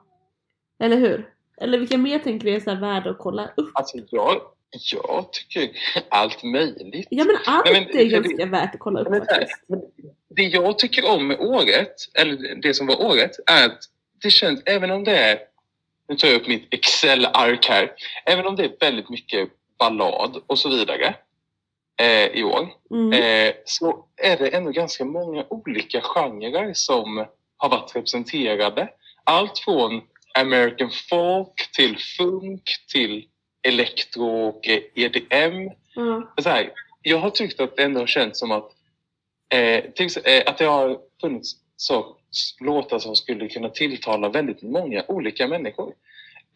Eller 0.83 0.97
hur? 0.97 1.29
Eller 1.61 1.79
vilka 1.79 1.99
mer 1.99 2.19
tänker 2.19 2.45
vi 2.45 2.55
är 2.55 2.61
så 2.61 2.71
här 2.71 2.81
värda 2.81 3.11
att 3.11 3.19
kolla 3.19 3.51
upp? 3.57 3.71
Alltså 3.75 3.99
jag, 4.11 4.41
jag 4.93 5.33
tycker 5.33 5.71
allt 6.09 6.43
möjligt. 6.43 7.07
Ja 7.11 7.25
men 7.25 7.37
allt 7.47 7.65
Nej, 7.65 7.89
men- 7.93 8.01
är 8.01 8.05
ganska 8.05 8.47
värt 8.47 8.75
att 8.75 8.81
kolla 8.81 9.01
upp 9.01 9.09
Men 9.11 9.21
faktiskt. 9.27 9.63
men 9.69 9.81
det 10.29 10.43
jag 10.43 10.79
tycker 10.79 11.11
om 11.11 11.27
med 11.27 11.41
året, 11.41 11.95
eller 12.19 12.55
det 12.63 12.75
som 12.75 12.87
var 12.87 13.03
året, 13.05 13.31
är 13.47 13.67
att 13.67 13.79
det 14.23 14.31
känns, 14.31 14.63
även 14.67 14.91
om 14.91 15.05
det 15.05 15.17
är, 15.19 15.39
nu 16.09 16.17
tar 16.17 16.29
jag 16.29 16.41
upp 16.41 16.49
mitt 16.49 16.75
Excel-ark 16.75 17.67
här, 17.69 17.93
även 18.27 18.47
om 18.47 18.57
det 18.57 18.65
är 18.65 18.73
väldigt 18.81 19.09
mycket 19.11 19.49
ballad 19.79 20.43
och 20.47 20.59
så 20.59 20.69
vidare 20.69 21.15
eh, 22.01 22.27
i 22.27 22.45
år, 22.45 22.69
Mm. 22.91 23.13
eh, 23.13 23.55
så 23.65 24.05
är 24.17 24.37
det 24.37 24.49
ändå 24.49 24.71
ganska 24.71 25.05
många 25.05 25.45
olika 25.51 26.01
genrer 26.01 26.71
som 26.75 27.27
har 27.57 27.69
varit 27.69 27.97
representerade. 27.97 28.89
Allt 29.25 29.59
från 29.59 30.03
American 30.39 30.91
folk 31.11 31.73
till 31.73 31.99
funk 32.19 32.63
till 32.93 33.27
elektro 33.69 34.49
och 34.49 34.69
eh, 34.69 34.81
EDM 34.95 35.71
Ja. 35.97 36.33
så 36.43 36.49
här, 36.49 36.73
jag 37.03 37.19
har 37.19 37.31
tyckt 37.31 37.61
att 37.61 37.77
det 37.77 37.83
ändå 37.83 38.01
har 38.01 38.07
känts 38.07 38.39
som 38.39 38.51
att, 38.51 38.71
eh, 39.55 39.85
till, 39.95 40.09
eh, 40.25 40.43
att 40.47 40.59
det 40.59 40.65
har 40.65 40.99
funnits 41.21 41.53
så, 41.77 42.17
låtar 42.61 42.99
som 42.99 43.17
skulle 43.17 43.49
kunna 43.49 43.69
tilltala 43.69 44.29
väldigt 44.29 44.63
många 44.63 45.05
olika 45.09 45.49
människor. 45.49 45.95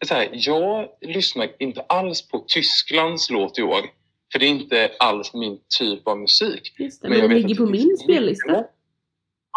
Så 0.05 0.13
här, 0.13 0.29
jag 0.31 0.89
lyssnar 1.01 1.49
inte 1.59 1.81
alls 1.81 2.27
på 2.27 2.45
Tysklands 2.47 3.29
låt 3.29 3.59
i 3.59 3.61
år, 3.61 3.81
för 4.31 4.39
det 4.39 4.45
är 4.45 4.49
inte 4.49 4.91
alls 4.99 5.33
min 5.33 5.59
typ 5.79 6.07
av 6.07 6.17
musik. 6.19 6.73
Just 6.77 7.01
det, 7.01 7.09
Men 7.09 7.19
men, 7.19 7.29
den 7.29 7.41
ligger 7.41 7.55
på 7.55 7.65
min 7.65 7.97
spellista. 7.97 8.65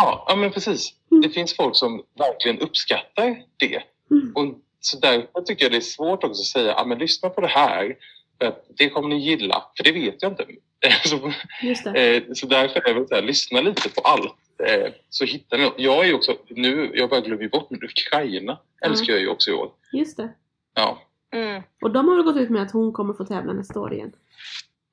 Ja, 0.01 0.25
ja 0.29 0.37
men 0.37 0.51
precis. 0.51 0.93
Mm. 1.11 1.23
Det 1.23 1.29
finns 1.29 1.57
folk 1.57 1.77
som 1.77 2.03
verkligen 2.19 2.59
uppskattar 2.59 3.43
det. 3.57 3.83
Mm. 4.11 4.33
Och 4.35 4.61
så 4.85 4.99
därför 4.99 5.41
tycker 5.41 5.65
jag 5.65 5.73
det 5.73 5.77
är 5.77 5.81
svårt 5.81 6.25
också 6.25 6.41
att 6.41 6.47
säga, 6.47 6.75
ja 6.77 6.85
men 6.85 6.99
lyssna 6.99 7.29
på 7.29 7.41
det 7.41 7.47
här, 7.47 7.97
för 8.39 8.47
att 8.47 8.67
det 8.79 8.91
kommer 8.91 9.09
ni 9.09 9.19
gilla, 9.19 9.63
för 9.77 9.85
det 9.85 9.93
vet 9.93 10.23
jag 10.23 10.33
inte. 10.33 10.47
så, 11.05 11.33
Just 11.63 11.85
det. 11.85 12.17
eh, 12.17 12.23
så 12.33 12.47
därför 12.47 12.81
är 12.81 12.95
det 12.95 13.09
så 13.09 13.15
här, 13.15 13.23
lyssna 13.23 13.61
lite 13.61 13.89
på 13.89 14.01
allt, 14.01 14.37
eh, 14.69 14.93
så 15.09 15.25
hittar 15.25 15.59
ni 15.59 15.65
något. 15.65 15.75
Jag 15.79 16.05
är 16.05 16.09
ju 16.09 16.15
också, 16.15 16.37
nu, 16.49 16.91
jag 16.95 17.11
bara 17.11 17.21
glömmer 17.21 17.49
bort, 17.49 17.71
men 17.71 17.81
Ukraina 17.85 18.59
älskar 18.87 19.13
jag 19.13 19.23
ju 19.23 19.29
också 19.29 19.51
i 19.51 19.55
år. 19.55 19.71
Just 19.93 20.17
det. 20.17 20.29
Ja. 20.75 21.03
Mm. 21.33 21.63
Och 21.83 21.91
de 21.91 22.09
har 22.09 22.17
väl 22.17 22.25
gått 22.25 22.37
ut 22.37 22.51
med 22.51 22.63
att 22.63 22.73
hon 22.73 22.93
kommer 22.93 23.15
få 23.15 23.25
tävla 23.25 23.53
nästa 23.53 23.81
år 23.81 23.93
igen. 23.95 24.13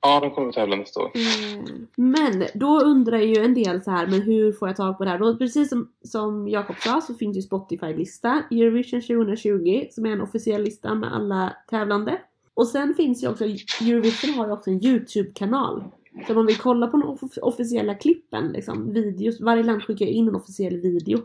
Ja, 0.02 0.20
de 0.20 0.30
kommer 0.30 0.48
att 0.48 0.54
tävla 0.54 0.76
nästa 0.76 1.00
år. 1.00 1.10
Mm. 1.14 1.86
Men 1.96 2.44
då 2.54 2.80
undrar 2.80 3.18
ju 3.18 3.36
en 3.36 3.54
del 3.54 3.82
så 3.82 3.90
här, 3.90 4.06
men 4.06 4.22
hur 4.22 4.52
får 4.52 4.68
jag 4.68 4.76
tag 4.76 4.98
på 4.98 5.04
det 5.04 5.10
här? 5.10 5.18
Då, 5.18 5.36
precis 5.36 5.68
som, 5.68 5.88
som 6.04 6.48
Jakob 6.48 6.76
sa 6.76 7.00
så 7.00 7.14
finns 7.14 7.36
ju 7.36 7.42
Spotify-lista, 7.42 8.42
Eurovision 8.50 9.00
2020, 9.00 9.86
som 9.90 10.06
är 10.06 10.10
en 10.10 10.20
officiell 10.20 10.62
lista 10.62 10.94
med 10.94 11.14
alla 11.14 11.56
tävlande. 11.70 12.18
Och 12.54 12.68
sen 12.68 12.94
finns 12.94 13.22
ju 13.24 13.28
också, 13.28 13.44
Eurovision 13.44 14.34
har 14.34 14.46
ju 14.46 14.52
också 14.52 14.70
en 14.70 14.84
YouTube-kanal. 14.84 15.84
Så 16.26 16.32
om 16.32 16.36
man 16.36 16.46
vill 16.46 16.56
kolla 16.58 16.86
på 16.86 16.96
de 16.96 17.08
off- 17.08 17.38
officiella 17.42 17.94
klippen, 17.94 18.52
liksom, 18.52 18.92
videos, 18.92 19.40
varje 19.40 19.62
land 19.62 19.82
skickar 19.82 20.06
in 20.06 20.28
en 20.28 20.34
officiell 20.34 20.76
video. 20.80 21.18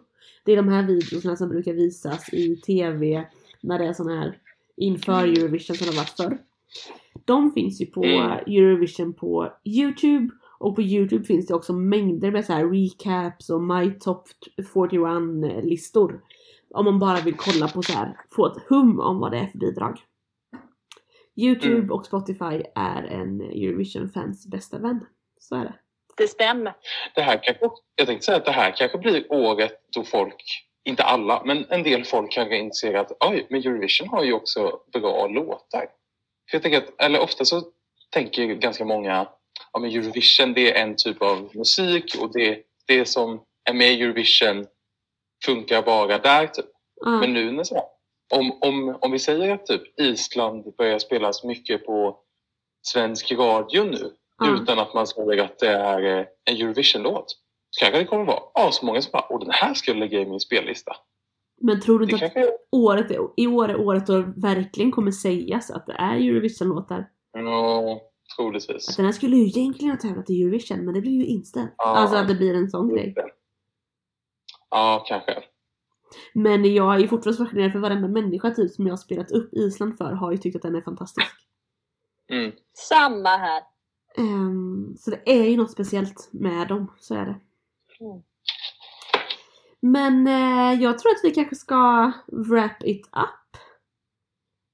Det 0.43 0.51
är 0.51 0.55
de 0.55 0.67
här 0.67 0.83
videorna 0.83 1.35
som 1.35 1.49
brukar 1.49 1.73
visas 1.73 2.33
i 2.33 2.55
TV 2.55 3.25
när 3.61 3.79
det 3.79 3.85
är 3.85 3.93
sån 3.93 4.09
här 4.09 4.37
inför 4.77 5.23
Eurovision 5.23 5.75
som 5.75 5.87
det 5.87 5.93
har 5.93 5.97
varit 6.01 6.09
förr. 6.17 6.37
De 7.25 7.51
finns 7.51 7.81
ju 7.81 7.85
på 7.85 8.03
Mm. 8.03 8.31
Eurovision 8.31 9.13
på 9.13 9.53
Youtube 9.65 10.29
och 10.59 10.75
på 10.75 10.81
Youtube 10.81 11.23
finns 11.25 11.47
det 11.47 11.53
också 11.53 11.73
mängder 11.73 12.31
med 12.31 12.45
så 12.45 12.53
här 12.53 12.69
recaps 12.69 13.49
och 13.49 13.63
My 13.63 13.91
Top 13.91 14.27
41 14.73 15.63
listor. 15.65 16.21
Om 16.69 16.85
man 16.85 16.99
bara 16.99 17.19
vill 17.21 17.35
kolla 17.37 17.67
på 17.67 17.81
så 17.81 17.93
här, 17.93 18.17
få 18.31 18.45
ett 18.45 18.63
hum 18.69 18.99
om 18.99 19.19
vad 19.19 19.31
det 19.31 19.37
är 19.37 19.47
för 19.47 19.57
bidrag. 19.57 19.99
Youtube 21.35 21.75
Mm. 21.75 21.91
och 21.91 22.05
Spotify 22.05 22.63
är 22.75 23.03
en 23.03 23.41
Eurovision-fans 23.41 24.47
bästa 24.47 24.79
vän. 24.79 25.05
Så 25.39 25.55
är 25.55 25.63
det. 25.63 25.73
Det 26.17 26.27
stämmer. 26.27 26.73
Det 27.15 27.21
här 27.21 27.39
kanske, 27.43 27.69
jag 27.95 28.07
tänkte 28.07 28.25
säga 28.25 28.37
att 28.37 28.45
det 28.45 28.51
här 28.51 28.73
kanske 28.77 28.97
blir 28.97 29.25
året 29.29 29.71
då 29.95 30.03
folk, 30.03 30.43
inte 30.83 31.03
alla, 31.03 31.43
men 31.45 31.65
en 31.69 31.83
del 31.83 32.03
folk 32.03 32.31
kanske 32.31 32.57
inser 32.57 32.93
att 32.93 33.11
oj, 33.19 33.47
men 33.49 33.59
Eurovision 33.59 34.07
har 34.07 34.23
ju 34.23 34.33
också 34.33 34.79
bra 34.93 35.27
låtar. 35.27 35.85
Jag 36.51 36.61
tänker 36.61 36.77
att, 36.77 37.01
eller 37.01 37.19
ofta 37.19 37.45
så 37.45 37.63
tänker 38.09 38.45
ganska 38.45 38.85
många, 38.85 39.27
ja 39.73 39.79
men 39.79 39.91
Eurovision 39.91 40.53
det 40.53 40.71
är 40.71 40.83
en 40.83 40.95
typ 40.95 41.21
av 41.21 41.49
musik 41.53 42.15
och 42.19 42.33
det, 42.33 42.59
det 42.87 43.05
som 43.05 43.41
är 43.69 43.73
med 43.73 43.91
i 43.91 44.01
Eurovision 44.01 44.65
funkar 45.45 45.81
bara 45.81 46.17
där 46.17 46.47
typ. 46.47 46.65
Ja. 47.05 47.09
Men 47.09 47.33
nu 47.33 47.51
när 47.51 47.63
så, 47.63 47.83
om, 48.33 48.57
om, 48.61 48.97
om 49.01 49.11
vi 49.11 49.19
säger 49.19 49.53
att 49.53 49.65
typ 49.65 49.99
Island 49.99 50.75
börjar 50.77 50.99
spelas 50.99 51.43
mycket 51.43 51.85
på 51.85 52.19
svensk 52.81 53.31
radio 53.31 53.83
nu 53.83 54.11
Ja. 54.39 54.55
utan 54.61 54.79
att 54.79 54.93
man 54.93 55.07
säger 55.07 55.43
att 55.43 55.59
det 55.59 55.69
är 55.69 56.19
eh, 56.19 56.25
en 56.45 56.55
Eurovision-låt 56.55 57.25
så 57.69 57.79
kanske 57.79 57.99
det 57.99 58.05
kommer 58.05 58.25
vara 58.25 58.43
ja, 58.53 58.71
så 58.71 58.85
många 58.85 59.01
som 59.01 59.11
bara 59.11 59.27
åh 59.29 59.39
den 59.39 59.51
här 59.51 59.73
ska 59.73 59.91
jag 59.91 59.97
lägga 59.97 60.19
i 60.19 60.25
min 60.25 60.39
spellista. 60.39 60.95
Men 61.61 61.81
tror 61.81 61.99
du 61.99 62.05
inte 62.05 62.15
att 62.15 62.33
kanske 62.33 62.51
året 62.71 63.11
är, 63.11 63.19
i 63.37 63.47
år 63.47 63.69
är 63.69 63.79
året 63.79 64.07
då 64.07 64.21
det 64.21 64.33
verkligen 64.37 64.91
kommer 64.91 65.11
sägas 65.11 65.71
att 65.71 65.85
det 65.85 65.93
är 65.93 66.15
Eurovision-låtar? 66.15 67.09
Ja, 67.33 68.01
troligtvis. 68.35 68.89
Att 68.89 68.97
den 68.97 69.05
här 69.05 69.13
skulle 69.13 69.35
ju 69.35 69.45
egentligen 69.45 69.91
ha 69.91 69.97
tävlat 70.01 70.29
i 70.29 70.43
Eurovision 70.43 70.85
men 70.85 70.93
det 70.93 71.01
blir 71.01 71.11
ju 71.11 71.25
inställt. 71.25 71.73
Ja. 71.77 71.85
Alltså 71.85 72.17
att 72.17 72.27
det 72.27 72.35
blir 72.35 72.55
en 72.55 72.69
sån 72.69 72.89
grej. 72.89 73.15
Ja, 74.69 75.05
kanske. 75.07 75.43
Men 76.33 76.73
jag 76.73 76.95
är 76.95 76.99
ju 76.99 77.07
fortfarande 77.07 77.45
fascinerad 77.45 77.71
för 77.71 77.79
varenda 77.79 78.07
människa 78.07 78.51
typ 78.51 78.71
som 78.71 78.85
jag 78.87 78.91
har 78.91 78.97
spelat 78.97 79.31
upp 79.31 79.53
Island 79.53 79.97
för 79.97 80.11
har 80.11 80.31
ju 80.31 80.37
tyckt 80.37 80.55
att 80.55 80.61
den 80.61 80.75
är 80.75 80.81
fantastisk. 80.81 81.27
Mm. 82.31 82.51
Samma 82.73 83.29
här. 83.29 83.63
Ehm, 84.17 84.95
så 84.97 85.11
det 85.11 85.21
är 85.25 85.49
ju 85.49 85.57
något 85.57 85.71
speciellt 85.71 86.29
med 86.31 86.67
dem, 86.67 86.91
så 86.99 87.15
är 87.15 87.25
det. 87.25 87.39
Mm. 88.05 88.21
Men 89.91 90.27
eh, 90.27 90.81
jag 90.83 90.99
tror 90.99 91.11
att 91.11 91.21
vi 91.23 91.31
kanske 91.31 91.55
ska 91.55 92.11
wrap 92.27 92.83
it 92.83 93.07
up. 93.07 93.61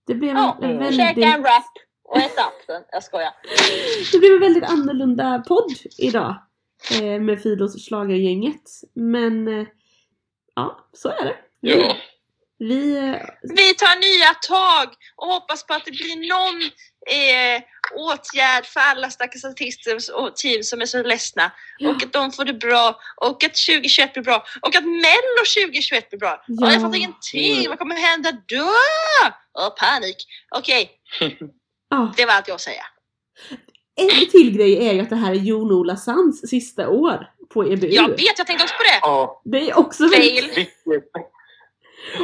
Det 0.08 0.16
blev 0.16 0.36
Ja, 0.36 0.58
en 0.62 0.72
mm. 0.72 0.92
Käka 0.92 1.04
väldigt, 1.04 1.26
en 1.26 1.42
wrap 1.42 1.66
och 2.04 2.18
äta 2.18 2.42
upp 2.42 2.68
den. 2.68 2.84
Jag 2.92 3.04
skojar. 3.04 3.34
det 4.12 4.20
blev 4.20 4.34
en 4.34 4.40
väldigt 4.40 4.64
annorlunda 4.64 5.44
podd 5.48 5.74
idag. 5.98 6.36
Eh, 6.92 7.22
med 7.22 7.42
Fidos 7.42 7.88
schlagergänget. 7.88 8.62
Men 8.94 9.48
eh, 9.48 9.68
ja, 10.56 10.88
så 10.94 11.10
är 11.10 11.26
det. 11.26 11.36
Ja. 11.60 11.96
Vi, 12.58 12.98
eh, 12.98 13.22
Vi 13.42 13.74
tar 13.74 13.96
nya 14.00 14.34
tag 14.34 14.96
och 15.16 15.28
hoppas 15.28 15.68
på 15.68 15.74
att 15.74 15.86
det 15.86 15.92
blir 15.92 16.16
någon 16.16 16.62
eh, 17.20 17.64
åtgärd 17.96 18.66
för 18.66 18.80
alla 18.80 19.10
stackars 19.10 19.46
artister 19.46 19.98
och 20.16 20.36
team 20.36 20.64
som 20.64 20.82
är 20.82 20.86
så 20.86 21.04
ledsna. 21.04 21.52
Ja. 21.78 21.90
Och 21.90 22.04
att 22.04 22.14
de 22.14 22.32
får 22.32 22.46
det 22.46 22.54
bra 22.54 23.00
och 23.16 23.44
att 23.44 23.56
2021 23.68 24.14
blir 24.14 24.24
bra 24.24 24.46
och 24.62 24.76
att 24.76 24.84
Mello 24.86 25.44
2021 25.64 26.10
blir 26.10 26.20
bra. 26.20 26.44
Ja. 26.48 26.56
Ja. 26.68 26.72
Jag 26.72 26.82
fattar 26.82 26.98
ingenting. 26.98 27.58
Mm. 27.58 27.70
Vad 27.70 27.80
kommer 27.80 27.96
hända 27.96 28.32
då? 28.32 28.72
Åh, 29.60 29.70
panik. 29.80 30.18
Okej, 30.56 30.92
ja. 31.90 32.14
det 32.18 32.26
var 32.26 32.34
allt 32.34 32.48
jag 32.48 32.56
att 32.56 32.62
säga. 32.62 32.86
En 33.96 34.30
till 34.30 34.58
grej 34.58 34.88
är 34.88 34.94
ju 34.94 35.00
att 35.00 35.10
det 35.10 35.16
här 35.16 35.32
är 35.32 35.36
Jon-Ola 35.36 35.96
Sands 35.98 36.50
sista 36.50 36.90
år 36.90 37.28
på 37.54 37.64
EBU. 37.66 37.88
Jag 37.88 38.10
vet, 38.10 38.38
jag 38.38 38.48
tänkte 38.48 38.64
också 38.64 38.76
på 38.76 38.84
det. 38.84 39.00
Ja, 39.02 39.42
Det 39.46 39.70
är 39.70 39.78
också 39.78 40.04
väldigt... 40.04 40.54
Fail. 40.54 40.66
vilket, 40.86 41.12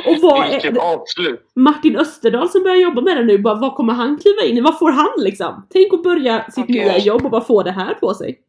Och 0.05 0.17
vad 0.21 0.45
är 0.45 0.51
vilket 0.51 0.73
det? 0.75 0.81
avslut. 0.81 1.51
Martin 1.55 1.95
Österdahl 1.97 2.49
som 2.49 2.63
börjar 2.63 2.77
jobba 2.77 3.01
med 3.01 3.17
det 3.17 3.23
nu, 3.23 3.37
bara, 3.37 3.55
vad 3.55 3.75
kommer 3.75 3.93
han 3.93 4.17
kliva 4.19 4.41
in 4.43 4.57
i? 4.57 4.61
Vad 4.61 4.79
får 4.79 4.91
han 4.91 5.09
liksom? 5.17 5.67
Tänk 5.69 5.93
att 5.93 6.03
börja 6.03 6.45
sitt 6.51 6.63
Okej. 6.63 6.75
nya 6.75 6.97
jobb 6.97 7.25
och 7.25 7.31
bara 7.31 7.41
få 7.43 7.63
det 7.63 7.71
här 7.71 7.93
på 7.93 8.13
sig. 8.13 8.39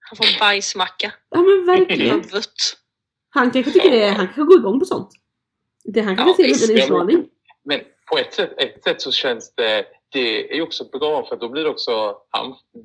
Han 0.00 0.16
får 0.16 0.24
en 0.24 0.38
bajsmacka. 0.40 1.12
Ja 1.30 1.38
men 1.42 1.68
Han 1.68 1.78
verkligen. 1.78 2.22
Han 3.30 3.50
kanske 3.50 3.70
tycker 3.72 3.90
det, 3.90 4.06
han 4.06 4.26
kanske 4.26 4.42
går 4.42 4.58
igång 4.58 4.78
på 4.80 4.84
sånt. 4.86 5.08
Det 5.84 6.00
han 6.00 6.16
kanske 6.16 6.42
Ja, 6.48 6.54
ser 6.54 6.66
som 6.66 6.74
en 6.76 6.82
utmaning. 6.82 7.24
Men 7.64 7.80
på 8.10 8.18
ett 8.18 8.34
sätt, 8.34 8.54
ett 8.62 8.84
sätt 8.84 9.00
så 9.02 9.12
känns 9.12 9.54
det, 9.54 9.84
det 10.12 10.50
är 10.52 10.54
ju 10.56 10.62
också 10.62 10.84
bra 10.84 11.26
för 11.26 11.36
då 11.36 11.48
blir 11.48 11.64
det 11.64 11.70
också, 11.70 12.16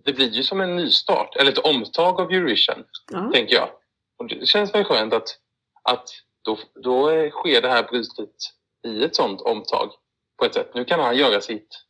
det 0.05 0.13
blir 0.13 0.30
ju 0.30 0.43
som 0.43 0.61
en 0.61 0.75
nystart, 0.75 1.36
eller 1.36 1.51
ett 1.51 1.57
omtag 1.57 2.19
av 2.21 2.32
Eurovision, 2.32 2.84
Ja. 3.11 3.30
tänker 3.34 3.55
jag. 3.55 3.69
Och 4.17 4.27
det 4.27 4.45
känns 4.47 4.73
väl 4.75 4.84
skönt 4.84 5.13
att, 5.13 5.27
att 5.84 6.09
då, 6.42 6.58
då 6.84 7.10
sker 7.30 7.62
det 7.62 7.70
här 7.70 7.84
brytet 7.84 8.36
i 8.88 9.04
ett 9.04 9.16
sånt 9.16 9.42
omtag 9.42 9.90
på 10.38 10.46
ett 10.46 10.54
sätt. 10.54 10.72
Nu 10.74 10.86
kan 10.86 11.00
han 11.00 11.18
göra 11.18 11.42
sitt 11.42 11.86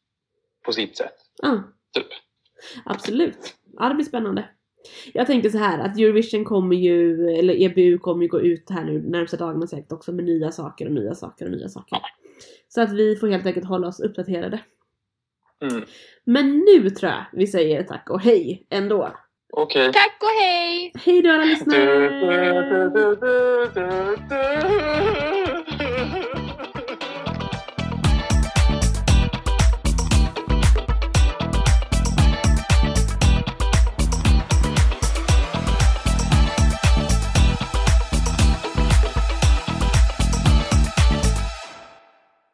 på 0.66 0.72
sitt 0.72 0.98
sätt, 0.98 1.16
ja, 1.42 1.64
typ. 1.94 2.08
absolut. 2.86 3.56
Ja, 3.78 3.90
det 3.90 3.96
blir 3.96 4.06
spännande. 4.06 4.50
Jag 5.14 5.28
tänker 5.28 5.50
så 5.50 5.58
här 5.58 5.80
att 5.80 5.98
Eurovision 5.98 6.46
kommer 6.46 6.76
ju, 6.76 7.30
eller 7.30 7.62
EBU 7.62 7.98
kommer 7.98 8.24
ju 8.24 8.28
gå 8.28 8.42
ut 8.42 8.70
här 8.70 8.84
nu 8.84 9.02
närmsta 9.02 9.38
dagarna 9.38 9.68
säkert 9.68 9.92
också 9.92 10.12
med 10.12 10.26
nya 10.26 10.52
saker 10.52 10.86
och 10.86 10.92
nya 10.92 11.16
saker 11.16 11.46
och 11.46 11.52
nya 11.52 11.70
saker. 11.70 12.00
Så 12.68 12.82
att 12.82 12.92
vi 12.92 13.16
får 13.16 13.28
helt 13.28 13.46
enkelt 13.46 13.66
hålla 13.66 13.88
oss 13.88 14.00
uppdaterade. 14.00 14.60
Mm. 15.62 15.86
Men 16.24 16.60
nu 16.60 16.90
tror 16.90 17.12
jag 17.12 17.26
vi 17.34 17.48
säger 17.48 17.84
tack 17.84 18.10
och 18.10 18.22
hej 18.22 18.68
ändå. 18.70 19.16
Okej. 19.52 19.94
Tack 19.94 20.18
och 20.20 20.42
hej! 20.42 20.92
Hej 21.06 21.22
då 21.22 21.32
alla 21.32 21.44
lyssnare! 21.44 22.10